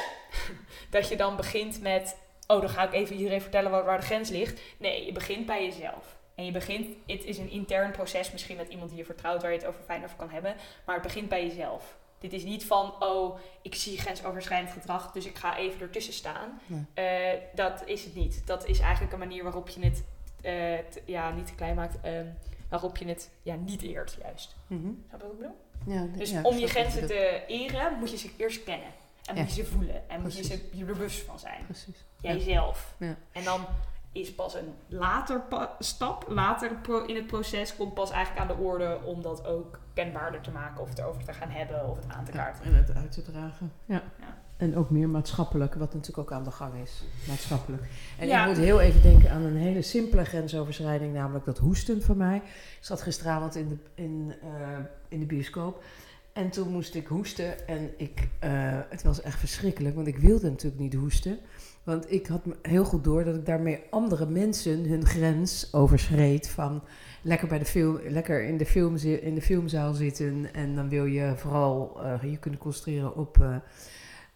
dat 0.90 1.08
je 1.08 1.16
dan 1.16 1.36
begint 1.36 1.80
met... 1.80 2.16
Oh, 2.46 2.60
dan 2.60 2.70
ga 2.70 2.82
ik 2.82 2.92
even 2.92 3.16
iedereen 3.16 3.40
vertellen 3.40 3.70
waar, 3.70 3.84
waar 3.84 4.00
de 4.00 4.06
grens 4.06 4.30
ligt. 4.30 4.60
Nee, 4.78 5.06
je 5.06 5.12
begint 5.12 5.46
bij 5.46 5.64
jezelf. 5.64 6.16
En 6.34 6.44
je 6.44 6.52
begint, 6.52 6.96
het 7.06 7.24
is 7.24 7.38
een 7.38 7.50
intern 7.50 7.90
proces, 7.90 8.32
misschien 8.32 8.56
met 8.56 8.68
iemand 8.68 8.90
die 8.90 8.98
je 8.98 9.04
vertrouwt, 9.04 9.42
waar 9.42 9.50
je 9.50 9.58
het 9.58 9.66
over 9.66 9.82
fijn 9.82 10.04
over 10.04 10.16
kan 10.16 10.30
hebben. 10.30 10.56
Maar 10.84 10.94
het 10.94 11.04
begint 11.04 11.28
bij 11.28 11.46
jezelf. 11.46 11.96
Dit 12.18 12.32
is 12.32 12.44
niet 12.44 12.64
van, 12.64 12.94
oh, 13.02 13.38
ik 13.62 13.74
zie 13.74 13.98
grensoverschrijdend 13.98 14.72
gedrag, 14.72 15.12
dus 15.12 15.26
ik 15.26 15.38
ga 15.38 15.56
even 15.56 15.80
ertussen 15.80 16.12
staan. 16.12 16.60
Nee. 16.66 16.84
Eh, 16.94 17.40
dat 17.54 17.82
is 17.86 18.04
het 18.04 18.14
niet. 18.14 18.42
Dat 18.46 18.66
is 18.66 18.78
eigenlijk 18.80 19.12
een 19.12 19.18
manier 19.18 19.42
waarop 19.42 19.68
je 19.68 19.80
het, 19.80 20.04
eh, 20.40 20.52
te- 20.92 21.02
ja, 21.04 21.30
niet 21.30 21.46
te 21.46 21.54
klein 21.54 21.74
maakt, 21.74 22.00
ehm, 22.02 22.26
waarop 22.68 22.96
je 22.96 23.04
het 23.06 23.30
ja, 23.42 23.54
niet 23.54 23.82
eert, 23.82 24.16
juist. 24.22 24.56
Mhm. 24.66 24.80
Snap 25.08 25.20
je 25.20 25.26
wat 25.26 25.32
ik 25.32 25.38
bedoel? 25.38 25.56
Ja, 25.96 26.06
Dus 26.16 26.30
ja, 26.30 26.42
om 26.42 26.56
je 26.58 26.66
grenzen 26.66 27.06
te 27.06 27.44
eren, 27.46 27.98
moet 27.98 28.10
je 28.10 28.16
ze 28.18 28.30
eerst 28.36 28.64
kennen. 28.64 28.88
En 29.24 29.34
Ja. 29.34 29.40
moet 29.42 29.54
je 29.54 29.62
ze 29.64 29.70
voelen. 29.70 30.10
En 30.10 30.22
moet 30.22 30.36
je, 30.36 30.44
ze, 30.44 30.68
je 30.72 30.80
er 30.80 30.86
bewust 30.86 31.20
van 31.24 31.38
zijn. 31.38 31.64
Precies. 31.64 32.04
Jijzelf. 32.20 32.94
Ja. 32.98 33.16
En 33.32 33.44
dan 33.44 33.66
is 34.12 34.34
pas 34.34 34.54
een 34.54 34.74
later 34.86 35.40
pa- 35.40 35.76
stap, 35.78 36.24
later 36.28 36.70
in 37.06 37.16
het 37.16 37.26
proces, 37.26 37.76
komt 37.76 37.94
pas 37.94 38.10
eigenlijk 38.10 38.50
aan 38.50 38.56
de 38.56 38.62
orde 38.62 39.00
om 39.04 39.22
dat 39.22 39.46
ook 39.46 39.78
kenbaarder 40.02 40.40
te 40.40 40.50
maken. 40.50 40.82
Of 40.82 40.88
het 40.88 40.98
erover 40.98 41.24
te 41.24 41.32
gaan 41.32 41.50
hebben 41.50 41.88
of 41.88 41.96
het 41.96 42.04
aan 42.08 42.24
te 42.24 42.32
Ja, 42.32 42.38
kaarten. 42.44 42.64
en 42.64 42.74
het 42.74 42.94
uit 42.94 43.12
te 43.12 43.22
dragen. 43.22 43.72
Ja. 43.84 44.02
Ja. 44.20 44.36
En 44.56 44.76
ook 44.76 44.90
meer 44.90 45.08
maatschappelijk, 45.08 45.74
wat 45.74 45.94
natuurlijk 45.94 46.18
ook 46.18 46.32
aan 46.38 46.44
de 46.44 46.50
gang 46.50 46.74
is. 46.82 47.04
Maatschappelijk. 47.28 47.82
En 48.18 48.26
Ja. 48.26 48.42
ik 48.42 48.48
moet 48.48 48.64
heel 48.64 48.80
even 48.80 49.02
denken 49.02 49.30
aan 49.30 49.42
een 49.42 49.56
hele 49.56 49.82
simpele 49.82 50.24
grensoverschrijding, 50.24 51.12
namelijk 51.14 51.44
dat 51.44 51.58
hoesten 51.58 52.02
van 52.02 52.16
mij. 52.16 52.36
Ik 52.36 52.42
zat 52.80 53.02
gisteravond 53.02 53.56
in 53.56 53.68
de, 53.68 53.76
in, 53.94 54.34
eh, 54.42 54.78
in 55.08 55.20
de 55.20 55.26
bioscoop. 55.26 55.82
En 56.32 56.50
toen 56.50 56.68
moest 56.68 56.94
ik 56.94 57.06
hoesten 57.06 57.66
en 57.68 57.90
ik, 57.96 58.28
eh, 58.38 58.50
het 58.88 59.02
was 59.02 59.20
echt 59.22 59.38
verschrikkelijk, 59.38 59.94
want 59.94 60.06
ik 60.06 60.18
wilde 60.18 60.50
natuurlijk 60.50 60.82
niet 60.82 60.94
hoesten. 60.94 61.38
Want 61.82 62.12
ik 62.12 62.26
had 62.26 62.40
heel 62.62 62.84
goed 62.84 63.04
door 63.04 63.24
dat 63.24 63.34
ik 63.34 63.46
daarmee 63.46 63.82
andere 63.90 64.26
mensen 64.26 64.84
hun 64.88 65.06
grens 65.06 65.72
overschreed 65.74 66.48
van 66.48 66.82
lekker, 67.22 67.48
bij 67.48 67.58
de 67.58 67.64
film, 67.64 68.00
lekker 68.08 68.42
in, 68.42 68.56
de 68.56 68.66
film, 68.66 68.96
in 68.96 69.34
de 69.34 69.42
filmzaal 69.42 69.94
zitten 69.94 70.54
en 70.54 70.74
dan 70.74 70.88
wil 70.88 71.04
je 71.04 71.32
vooral 71.36 72.00
eh, 72.02 72.22
je 72.30 72.38
kunnen 72.38 72.60
concentreren 72.60 73.16
op, 73.16 73.40
eh, 73.40 73.56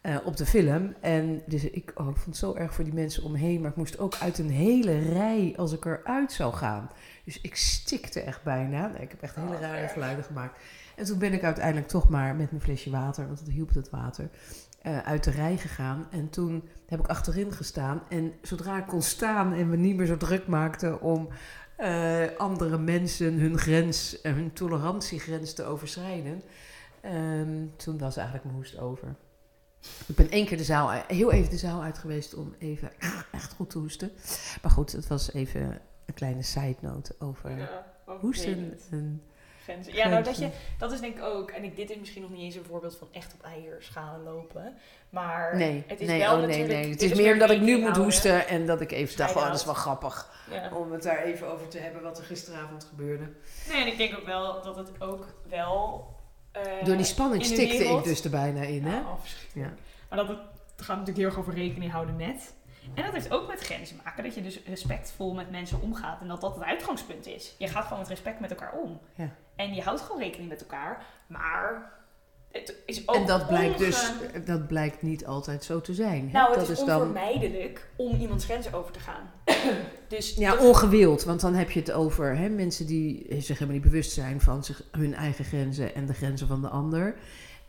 eh, 0.01 0.27
op 0.27 0.37
de 0.37 0.47
film. 0.47 0.95
En 1.01 1.43
dus 1.47 1.65
ik, 1.65 1.93
oh, 1.95 2.09
ik 2.09 2.17
vond 2.17 2.27
het 2.27 2.37
zo 2.37 2.55
erg 2.55 2.75
voor 2.75 2.85
die 2.85 2.95
mensen 2.95 3.25
omheen, 3.25 3.61
maar 3.61 3.71
ik 3.71 3.77
moest 3.77 3.99
ook 3.99 4.15
uit 4.21 4.39
een 4.39 4.51
hele 4.51 4.99
rij 4.99 5.55
als 5.57 5.73
ik 5.73 5.85
eruit 5.85 6.33
zou 6.33 6.55
gaan. 6.55 6.91
Dus 7.25 7.41
ik 7.41 7.57
stikte 7.57 8.21
echt 8.21 8.43
bijna. 8.43 8.87
Nee, 8.87 9.03
ik 9.03 9.11
heb 9.11 9.23
echt 9.23 9.35
hele 9.35 9.55
Oh, 9.55 9.61
rare 9.61 9.89
geluiden 9.89 10.25
gemaakt. 10.25 10.61
En 10.97 11.05
toen 11.05 11.19
ben 11.19 11.33
ik 11.33 11.45
uiteindelijk 11.45 11.89
toch 11.89 12.09
maar 12.09 12.37
met 12.37 12.51
mijn 12.51 12.63
flesje 12.63 12.91
water, 12.91 13.27
want 13.27 13.39
het 13.39 13.49
hielp 13.49 13.75
het 13.75 13.91
water, 13.91 14.31
uit 14.83 15.25
de 15.25 15.31
rij 15.31 15.57
gegaan. 15.57 16.07
En 16.11 16.31
toen 16.31 16.69
heb 16.87 17.01
ik 17.01 17.07
achterin 17.07 17.53
gestaan. 17.53 18.03
En 18.09 18.33
zodra 18.43 18.79
ik 18.79 18.87
kon 18.87 19.03
staan 19.03 19.53
en 19.53 19.69
me 19.69 19.77
niet 19.77 19.97
meer 19.97 20.07
zo 20.07 20.17
druk 20.17 20.47
maakte 20.47 21.01
om 21.01 21.29
eh, 21.83 22.37
andere 22.39 22.79
mensen 22.79 23.39
hun 23.39 23.59
grens, 23.59 24.21
eh, 24.21 24.33
hun 24.33 24.53
tolerantiegrens 24.53 25.55
te 25.55 25.65
overschrijden, 25.65 26.43
ehm, 27.01 27.67
toen 27.77 27.99
was 27.99 28.17
eigenlijk 28.17 28.45
mijn 28.47 28.57
hoest 28.57 28.79
over. 28.79 29.15
Ik 30.07 30.17
ben 30.17 30.31
één 30.31 30.47
keer 30.47 30.57
de 30.57 30.65
zaal, 30.65 30.91
heel 30.91 31.33
even 31.33 31.51
de 31.51 31.57
zaal 31.57 31.83
uit 31.83 31.99
geweest 31.99 32.35
om 32.35 32.55
even 32.59 32.91
echt 33.33 33.53
goed 33.53 33.71
te 33.71 33.79
hoesten. 33.79 34.11
Maar 34.63 34.71
goed, 34.71 34.93
het 34.93 35.07
was 35.07 35.33
even 35.33 35.81
een 36.07 36.15
kleine 36.15 36.43
side 36.43 36.77
note 36.81 37.15
over 37.19 37.59
Ja, 37.59 37.93
hoesten. 38.21 38.79
En, 38.91 39.23
Grenzen. 39.63 39.95
Ja, 39.95 40.09
nou 40.09 40.23
dat, 40.23 40.37
je, 40.39 40.49
dat 40.79 40.93
is 40.93 41.01
denk 41.01 41.17
ik 41.17 41.23
ook, 41.23 41.51
en 41.51 41.65
ik, 41.65 41.77
dit 41.77 41.91
is 41.91 41.97
misschien 41.97 42.23
nog 42.23 42.31
niet 42.31 42.41
eens 42.41 42.55
een 42.55 42.65
voorbeeld 42.65 42.97
van 42.97 43.09
echt 43.13 43.35
op 43.35 43.43
eierschalen 43.45 44.23
lopen, 44.23 44.75
maar 45.11 45.57
nee, 45.57 45.85
het 45.87 46.01
is 46.01 46.07
nee, 46.07 46.19
wel 46.19 46.39
oh, 46.41 46.47
nee. 46.47 46.91
Het 46.91 47.03
is 47.03 47.15
meer 47.15 47.39
dat 47.39 47.51
ik 47.51 47.61
nu 47.61 47.79
moet 47.79 47.97
hoesten 47.97 48.49
en 48.49 48.67
dat 48.67 48.81
ik 48.81 48.93
even 48.93 49.17
dacht, 49.17 49.37
oh, 49.37 49.47
dat 49.47 49.55
is 49.55 49.65
wel 49.65 49.75
grappig 49.75 50.31
Ja. 50.51 50.71
om 50.75 50.93
het 50.93 51.03
daar 51.03 51.23
even 51.23 51.53
over 51.53 51.69
te 51.69 51.79
hebben 51.79 52.03
wat 52.03 52.19
er 52.19 52.25
gisteravond 52.25 52.85
gebeurde. 52.85 53.25
Nee, 53.69 53.81
en 53.81 53.87
ik 53.87 53.97
denk 53.97 54.19
ook 54.19 54.27
wel 54.27 54.63
dat 54.63 54.77
het 54.77 54.91
ook 55.01 55.27
wel... 55.49 56.07
eh, 56.53 56.63
Door 56.85 56.97
die 56.97 57.05
spanning 57.05 57.45
stikte 57.45 57.79
wereld- 57.79 57.99
ik 57.99 58.05
dus 58.05 58.25
er 58.25 58.31
bijna 58.31 58.61
in, 58.63 58.85
hè? 58.85 58.97
Ja, 58.97 59.01
oh. 59.01 59.25
Ja. 59.55 59.73
Maar 60.09 60.19
dat 60.19 60.29
het, 60.29 60.39
het 60.77 60.85
gaat 60.85 60.97
natuurlijk 60.99 61.17
heel 61.19 61.27
erg 61.27 61.39
over 61.39 61.55
rekening 61.55 61.91
houden 61.93 62.17
met. 62.17 62.55
En 62.95 63.05
dat 63.05 63.13
heeft 63.13 63.31
ook 63.33 63.49
met 63.49 63.61
grenzen 63.61 64.01
maken. 64.05 64.25
Dat 64.25 64.35
je 64.35 64.43
dus 64.43 64.61
respectvol 64.67 65.35
met 65.35 65.51
mensen 65.51 65.81
omgaat. 65.83 66.21
En 66.21 66.29
dat 66.29 66.41
dat 66.41 66.55
het 66.55 66.65
uitgangspunt 66.65 67.27
is. 67.27 67.55
Je 67.59 67.69
gaat 67.69 67.83
gewoon 67.85 67.99
met 67.99 68.09
respect 68.09 68.41
met 68.41 68.51
elkaar 68.51 68.73
om. 68.73 69.01
Ja. 69.15 69.29
En 69.57 69.75
je 69.75 69.83
houdt 69.83 70.01
gewoon 70.01 70.21
rekening 70.21 70.49
met 70.49 70.61
elkaar. 70.61 71.07
Maar 71.27 71.93
het 72.53 72.75
is 72.87 73.09
ook 73.09 73.17
En 73.17 73.27
dat 73.27 73.47
blijkt 73.49 73.75
onge- 73.75 73.85
dus, 73.85 74.13
dat 74.45 74.67
blijkt 74.67 75.03
niet 75.03 75.27
altijd 75.27 75.65
zo 75.65 75.81
te 75.81 75.95
zijn. 75.95 76.27
Hè? 76.27 76.33
Nou, 76.33 76.51
het 76.51 76.59
dat 76.61 76.69
is, 76.69 76.81
is 76.81 76.87
dan 76.87 76.97
onvermijdelijk 77.01 77.89
om 77.97 78.21
iemands 78.21 78.45
grenzen 78.45 78.73
over 78.73 78.93
te 78.93 79.01
gaan. 79.01 79.31
dus 80.09 80.35
ja, 80.35 80.51
dat- 80.51 80.61
ongewild, 80.65 81.25
want 81.25 81.41
dan 81.41 81.55
heb 81.55 81.71
je 81.71 81.81
het 81.81 81.93
over 81.93 82.37
hè, 82.37 82.49
mensen 82.49 82.87
die 82.87 83.27
zich 83.29 83.59
helemaal 83.59 83.81
niet 83.81 83.91
bewust 83.91 84.13
zijn 84.13 84.41
van 84.41 84.65
zich, 84.65 84.83
hun 84.91 85.15
eigen 85.15 85.45
grenzen 85.45 85.95
en 85.95 86.07
de 86.07 86.15
grenzen 86.15 86.47
van 86.47 86.61
de 86.63 86.69
ander. 86.69 87.15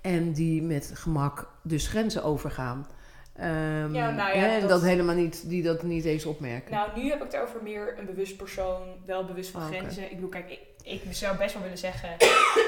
En 0.02 0.32
die 0.34 0.62
met 0.62 0.92
gemak 0.94 1.52
dus 1.62 1.88
grenzen 1.88 2.24
overgaan. 2.24 2.88
Ehm, 3.34 3.94
Ja, 3.94 4.10
nou 4.12 4.38
ja, 4.38 4.46
en 4.54 4.60
dat- 4.60 4.70
dat 4.70 4.82
helemaal 4.82 5.16
niet, 5.16 5.50
die 5.50 5.64
dat 5.64 5.84
niet 5.84 6.06
eens 6.06 6.26
opmerken. 6.26 6.72
Nou, 6.72 6.90
nu 6.96 7.10
heb 7.10 7.18
ik 7.24 7.32
het 7.32 7.42
over 7.42 7.64
meer 7.64 8.00
een 8.00 8.06
bewust 8.06 8.38
persoon, 8.38 8.82
wel 9.06 9.26
bewust 9.26 9.50
van 9.50 9.62
Oh, 9.62 9.68
grenzen. 9.68 10.04
Ik 10.04 10.16
bedoel, 10.16 10.30
kijk, 10.30 10.50
ik, 10.52 10.60
ik 10.84 11.04
zou 11.12 11.38
best 11.38 11.54
wel 11.54 11.62
willen 11.64 11.78
zeggen... 11.78 12.10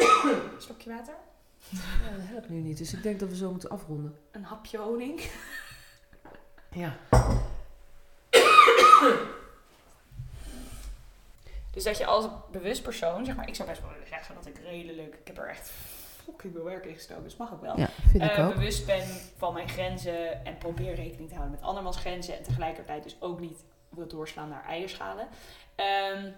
Stokje 0.60 0.90
water? 0.90 1.14
Ja, 1.70 2.18
dat 2.18 2.26
helpt 2.28 2.50
nu 2.50 2.58
niet. 2.60 2.78
Dus 2.78 2.94
ik 2.94 3.04
denk 3.04 3.20
dat 3.20 3.30
we 3.30 3.36
zo 3.36 3.52
moeten 3.52 3.70
afronden. 3.70 4.18
Een 4.32 4.44
hapje 4.44 4.78
honing. 4.78 5.22
Ja. 6.72 6.96
Dus 11.74 11.84
dat 11.84 11.98
je 11.98 12.06
als 12.06 12.26
bewust 12.52 12.84
persoon, 12.84 13.26
zeg 13.26 13.36
maar, 13.36 13.48
ik 13.48 13.56
zou 13.56 13.70
best 13.70 13.82
wel 13.82 13.92
willen 13.92 14.08
zeggen 14.08 14.36
dat 14.36 14.46
ik 14.46 14.58
redelijk, 14.58 15.16
ik 15.16 15.28
heb 15.28 15.38
er 15.38 15.48
echt 15.50 15.70
fucking 16.26 16.54
veel 16.54 16.64
werk 16.64 16.86
in 16.86 16.94
gestoken, 16.94 17.24
dus 17.24 17.36
mag 17.38 17.54
ook 17.54 17.62
wel. 17.62 17.80
Ja, 17.80 17.90
vind 18.10 18.24
ik 18.24 18.32
Eh, 18.32 18.48
ook. 18.48 18.54
bewust 18.54 18.86
ben 18.86 19.04
van 19.38 19.54
mijn 19.54 19.70
grenzen 19.70 20.46
en 20.46 20.58
probeer 20.58 20.96
rekening 20.96 21.30
te 21.30 21.36
houden 21.36 21.56
met 21.56 21.66
andermans 21.68 21.98
grenzen 21.98 22.38
en 22.38 22.44
tegelijkertijd 22.44 23.04
dus 23.04 23.16
ook 23.20 23.40
niet 23.40 23.64
wil 23.90 24.08
doorslaan 24.08 24.50
naar 24.50 24.66
eierschalen. 24.66 25.28
Ehm, 25.76 26.32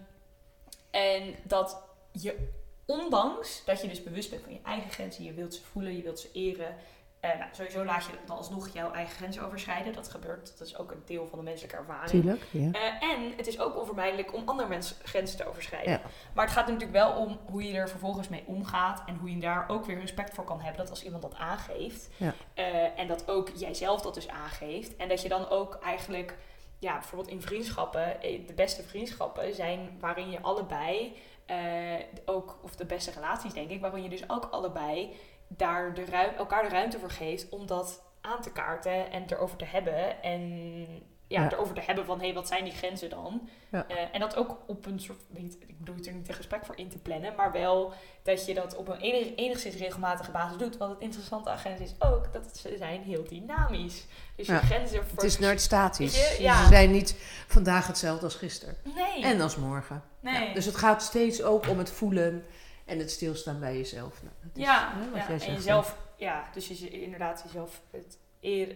en 0.97 1.35
dat 1.43 1.81
je, 2.11 2.49
ondanks 2.85 3.61
dat 3.65 3.81
je 3.81 3.87
dus 3.87 4.03
bewust 4.03 4.29
bent 4.29 4.41
van 4.43 4.53
je 4.53 4.59
eigen 4.63 4.89
grenzen, 4.91 5.23
je 5.23 5.33
wilt 5.33 5.53
ze 5.53 5.61
voelen, 5.63 5.95
je 5.95 6.03
wilt 6.03 6.19
ze 6.19 6.29
eren. 6.33 6.75
eh, 7.19 7.29
nou, 7.39 7.49
sowieso 7.51 7.85
laat 7.85 8.05
je 8.05 8.11
dan 8.25 8.37
alsnog 8.37 8.69
jouw 8.73 8.91
eigen 8.91 9.15
grenzen 9.15 9.43
overschrijden. 9.43 9.93
Dat 9.93 10.09
gebeurt, 10.09 10.57
dat 10.57 10.67
is 10.67 10.77
ook 10.77 10.91
een 10.91 11.01
deel 11.05 11.27
van 11.27 11.37
de 11.39 11.43
menselijke 11.45 11.77
ervaring. 11.77 12.09
Tuurlijk, 12.09 12.43
ja. 12.51 12.71
Eh, 12.71 13.09
en 13.09 13.33
het 13.37 13.47
is 13.47 13.59
ook 13.59 13.77
onvermijdelijk 13.77 14.33
om 14.33 14.41
andere 14.45 14.67
mensen 14.67 14.95
grenzen 15.03 15.37
te 15.37 15.47
overschrijden. 15.47 15.91
Ja. 15.91 16.01
Maar 16.33 16.45
het 16.45 16.53
gaat 16.53 16.67
er 16.67 16.73
natuurlijk 16.73 16.99
wel 16.99 17.13
om 17.15 17.39
hoe 17.45 17.63
je 17.63 17.73
er 17.73 17.89
vervolgens 17.89 18.27
mee 18.29 18.43
omgaat. 18.45 19.03
En 19.05 19.15
hoe 19.15 19.31
je 19.31 19.39
daar 19.39 19.65
ook 19.67 19.85
weer 19.85 19.99
respect 19.99 20.33
voor 20.33 20.43
kan 20.43 20.59
hebben. 20.61 20.81
Dat 20.81 20.89
als 20.89 21.03
iemand 21.03 21.21
dat 21.21 21.35
aangeeft. 21.35 22.09
Ja. 22.17 22.33
eh, 22.53 22.99
en 22.99 23.07
dat 23.07 23.29
ook 23.29 23.49
jijzelf 23.55 24.01
dat 24.01 24.13
dus 24.13 24.27
aangeeft. 24.29 24.95
En 24.95 25.07
dat 25.07 25.21
je 25.21 25.29
dan 25.29 25.49
ook 25.49 25.79
eigenlijk, 25.83 26.37
ja, 26.80 26.93
bijvoorbeeld 26.93 27.30
in 27.32 27.41
vriendschappen. 27.41 28.21
eh, 28.21 28.47
De 28.47 28.53
beste 28.53 28.84
vriendschappen 28.84 29.55
zijn 29.55 29.97
waarin 29.99 30.30
je 30.30 30.41
allebei 30.41 31.15
eh, 31.45 31.95
ook, 32.25 32.59
of 32.63 32.75
de 32.75 32.86
beste 32.86 33.11
relaties 33.11 33.53
denk 33.53 33.69
ik, 33.69 33.82
waarin 33.82 34.03
je 34.03 34.09
dus 34.09 34.30
ook 34.30 34.47
allebei 34.51 35.15
daar 35.47 35.93
de 35.93 36.05
ruim, 36.05 36.36
elkaar 36.36 36.63
de 36.63 36.69
ruimte 36.69 36.99
voor 36.99 37.11
geeft 37.11 37.49
om 37.49 37.65
dat 37.65 38.03
aan 38.21 38.41
te 38.41 38.51
kaarten 38.51 39.11
en 39.11 39.25
erover 39.28 39.57
te 39.57 39.65
hebben. 39.65 40.23
En 40.23 40.86
ja, 41.28 41.41
Ja. 41.41 41.51
erover 41.51 41.73
te 41.75 41.82
hebben 41.82 42.05
van, 42.05 42.17
hé, 42.19 42.25
hey, 42.25 42.34
wat 42.34 42.47
zijn 42.47 42.63
die 42.63 42.73
grenzen 42.73 43.09
dan? 43.09 43.49
Ja. 43.71 43.86
Eh, 43.88 43.95
en 44.11 44.19
dat 44.19 44.36
ook 44.36 44.57
op 44.67 44.86
een 44.86 44.99
soort, 44.99 45.19
niet, 45.28 45.57
ik 45.67 45.78
bedoel 45.80 45.95
er 46.05 46.13
niet 46.13 46.28
een 46.28 46.34
gesprek 46.34 46.65
voor 46.65 46.78
in 46.78 46.89
te 46.89 46.97
plannen, 46.97 47.36
maar 47.36 47.51
wel 47.51 47.93
dat 48.23 48.45
je 48.45 48.53
dat 48.53 48.75
op 48.75 48.88
een 48.88 48.99
enig, 48.99 49.36
enigszins 49.36 49.75
regelmatige 49.75 50.32
basis 50.32 50.57
doet. 50.57 50.78
Want 50.78 50.91
het 50.91 51.01
interessante 51.01 51.49
aan 51.49 51.57
grenzen 51.57 51.86
is 51.86 51.93
ook 51.99 52.34
dat 52.34 52.57
ze 52.57 52.75
zijn 52.78 53.01
heel 53.03 53.23
dynamisch. 53.28 54.05
Dus 54.36 54.47
Ja. 54.47 54.53
je 54.53 54.59
grenzen 54.65 55.03
Het 55.11 55.23
is 55.23 55.39
nooit 55.39 55.61
statisch. 55.61 56.38
Je, 56.38 56.41
ja. 56.43 56.61
Ze 56.63 56.67
zijn 56.67 56.91
niet 56.91 57.15
vandaag 57.47 57.88
hetzelfde 57.88 58.23
als 58.25 58.36
gisteren. 58.36 58.78
Nee. 58.95 59.23
En 59.23 59.41
als 59.41 59.55
morgen. 59.55 60.03
nee. 60.19 60.53
Dus 60.53 60.65
het 60.65 60.75
gaat 60.75 61.03
steeds 61.03 61.43
ook 61.43 61.67
om 61.67 61.78
het 61.78 61.91
voelen 61.91 62.45
en 62.86 62.99
het 62.99 63.11
stilstaan 63.11 63.59
bij 63.59 63.78
jezelf. 63.78 64.21
Nou, 64.23 64.36
dat 64.41 64.51
is, 64.57 64.63
ja, 64.63 64.91
hè, 64.95 65.09
wat 65.09 65.19
ja, 65.19 65.25
jij 65.25 65.34
en 65.34 65.39
zegt. 65.41 65.55
jezelf, 65.55 65.97
ja, 66.15 66.49
dus 66.53 66.67
je, 66.67 66.89
inderdaad 66.89 67.41
jezelf 67.45 67.82
het 67.91 68.17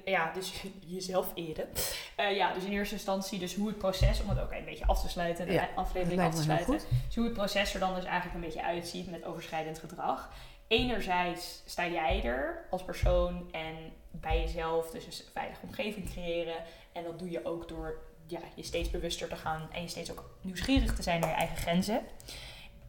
ja, 0.05 0.31
dus 0.33 0.63
jezelf 0.95 1.31
eren. 1.35 1.69
Eh, 2.15 2.35
ja, 2.35 2.53
dus 2.53 2.63
in 2.63 2.71
eerste 2.71 2.95
instantie 2.95 3.39
dus 3.39 3.55
hoe 3.55 3.67
het 3.67 3.77
proces, 3.77 4.21
om 4.21 4.29
het 4.29 4.39
ook 4.39 4.51
een 4.51 4.65
beetje 4.65 4.85
af 4.85 5.01
te 5.01 5.09
sluiten, 5.09 5.45
de 5.45 5.53
Ja, 5.53 5.69
aflevering 5.75 6.21
af 6.21 6.35
te 6.35 6.41
sluiten. 6.41 6.79
Dus 7.05 7.15
hoe 7.15 7.23
het 7.23 7.33
proces 7.33 7.73
er 7.73 7.79
dan 7.79 7.95
dus 7.95 8.03
eigenlijk 8.03 8.35
een 8.35 8.41
beetje 8.41 8.63
uitziet 8.63 9.11
met 9.11 9.23
overschrijdend 9.23 9.79
gedrag. 9.79 10.29
Enerzijds 10.67 11.61
sta 11.65 11.87
jij 11.87 12.23
er 12.23 12.65
als 12.69 12.83
persoon 12.83 13.47
en 13.51 13.75
bij 14.11 14.39
jezelf 14.41 14.89
dus 14.89 15.05
een 15.05 15.25
veilige 15.33 15.61
omgeving 15.61 16.11
creëren. 16.11 16.55
En 16.91 17.03
dat 17.03 17.19
doe 17.19 17.29
je 17.29 17.45
ook 17.45 17.67
door 17.67 17.99
ja, 18.27 18.39
je 18.55 18.63
steeds 18.63 18.89
bewuster 18.89 19.29
te 19.29 19.35
gaan 19.35 19.69
en 19.71 19.81
je 19.81 19.87
steeds 19.87 20.11
ook 20.11 20.29
nieuwsgierig 20.41 20.95
te 20.95 21.01
zijn 21.03 21.19
naar 21.19 21.29
je 21.29 21.35
eigen 21.35 21.57
grenzen. 21.57 22.01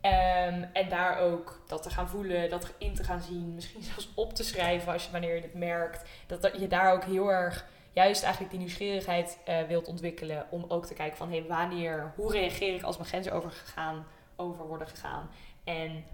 Ehm, 0.03 0.65
en 0.73 0.89
daar 0.89 1.19
ook 1.19 1.63
dat 1.67 1.83
te 1.83 1.91
gaan 1.91 2.09
voelen, 2.09 2.51
dat 2.51 2.73
in 2.79 2.95
te 2.95 3.05
gaan 3.05 3.21
zien, 3.21 3.55
misschien 3.55 3.83
zelfs 3.93 4.09
op 4.15 4.35
te 4.35 4.45
schrijven 4.45 4.93
als 4.93 5.05
je, 5.05 5.11
wanneer 5.13 5.35
je 5.35 5.43
het 5.43 5.55
merkt. 5.55 6.09
Dat, 6.27 6.51
je 6.59 6.67
daar 6.67 6.93
ook 6.93 7.05
heel 7.05 7.33
erg 7.33 7.67
juist 7.93 8.23
eigenlijk 8.23 8.51
die 8.51 8.61
nieuwsgierigheid 8.61 9.39
eh, 9.45 9.63
wilt 9.63 9.89
ontwikkelen 9.89 10.47
om 10.51 10.65
ook 10.69 10.87
te 10.87 10.95
kijken 10.95 11.17
van 11.17 11.33
hé, 11.33 11.47
wanneer, 11.47 12.13
hoe 12.17 12.33
reageer 12.33 12.75
ik 12.75 12.83
als 12.83 12.97
mijn 12.97 13.09
grenzen 13.09 13.33
overgegaan, 13.33 14.07
over 14.37 14.67
worden 14.67 14.89
gegaan. 14.89 15.31
En 15.65 16.05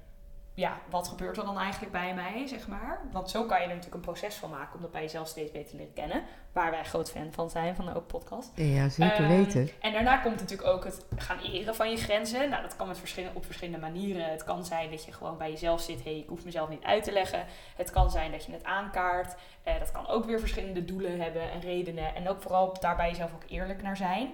ja, 0.59 0.78
wat 0.90 1.09
gebeurt 1.09 1.36
er 1.36 1.44
dan 1.44 1.59
eigenlijk 1.59 1.92
bij 1.92 2.14
mij, 2.14 2.46
zeg 2.46 2.68
maar? 2.68 3.00
Want 3.12 3.30
zo 3.30 3.44
kan 3.44 3.56
je 3.56 3.62
er 3.62 3.68
natuurlijk 3.68 3.94
een 3.94 4.12
proces 4.12 4.34
van 4.34 4.50
maken 4.50 4.74
om 4.74 4.80
dat 4.80 4.90
bij 4.90 5.02
jezelf 5.02 5.28
steeds 5.28 5.50
beter 5.50 5.70
te 5.70 5.76
leren 5.76 5.92
kennen. 5.92 6.22
Waar 6.52 6.70
wij 6.70 6.84
groot 6.84 7.11
fan 7.11 7.32
van 7.32 7.50
zijn, 7.50 7.76
van 7.76 7.84
de 7.84 7.90
Open 7.90 8.06
Podcast. 8.06 8.50
Ja, 8.54 8.88
zeker 8.88 9.24
Ehm, 9.24 9.28
weten. 9.28 9.68
En 9.80 9.92
daarna 9.92 10.16
komt 10.16 10.40
natuurlijk 10.40 10.68
ook 10.68 10.84
het 10.84 11.04
gaan 11.16 11.38
eren 11.38 11.74
van 11.74 11.90
je 11.90 11.96
grenzen. 11.96 12.50
Nou, 12.50 12.62
dat 12.62 12.76
kan 12.76 12.86
met 12.86 13.00
op 13.34 13.44
verschillende 13.44 13.80
manieren. 13.80 14.30
Het 14.30 14.44
kan 14.44 14.64
zijn 14.64 14.90
dat 14.90 15.04
je 15.04 15.12
gewoon 15.12 15.38
bij 15.38 15.50
jezelf 15.50 15.80
zit. 15.80 16.04
Hé, 16.04 16.11
hey, 16.11 16.20
ik 16.20 16.28
hoef 16.28 16.44
mezelf 16.44 16.68
niet 16.68 16.84
uit 16.84 17.04
te 17.04 17.12
leggen. 17.12 17.44
Het 17.76 17.90
kan 17.90 18.11
zijn 18.11 18.30
dat 18.30 18.44
je 18.44 18.52
het 18.52 18.64
aankaart. 18.64 19.36
Eh, 19.62 19.78
dat 19.78 19.92
kan 19.92 20.06
ook 20.06 20.24
weer 20.24 20.40
verschillende 20.40 20.84
doelen 20.84 21.20
hebben 21.20 21.50
en 21.50 21.61
redenen. 21.61 22.14
En 22.14 22.28
ook 22.28 22.42
vooral 22.42 22.76
daar 22.80 22.96
bij 22.96 23.09
jezelf 23.09 23.32
ook 23.34 23.44
eerlijk 23.48 23.82
naar 23.82 23.96
zijn. 23.96 24.32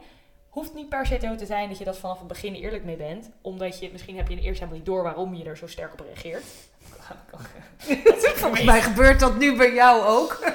Hoeft 0.55 0.75
niet 0.75 0.89
per 0.89 1.07
se 1.07 1.19
zo 1.23 1.35
te 1.35 1.47
zijn 1.47 1.69
dat 1.69 1.79
je 1.79 1.85
dat 1.85 1.99
vanaf 1.99 2.19
het 2.19 2.29
begin 2.29 2.55
eerlijk 2.55 2.85
mee 2.85 2.97
bent. 2.97 3.31
Omdat 3.41 3.79
je, 3.79 3.89
misschien 3.93 4.17
heb 4.17 4.29
je 4.29 4.35
in 4.37 4.43
eerst 4.43 4.59
helemaal 4.59 4.77
niet 4.79 4.87
door 4.87 5.03
waarom 5.03 5.35
je 5.35 5.45
er 5.45 5.57
zo 5.57 5.67
sterk 5.67 5.93
op 5.93 6.01
reageert. 6.01 6.43
Volgens 8.37 8.65
mij 8.65 8.83
gebeurt 8.83 9.21
dat 9.21 9.39
nu 9.39 9.57
bij 9.57 9.75
jou 9.75 10.03
ook. 10.03 10.53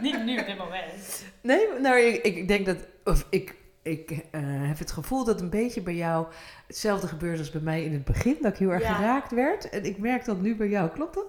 Niet 0.00 0.24
nu 0.24 0.38
op 0.40 0.46
dit 0.46 0.58
moment. 0.58 1.24
Nee, 1.40 1.66
nou, 1.80 1.98
ik, 1.98 2.22
ik 2.24 2.48
denk 2.48 2.66
dat, 2.66 2.76
of 3.04 3.26
ik, 3.30 3.54
ik 3.82 4.10
eh, 4.10 4.40
heb 4.42 4.78
het 4.78 4.90
gevoel 4.92 5.24
dat 5.24 5.40
een 5.40 5.50
beetje 5.50 5.80
bij 5.80 5.94
jou 5.94 6.26
hetzelfde 6.66 7.06
gebeurt 7.06 7.38
als 7.38 7.50
bij 7.50 7.60
mij 7.60 7.84
in 7.84 7.92
het 7.92 8.04
begin. 8.04 8.36
Dat 8.40 8.52
ik 8.52 8.58
heel 8.58 8.70
erg 8.72 8.82
Ja. 8.82 8.94
geraakt 8.94 9.32
werd. 9.32 9.68
En 9.68 9.84
ik 9.84 9.98
merk 9.98 10.24
dat 10.24 10.40
nu 10.40 10.56
bij 10.56 10.68
jou. 10.68 10.90
Klopt 10.90 11.14
dat? 11.14 11.26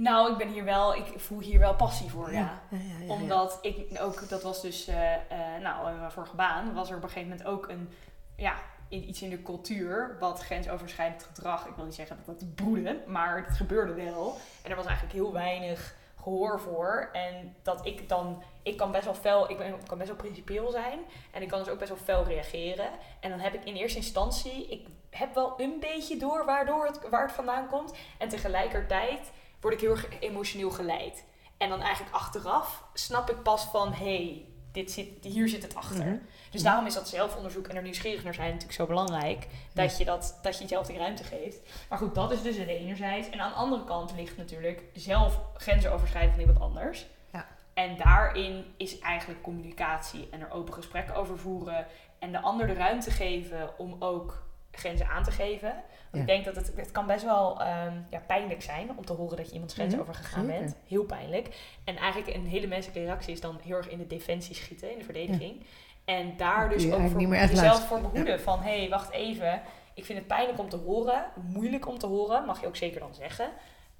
Nou, 0.00 0.32
ik 0.32 0.38
ben 0.38 0.48
hier 0.48 0.64
wel, 0.64 0.94
ik 0.94 1.12
voel 1.16 1.40
hier 1.40 1.58
wel 1.58 1.74
passie 1.74 2.10
voor, 2.10 2.32
ja. 2.32 2.38
ja, 2.38 2.60
ja, 2.70 2.78
ja, 2.78 3.04
ja. 3.04 3.12
Omdat 3.12 3.58
ik 3.62 4.00
ook, 4.00 4.28
dat 4.28 4.42
was 4.42 4.62
dus, 4.62 4.86
eh, 4.86 5.14
eh, 5.14 5.62
nou, 5.62 5.90
in 5.90 5.98
mijn 5.98 6.10
vorige 6.10 6.36
baan 6.36 6.74
was 6.74 6.90
er 6.90 6.96
op 6.96 7.02
een 7.02 7.08
gegeven 7.08 7.28
moment 7.28 7.48
ook 7.48 7.68
een, 7.68 7.88
ja, 8.36 8.54
iets 8.88 9.22
in 9.22 9.30
de 9.30 9.42
cultuur 9.42 10.16
wat 10.20 10.40
grensoverschrijdend 10.40 11.22
gedrag, 11.22 11.66
ik 11.66 11.74
wil 11.74 11.84
niet 11.84 11.94
zeggen 11.94 12.16
dat 12.26 12.40
dat 12.40 12.54
broedde, 12.54 13.02
maar 13.06 13.44
het 13.46 13.56
gebeurde 13.56 13.94
wel. 13.94 14.36
En 14.62 14.70
er 14.70 14.76
was 14.76 14.86
eigenlijk 14.86 15.14
heel 15.14 15.32
weinig 15.32 15.94
gehoor 16.22 16.60
voor. 16.60 17.08
En 17.12 17.56
dat 17.62 17.86
ik 17.86 18.08
dan, 18.08 18.42
ik 18.62 18.76
kan 18.76 18.92
best 18.92 19.04
wel 19.04 19.14
fel, 19.14 19.50
ik 19.50 19.58
ben, 19.58 19.74
kan 19.86 19.98
best 19.98 20.10
wel 20.10 20.18
principieel 20.18 20.70
zijn. 20.70 20.98
En 21.30 21.42
ik 21.42 21.48
kan 21.48 21.58
dus 21.58 21.68
ook 21.68 21.78
best 21.78 21.90
wel 21.90 21.98
fel 21.98 22.24
reageren. 22.24 22.88
En 23.20 23.30
dan 23.30 23.38
heb 23.38 23.54
ik 23.54 23.64
in 23.64 23.74
eerste 23.74 23.98
instantie, 23.98 24.68
ik 24.68 24.86
heb 25.10 25.34
wel 25.34 25.54
een 25.56 25.80
beetje 25.80 26.16
door 26.16 26.44
waardoor 26.44 26.86
het, 26.86 27.08
waar 27.08 27.22
het 27.22 27.32
vandaan 27.32 27.68
komt. 27.68 27.94
En 28.18 28.28
tegelijkertijd 28.28 29.30
word 29.60 29.74
ik 29.74 29.80
heel 29.80 29.90
erg 29.90 30.20
emotioneel 30.20 30.70
geleid. 30.70 31.24
En 31.56 31.68
dan 31.68 31.80
eigenlijk 31.80 32.14
achteraf 32.14 32.84
snap 32.94 33.30
ik 33.30 33.42
pas 33.42 33.64
van, 33.64 33.92
hé, 33.92 34.16
hey, 34.16 34.44
dit 34.72 34.90
zit, 34.90 35.08
hier 35.22 35.48
zit 35.48 35.62
het 35.62 35.74
achter. 35.74 36.04
Mhm. 36.04 36.16
Dus 36.50 36.62
daarom 36.62 36.86
is 36.86 36.94
dat 36.94 37.08
zelfonderzoek 37.08 37.66
en 37.66 37.76
er 37.76 37.82
nieuwsgierig 37.82 38.24
naar 38.24 38.34
zijn 38.34 38.46
natuurlijk 38.46 38.74
zo 38.74 38.86
belangrijk. 38.86 39.46
Dat, 39.72 39.98
je, 39.98 40.04
dat, 40.04 40.38
dat 40.42 40.54
je 40.54 40.62
jezelf 40.62 40.86
die 40.86 40.98
ruimte 40.98 41.24
geeft. 41.24 41.58
Maar 41.88 41.98
goed, 41.98 42.14
dat 42.14 42.32
is 42.32 42.42
dus 42.42 42.56
het 42.56 42.68
enerzijds. 42.68 43.30
En 43.30 43.40
aan 43.40 43.50
de 43.50 43.56
andere 43.56 43.84
kant 43.84 44.12
ligt 44.16 44.36
natuurlijk 44.36 44.82
zelf 44.94 45.40
grenzen 45.54 45.92
overschrijden 45.92 46.30
van 46.30 46.40
iemand 46.40 46.60
anders. 46.60 47.06
Ja. 47.32 47.46
En 47.74 47.96
daarin 47.96 48.64
is 48.76 48.98
eigenlijk 48.98 49.42
communicatie 49.42 50.28
en 50.30 50.40
er 50.40 50.50
open 50.50 50.74
gesprekken 50.74 51.14
over 51.14 51.38
voeren. 51.38 51.86
En 52.18 52.32
de 52.32 52.40
ander 52.40 52.66
de 52.66 52.72
ruimte 52.72 53.10
geven 53.10 53.78
om 53.78 53.96
ook 53.98 54.42
grenzen 54.70 55.08
aan 55.08 55.22
te 55.24 55.30
geven. 55.30 55.68
Want 56.10 56.10
Ja. 56.12 56.20
ik 56.20 56.26
denk 56.26 56.44
dat 56.44 56.56
het, 56.56 56.72
het 56.76 56.90
kan 56.92 57.06
best 57.06 57.24
wel 57.24 57.60
ehm, 57.60 57.92
ja, 58.10 58.18
pijnlijk 58.26 58.62
zijn 58.62 58.90
om 58.96 59.04
te 59.04 59.12
horen 59.12 59.36
dat 59.36 59.46
je 59.46 59.52
iemands 59.52 59.74
grenzen 59.74 59.98
Mhm, 59.98 60.08
overgegaan 60.08 60.44
zeker. 60.44 60.60
bent. 60.60 60.76
Heel 60.88 61.04
pijnlijk. 61.04 61.48
En 61.84 61.96
eigenlijk 61.96 62.36
een 62.36 62.46
hele 62.46 62.66
menselijke 62.66 63.04
reactie 63.04 63.32
is 63.32 63.40
dan 63.40 63.58
heel 63.62 63.76
erg 63.76 63.88
in 63.88 63.98
de 63.98 64.06
defensie 64.06 64.54
schieten, 64.54 64.92
in 64.92 64.98
de 64.98 65.04
verdediging. 65.04 65.64
En 66.04 66.36
daar 66.36 66.68
dus 66.68 66.82
je 66.82 66.94
ook 66.94 67.10
voor 67.10 67.20
jezelf 67.20 67.52
luisteren. 67.52 67.76
voor 67.88 68.00
behoeden. 68.00 68.40
Van, 68.40 68.60
hé, 68.62 68.78
hey, 68.78 68.88
wacht 68.88 69.10
even. 69.10 69.60
Ik 69.94 70.04
vind 70.04 70.18
het 70.18 70.26
pijnlijk 70.26 70.58
om 70.58 70.68
te 70.68 70.76
horen. 70.76 71.24
Moeilijk 71.52 71.88
om 71.88 71.98
te 71.98 72.06
horen, 72.06 72.44
mag 72.46 72.60
je 72.60 72.66
ook 72.66 72.76
zeker 72.76 73.00
dan 73.00 73.14
zeggen. 73.14 73.48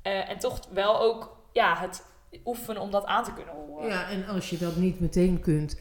Eh, 0.02 0.28
en 0.30 0.38
toch 0.38 0.60
wel 0.72 1.00
ook 1.00 1.36
ja, 1.52 1.76
het 1.78 2.06
oefenen 2.44 2.82
om 2.82 2.90
dat 2.90 3.04
aan 3.04 3.24
te 3.24 3.32
kunnen 3.32 3.54
horen. 3.54 3.88
Ja, 3.88 4.08
en 4.08 4.26
als 4.26 4.50
je 4.50 4.58
dat 4.58 4.76
niet 4.76 5.00
meteen 5.00 5.40
kunt, 5.40 5.80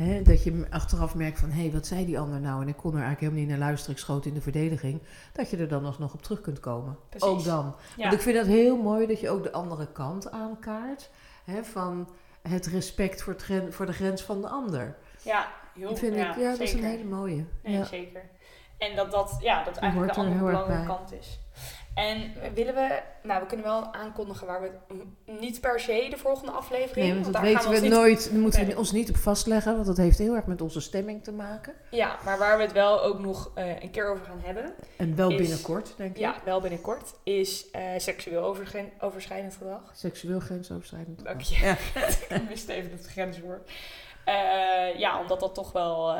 hè, 0.00 0.22
dat 0.22 0.42
je 0.42 0.66
achteraf 0.70 1.14
merkt 1.14 1.38
van, 1.38 1.50
hé, 1.50 1.70
wat 1.70 1.86
zei 1.86 2.06
die 2.06 2.18
ander 2.18 2.40
nou? 2.40 2.62
En 2.62 2.68
ik 2.68 2.76
kon 2.76 2.90
er 2.90 3.02
eigenlijk 3.02 3.20
helemaal 3.20 3.40
niet 3.40 3.58
naar 3.58 3.68
luisteren, 3.68 3.94
ik 3.94 4.00
schoot 4.00 4.26
in 4.26 4.34
de 4.34 4.40
verdediging. 4.40 5.02
Dat 5.32 5.50
je 5.50 5.56
er 5.56 5.68
dan 5.68 5.84
alsnog 5.84 6.14
op 6.14 6.22
terug 6.22 6.40
kunt 6.40 6.60
komen. 6.60 6.98
Precies. 7.08 7.28
Ook 7.28 7.44
dan. 7.44 7.74
Ja. 7.96 8.02
Want 8.02 8.12
ik 8.12 8.20
vind 8.20 8.36
dat 8.36 8.46
heel 8.46 8.76
mooi 8.76 9.06
dat 9.06 9.20
je 9.20 9.30
ook 9.30 9.42
de 9.42 9.52
andere 9.52 9.92
kant 9.92 10.30
aankaart. 10.30 11.10
Hè, 11.44 11.64
van 11.64 12.08
het 12.42 12.66
respect 12.66 13.22
voor, 13.22 13.36
het 13.46 13.74
voor 13.74 13.86
de 13.86 13.92
grens 13.92 14.22
van 14.22 14.40
de 14.40 14.48
ander. 14.48 14.96
Ja, 15.22 15.48
heel 15.74 15.88
Dat 15.88 15.98
vind 15.98 16.14
ja, 16.14 16.30
ik, 16.30 16.40
ja, 16.40 16.50
dat 16.50 16.60
is 16.60 16.72
een 16.72 16.84
hele 16.84 17.04
mooie. 17.04 17.44
Nee, 17.62 17.76
ja. 17.76 17.84
zeker. 17.84 18.22
En 18.78 18.96
dat 18.96 19.10
dat, 19.10 19.36
ja, 19.40 19.64
dat 19.64 19.76
eigenlijk 19.76 20.14
de 20.14 20.20
er 20.20 20.26
andere 20.26 20.44
belangrijke 20.44 20.86
kant 20.86 21.12
is. 21.12 21.39
En 21.94 22.32
willen 22.54 22.74
we, 22.74 23.00
nou 23.22 23.40
we 23.40 23.46
kunnen 23.46 23.66
wel 23.66 23.92
aankondigen 23.94 24.46
waar 24.46 24.60
we 24.60 24.70
niet 25.40 25.60
per 25.60 25.80
se 25.80 26.06
de 26.10 26.16
volgende 26.16 26.50
aflevering. 26.52 27.04
Nee, 27.06 27.12
want 27.12 27.24
dat 27.24 27.32
daar 27.32 27.42
weten 27.42 27.60
gaan 27.60 27.72
we, 27.72 27.80
niet- 27.80 27.90
nooit. 27.90 28.30
Daar 28.30 28.40
moeten 28.40 28.66
we 28.66 28.76
ons 28.76 28.92
niet 28.92 29.08
op 29.08 29.16
vastleggen, 29.16 29.74
want 29.74 29.86
dat 29.86 29.96
heeft 29.96 30.18
heel 30.18 30.34
erg 30.34 30.46
met 30.46 30.60
onze 30.60 30.80
stemming 30.80 31.24
te 31.24 31.32
maken. 31.32 31.74
Ja, 31.90 32.16
maar 32.24 32.38
waar 32.38 32.56
we 32.56 32.62
het 32.62 32.72
wel 32.72 33.02
ook 33.02 33.18
nog 33.18 33.50
eh, 33.54 33.82
een 33.82 33.90
keer 33.90 34.10
over 34.10 34.24
gaan 34.24 34.40
hebben. 34.44 34.74
En 34.96 35.16
wel 35.16 35.30
Is- 35.30 35.36
binnenkort, 35.36 35.94
denk 35.96 36.10
ik. 36.10 36.18
Ja, 36.18 36.34
wel 36.44 36.60
binnenkort. 36.60 37.12
Is 37.24 37.70
eh, 37.70 37.82
seksueel 37.96 38.42
overgen- 38.42 38.92
overschrijdend 39.00 39.54
gedrag. 39.56 39.82
Seksueel 39.94 40.40
grensoverschrijdend. 40.40 41.24
Dank 41.24 41.42
gedrag. 41.44 41.58
je. 41.60 41.98
Ja. 42.28 42.36
Ik 42.36 42.48
wist 42.48 42.68
even 42.68 42.90
het 42.90 43.06
grenswoord. 43.06 43.70
Eh, 44.24 44.98
ja, 44.98 45.20
omdat 45.20 45.40
dat 45.40 45.54
toch 45.54 45.72
wel... 45.72 46.16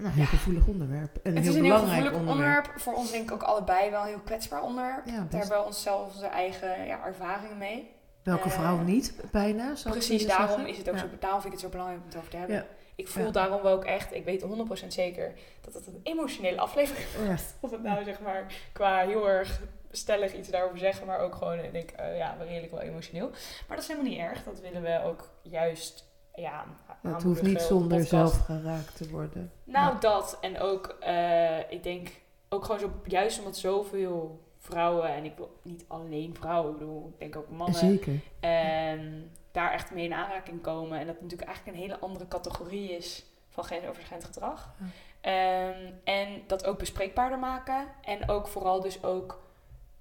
Nou, 0.00 0.12
een 0.12 0.18
heel 0.18 0.24
gevoelig 0.38 0.66
onderwerp. 0.66 1.16
En 1.16 1.20
een 1.30 1.34
het 1.36 1.44
heel 1.44 1.52
is 1.52 1.58
een 1.58 1.64
heel 1.64 1.72
belangrijk 1.74 2.02
gevoelig 2.06 2.20
onderwerp. 2.30 2.56
onderwerp. 2.56 2.80
Voor 2.80 2.94
ons 2.94 3.10
denk 3.10 3.24
ik 3.24 3.32
ook 3.32 3.42
allebei 3.42 3.90
wel 3.90 4.00
een 4.00 4.06
heel 4.06 4.20
kwetsbaar 4.24 4.62
onderwerp. 4.62 5.06
Ja, 5.06 5.26
Daar 5.30 5.40
hebben 5.40 5.58
we 5.58 5.64
onszelf 5.64 6.12
onze 6.14 6.26
eigen 6.26 6.86
ja, 6.86 7.04
ervaringen 7.06 7.58
mee. 7.58 7.90
Welke 8.22 8.44
eh, 8.44 8.50
vrouw 8.50 8.76
niet, 8.78 9.14
bijna? 9.32 9.70
ik 9.70 9.90
Precies, 9.90 10.26
daarom 10.26 10.46
zeggen. 10.48 10.68
is 10.68 10.76
het 10.78 10.88
ook 10.88 10.94
Ja. 10.94 11.00
zo, 11.00 11.06
daarom 11.20 11.40
vind 11.40 11.54
ik 11.54 11.60
het 11.60 11.68
zo 11.70 11.76
belangrijk 11.76 12.00
om 12.02 12.08
het 12.08 12.16
over 12.18 12.30
te 12.30 12.36
hebben. 12.36 12.56
Ja. 12.56 12.64
Ik 12.94 13.08
voel 13.08 13.24
Ja. 13.24 13.30
daarom 13.30 13.60
ook 13.66 13.84
echt, 13.84 14.14
ik 14.14 14.24
weet 14.24 14.42
100% 14.42 14.92
zeker 14.92 15.32
dat 15.60 15.74
het 15.74 15.86
een 15.86 16.00
emotionele 16.02 16.60
aflevering 16.60 17.06
is. 17.06 17.26
Ja. 17.26 17.36
Of 17.66 17.70
het 17.70 17.82
nou 17.82 18.04
zeg 18.04 18.20
maar 18.20 18.46
qua 18.72 18.98
heel 19.06 19.28
erg 19.28 19.60
stellig 19.90 20.34
iets 20.34 20.48
daarover 20.48 20.78
zeggen, 20.78 21.06
maar 21.06 21.18
ook 21.18 21.34
gewoon, 21.34 21.58
ik 21.58 21.72
denk, 21.72 21.90
eh, 21.90 22.16
ja, 22.16 22.36
redelijk 22.40 22.72
wel 22.72 22.80
emotioneel. 22.80 23.28
Maar 23.68 23.76
dat 23.76 23.78
is 23.78 23.86
helemaal 23.88 24.10
niet 24.10 24.18
erg. 24.20 24.44
Dat 24.44 24.60
willen 24.60 24.82
we 24.82 25.00
ook 25.04 25.28
juist, 25.42 26.09
ja, 26.40 26.64
Het 27.02 27.22
hoeft 27.22 27.42
niet 27.42 27.58
de 27.58 27.64
zonder 27.64 27.88
podcast. 27.88 28.08
zelf 28.10 28.44
geraakt 28.44 28.96
te 28.96 29.10
worden. 29.10 29.52
Nou, 29.64 29.92
Ja. 29.92 29.98
dat. 30.00 30.38
En 30.40 30.58
ook, 30.60 30.96
eh, 31.00 31.70
ik 31.70 31.82
denk, 31.82 32.08
ook 32.48 32.64
gewoon 32.64 32.80
zo, 32.80 32.90
juist 33.04 33.38
omdat 33.38 33.56
zoveel 33.56 34.40
vrouwen, 34.58 35.08
en 35.08 35.24
ik 35.24 35.36
wil 35.36 35.58
niet 35.62 35.84
alleen 35.88 36.34
vrouwen, 36.36 36.72
ik 36.72 36.78
bedoel, 36.78 37.08
ik 37.12 37.18
denk 37.18 37.36
ook 37.36 37.50
mannen, 37.50 37.78
Zeker. 37.78 38.20
en 38.40 39.30
daar 39.52 39.72
echt 39.72 39.90
mee 39.90 40.04
in 40.04 40.14
aanraking 40.14 40.60
komen. 40.62 40.98
En 40.98 41.06
dat 41.06 41.20
natuurlijk 41.20 41.48
eigenlijk 41.48 41.76
een 41.76 41.82
hele 41.82 41.98
andere 41.98 42.28
categorie 42.28 42.96
is 42.96 43.24
van 43.48 43.64
grensoverschrijdend 43.64 44.34
gedrag. 44.34 44.74
Ja. 44.78 44.86
Ehm, 45.20 45.92
en 46.04 46.42
dat 46.46 46.64
ook 46.66 46.78
bespreekbaarder 46.78 47.38
maken. 47.38 47.86
En 48.02 48.28
ook 48.28 48.48
vooral 48.48 48.80
dus 48.80 49.02
ook 49.04 49.40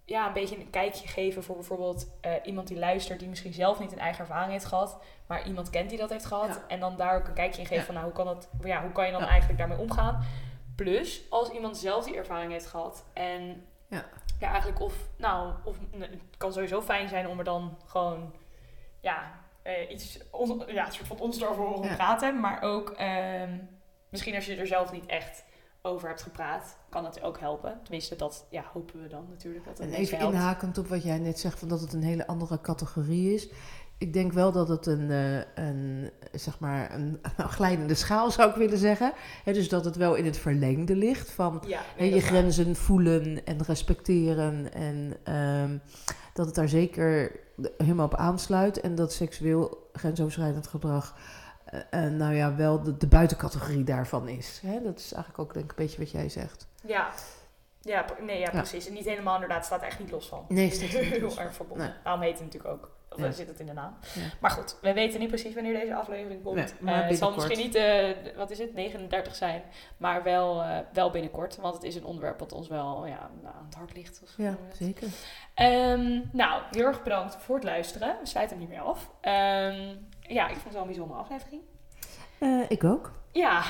ja, 0.10 0.28
een 0.28 0.34
beetje 0.34 0.56
een 0.60 0.70
kijkje 0.70 1.08
geven 1.08 1.44
voor 1.44 1.56
bijvoorbeeld 1.56 2.08
eh, 2.22 2.32
iemand 2.44 2.68
die 2.68 2.78
luistert, 2.78 3.20
die 3.20 3.30
misschien 3.30 3.54
zelf 3.54 3.80
niet 3.80 3.92
een 3.92 4.00
eigen 4.00 4.20
ervaring 4.20 4.52
heeft 4.52 4.66
gehad, 4.66 5.00
maar 5.28 5.48
iemand 5.48 5.70
kent 5.70 5.90
die 5.90 5.98
dat 6.00 6.10
heeft 6.10 6.26
gehad. 6.26 6.48
Ja. 6.48 6.64
En 6.68 6.80
dan 6.80 6.98
daar 6.98 7.16
ook 7.16 7.28
een 7.28 7.34
kijkje 7.34 7.60
in 7.62 7.68
geven 7.68 7.80
Ja. 7.80 7.86
van 7.86 7.94
nou, 7.94 8.06
hoe 8.06 8.16
kan, 8.16 8.26
dat, 8.26 8.50
ja, 8.64 8.82
hoe 8.82 8.92
kan 8.92 9.06
je 9.06 9.12
dan 9.12 9.22
Ja. 9.22 9.28
eigenlijk 9.28 9.60
daarmee 9.60 9.78
omgaan. 9.78 10.24
Plus, 10.76 11.22
als 11.30 11.50
iemand 11.50 11.78
zelf 11.78 12.06
die 12.06 12.16
ervaring 12.18 12.52
heeft 12.52 12.66
gehad 12.68 13.06
en 13.14 13.66
Ja. 13.88 14.06
eigenlijk 14.40 14.80
of, 14.82 14.94
nou, 15.18 15.54
of 15.64 15.78
het 16.00 16.38
kan 16.38 16.54
sowieso 16.54 16.82
fijn 16.82 17.10
zijn 17.10 17.28
om 17.28 17.38
er 17.38 17.44
dan 17.44 17.78
gewoon, 17.86 18.34
ja, 19.00 19.32
eh, 19.62 19.90
iets, 19.92 20.20
on, 20.32 20.64
ja, 20.68 20.86
een 20.86 20.92
soort 20.92 21.08
van 21.08 21.20
ons 21.20 21.42
erover 21.42 21.64
horen 21.64 21.90
Ja. 21.90 21.96
praten. 21.96 22.40
Maar 22.40 22.62
ook, 22.62 22.90
ehm, 22.90 23.58
misschien 24.10 24.36
als 24.36 24.46
je 24.46 24.56
er 24.56 24.68
zelf 24.68 24.92
niet 24.92 25.06
echt 25.06 25.46
over 25.82 26.08
hebt 26.08 26.22
gepraat, 26.22 26.78
kan 26.90 27.06
het 27.06 27.22
ook 27.22 27.40
helpen. 27.40 27.80
Tenminste, 27.84 28.16
dat 28.16 28.46
ja, 28.50 28.64
hopen 28.74 29.02
we 29.02 29.08
dan 29.08 29.26
natuurlijk 29.30 29.66
dat 29.66 29.78
het 29.78 29.88
En 29.88 29.94
even 29.94 30.18
helpt. 30.18 30.34
inhakend 30.34 30.78
op 30.78 30.88
wat 30.88 31.04
jij 31.04 31.20
net 31.20 31.40
zegt, 31.40 31.60
van 31.60 31.68
dat 31.68 31.82
het 31.82 31.94
een 31.94 32.04
hele 32.04 32.28
andere 32.28 32.62
categorie 32.62 33.34
is. 33.34 33.50
Ik 33.98 34.14
denk 34.14 34.34
wel 34.34 34.52
dat 34.52 34.68
het 34.68 34.86
een, 34.86 35.12
eh, 35.12 35.66
een 35.66 36.12
zeg 36.32 36.60
maar, 36.60 36.94
een, 36.94 37.20
een 37.38 37.50
glijdende 37.50 37.96
schaal 37.96 38.32
zou 38.32 38.50
ik 38.50 38.56
willen 38.56 38.78
zeggen. 38.78 39.14
Dus 39.44 39.70
dat 39.70 39.86
het 39.86 39.96
wel 39.96 40.16
in 40.16 40.26
het 40.26 40.38
verlengde 40.38 40.96
ligt 40.96 41.32
van 41.32 41.64
Ja, 41.68 41.82
je 41.98 42.12
dat 42.12 42.24
grenzen 42.24 42.76
voelen 42.76 43.46
en 43.46 43.64
respecteren. 43.64 44.74
En 44.74 45.14
ehm, 45.24 45.78
dat 46.34 46.46
het 46.46 46.56
daar 46.56 46.70
zeker 46.70 47.40
helemaal 47.78 48.06
op 48.06 48.16
aansluit. 48.16 48.80
En 48.80 48.96
dat 48.96 49.14
seksueel 49.14 49.90
grensoverschrijdend 49.94 50.68
gedrag, 50.68 51.16
eh, 51.72 52.06
eh, 52.06 52.12
nou 52.12 52.34
ja, 52.34 52.56
wel 52.56 52.84
de, 52.84 52.98
de 52.98 53.08
buitencategorie 53.08 53.84
daarvan 53.84 54.28
is. 54.28 54.62
Hè? 54.66 54.82
Dat 54.82 55.00
is 55.00 55.14
eigenlijk 55.14 55.40
ook 55.40 55.54
denk 55.54 55.72
ik 55.72 55.78
een 55.80 55.86
beetje 55.86 56.00
wat 56.00 56.12
jij 56.12 56.30
zegt. 56.30 56.68
Ja. 56.86 57.10
Ja, 57.82 58.06
nee, 58.22 58.40
ja, 58.40 58.46
Ja. 58.46 58.58
precies. 58.58 58.88
En 58.88 58.94
niet 58.94 59.06
helemaal 59.06 59.34
inderdaad, 59.34 59.66
staat 59.66 59.82
echt 59.82 60.00
niet 60.00 60.12
los 60.12 60.28
van. 60.28 60.46
Nee, 60.48 60.72
staat 60.72 60.90
er 60.94 61.02
niet 61.02 61.10
Heel 61.14 61.22
los 61.22 61.34
van. 61.34 61.44
erg 61.44 61.54
verbonden. 61.54 61.88
Nee. 61.88 61.96
Daarom 62.04 62.22
heet 62.22 62.34
het 62.34 62.44
natuurlijk 62.44 62.74
ook. 62.74 62.98
Of 63.12 63.20
Ja. 63.20 63.32
zit 63.32 63.48
het 63.48 63.60
in 63.60 63.66
de 63.66 63.74
naam. 63.74 63.96
Ja. 64.14 64.22
Maar 64.40 64.52
goed, 64.52 64.76
we 64.82 64.94
weten 64.94 65.20
niet 65.20 65.28
precies 65.28 65.54
wanneer 65.54 65.80
deze 65.80 65.96
aflevering 65.96 66.44
komt. 66.44 66.56
Nee, 66.56 66.66
maar 66.80 67.02
Eh, 67.04 67.08
het 67.10 67.18
zal 67.18 67.32
misschien 67.34 67.58
niet, 67.58 67.76
eh, 67.76 68.10
wat 68.36 68.50
is 68.52 68.58
het, 68.60 68.74
39 68.74 69.36
zijn. 69.36 69.62
Maar 69.98 70.24
wel, 70.24 70.62
eh, 70.62 70.78
wel 70.94 71.10
binnenkort. 71.12 71.56
Want 71.58 71.74
het 71.74 71.84
is 71.84 71.96
een 71.96 72.04
onderwerp 72.04 72.40
wat 72.40 72.52
ons 72.52 72.68
wel 72.68 73.06
ja, 73.06 73.30
nou, 73.42 73.56
aan 73.56 73.66
het 73.66 73.76
hart 73.76 73.94
ligt. 73.96 74.20
of 74.24 74.30
Ja, 74.38 74.58
zeker. 74.74 75.08
Ehm, 75.54 76.20
nou, 76.32 76.62
heel 76.72 76.86
erg 76.86 77.04
bedankt 77.04 77.36
voor 77.40 77.56
het 77.56 77.64
luisteren. 77.64 78.18
We 78.22 78.28
sluiten 78.28 78.58
hem 78.58 78.68
niet 78.68 78.78
meer 78.78 78.86
af. 78.88 79.10
Ehm, 79.22 79.96
ja, 80.30 80.48
ik 80.48 80.54
vond 80.54 80.64
het 80.64 80.74
wel 80.74 80.82
een 80.82 80.88
bijzondere 80.88 81.20
aflevering. 81.20 81.62
Eh, 82.40 82.62
ik 82.68 82.84
ook. 82.84 83.12
Ja. 83.32 83.64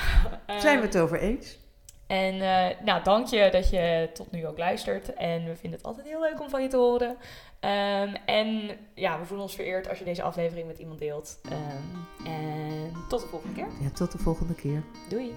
Zijn 0.46 0.60
we 0.60 0.68
ehm, 0.68 0.80
het 0.82 0.98
over 0.98 1.20
eens? 1.20 1.58
En 2.06 2.40
eh, 2.40 2.84
nou, 2.84 3.02
dank 3.02 3.26
je 3.26 3.48
dat 3.50 3.70
je 3.70 4.10
tot 4.12 4.30
nu 4.30 4.46
ook 4.46 4.58
luistert. 4.58 5.14
En 5.14 5.44
we 5.44 5.56
vinden 5.56 5.78
het 5.78 5.88
altijd 5.88 6.06
heel 6.06 6.20
leuk 6.20 6.40
om 6.40 6.48
van 6.48 6.62
je 6.62 6.68
te 6.68 6.76
horen. 6.76 7.16
Ehm, 7.60 8.14
en 8.26 8.78
ja, 8.94 9.18
we 9.18 9.24
voelen 9.24 9.46
ons 9.46 9.54
vereerd 9.54 9.88
als 9.88 9.98
je 9.98 10.04
deze 10.04 10.22
aflevering 10.22 10.66
met 10.66 10.78
iemand 10.78 10.98
deelt. 10.98 11.40
Ehm, 11.44 12.26
en 12.26 12.92
tot 13.08 13.20
de 13.20 13.26
volgende 13.26 13.54
keer. 13.54 13.68
Ja, 13.80 13.90
tot 13.90 14.12
de 14.12 14.18
volgende 14.18 14.54
keer. 14.54 14.82
Doei! 15.08 15.34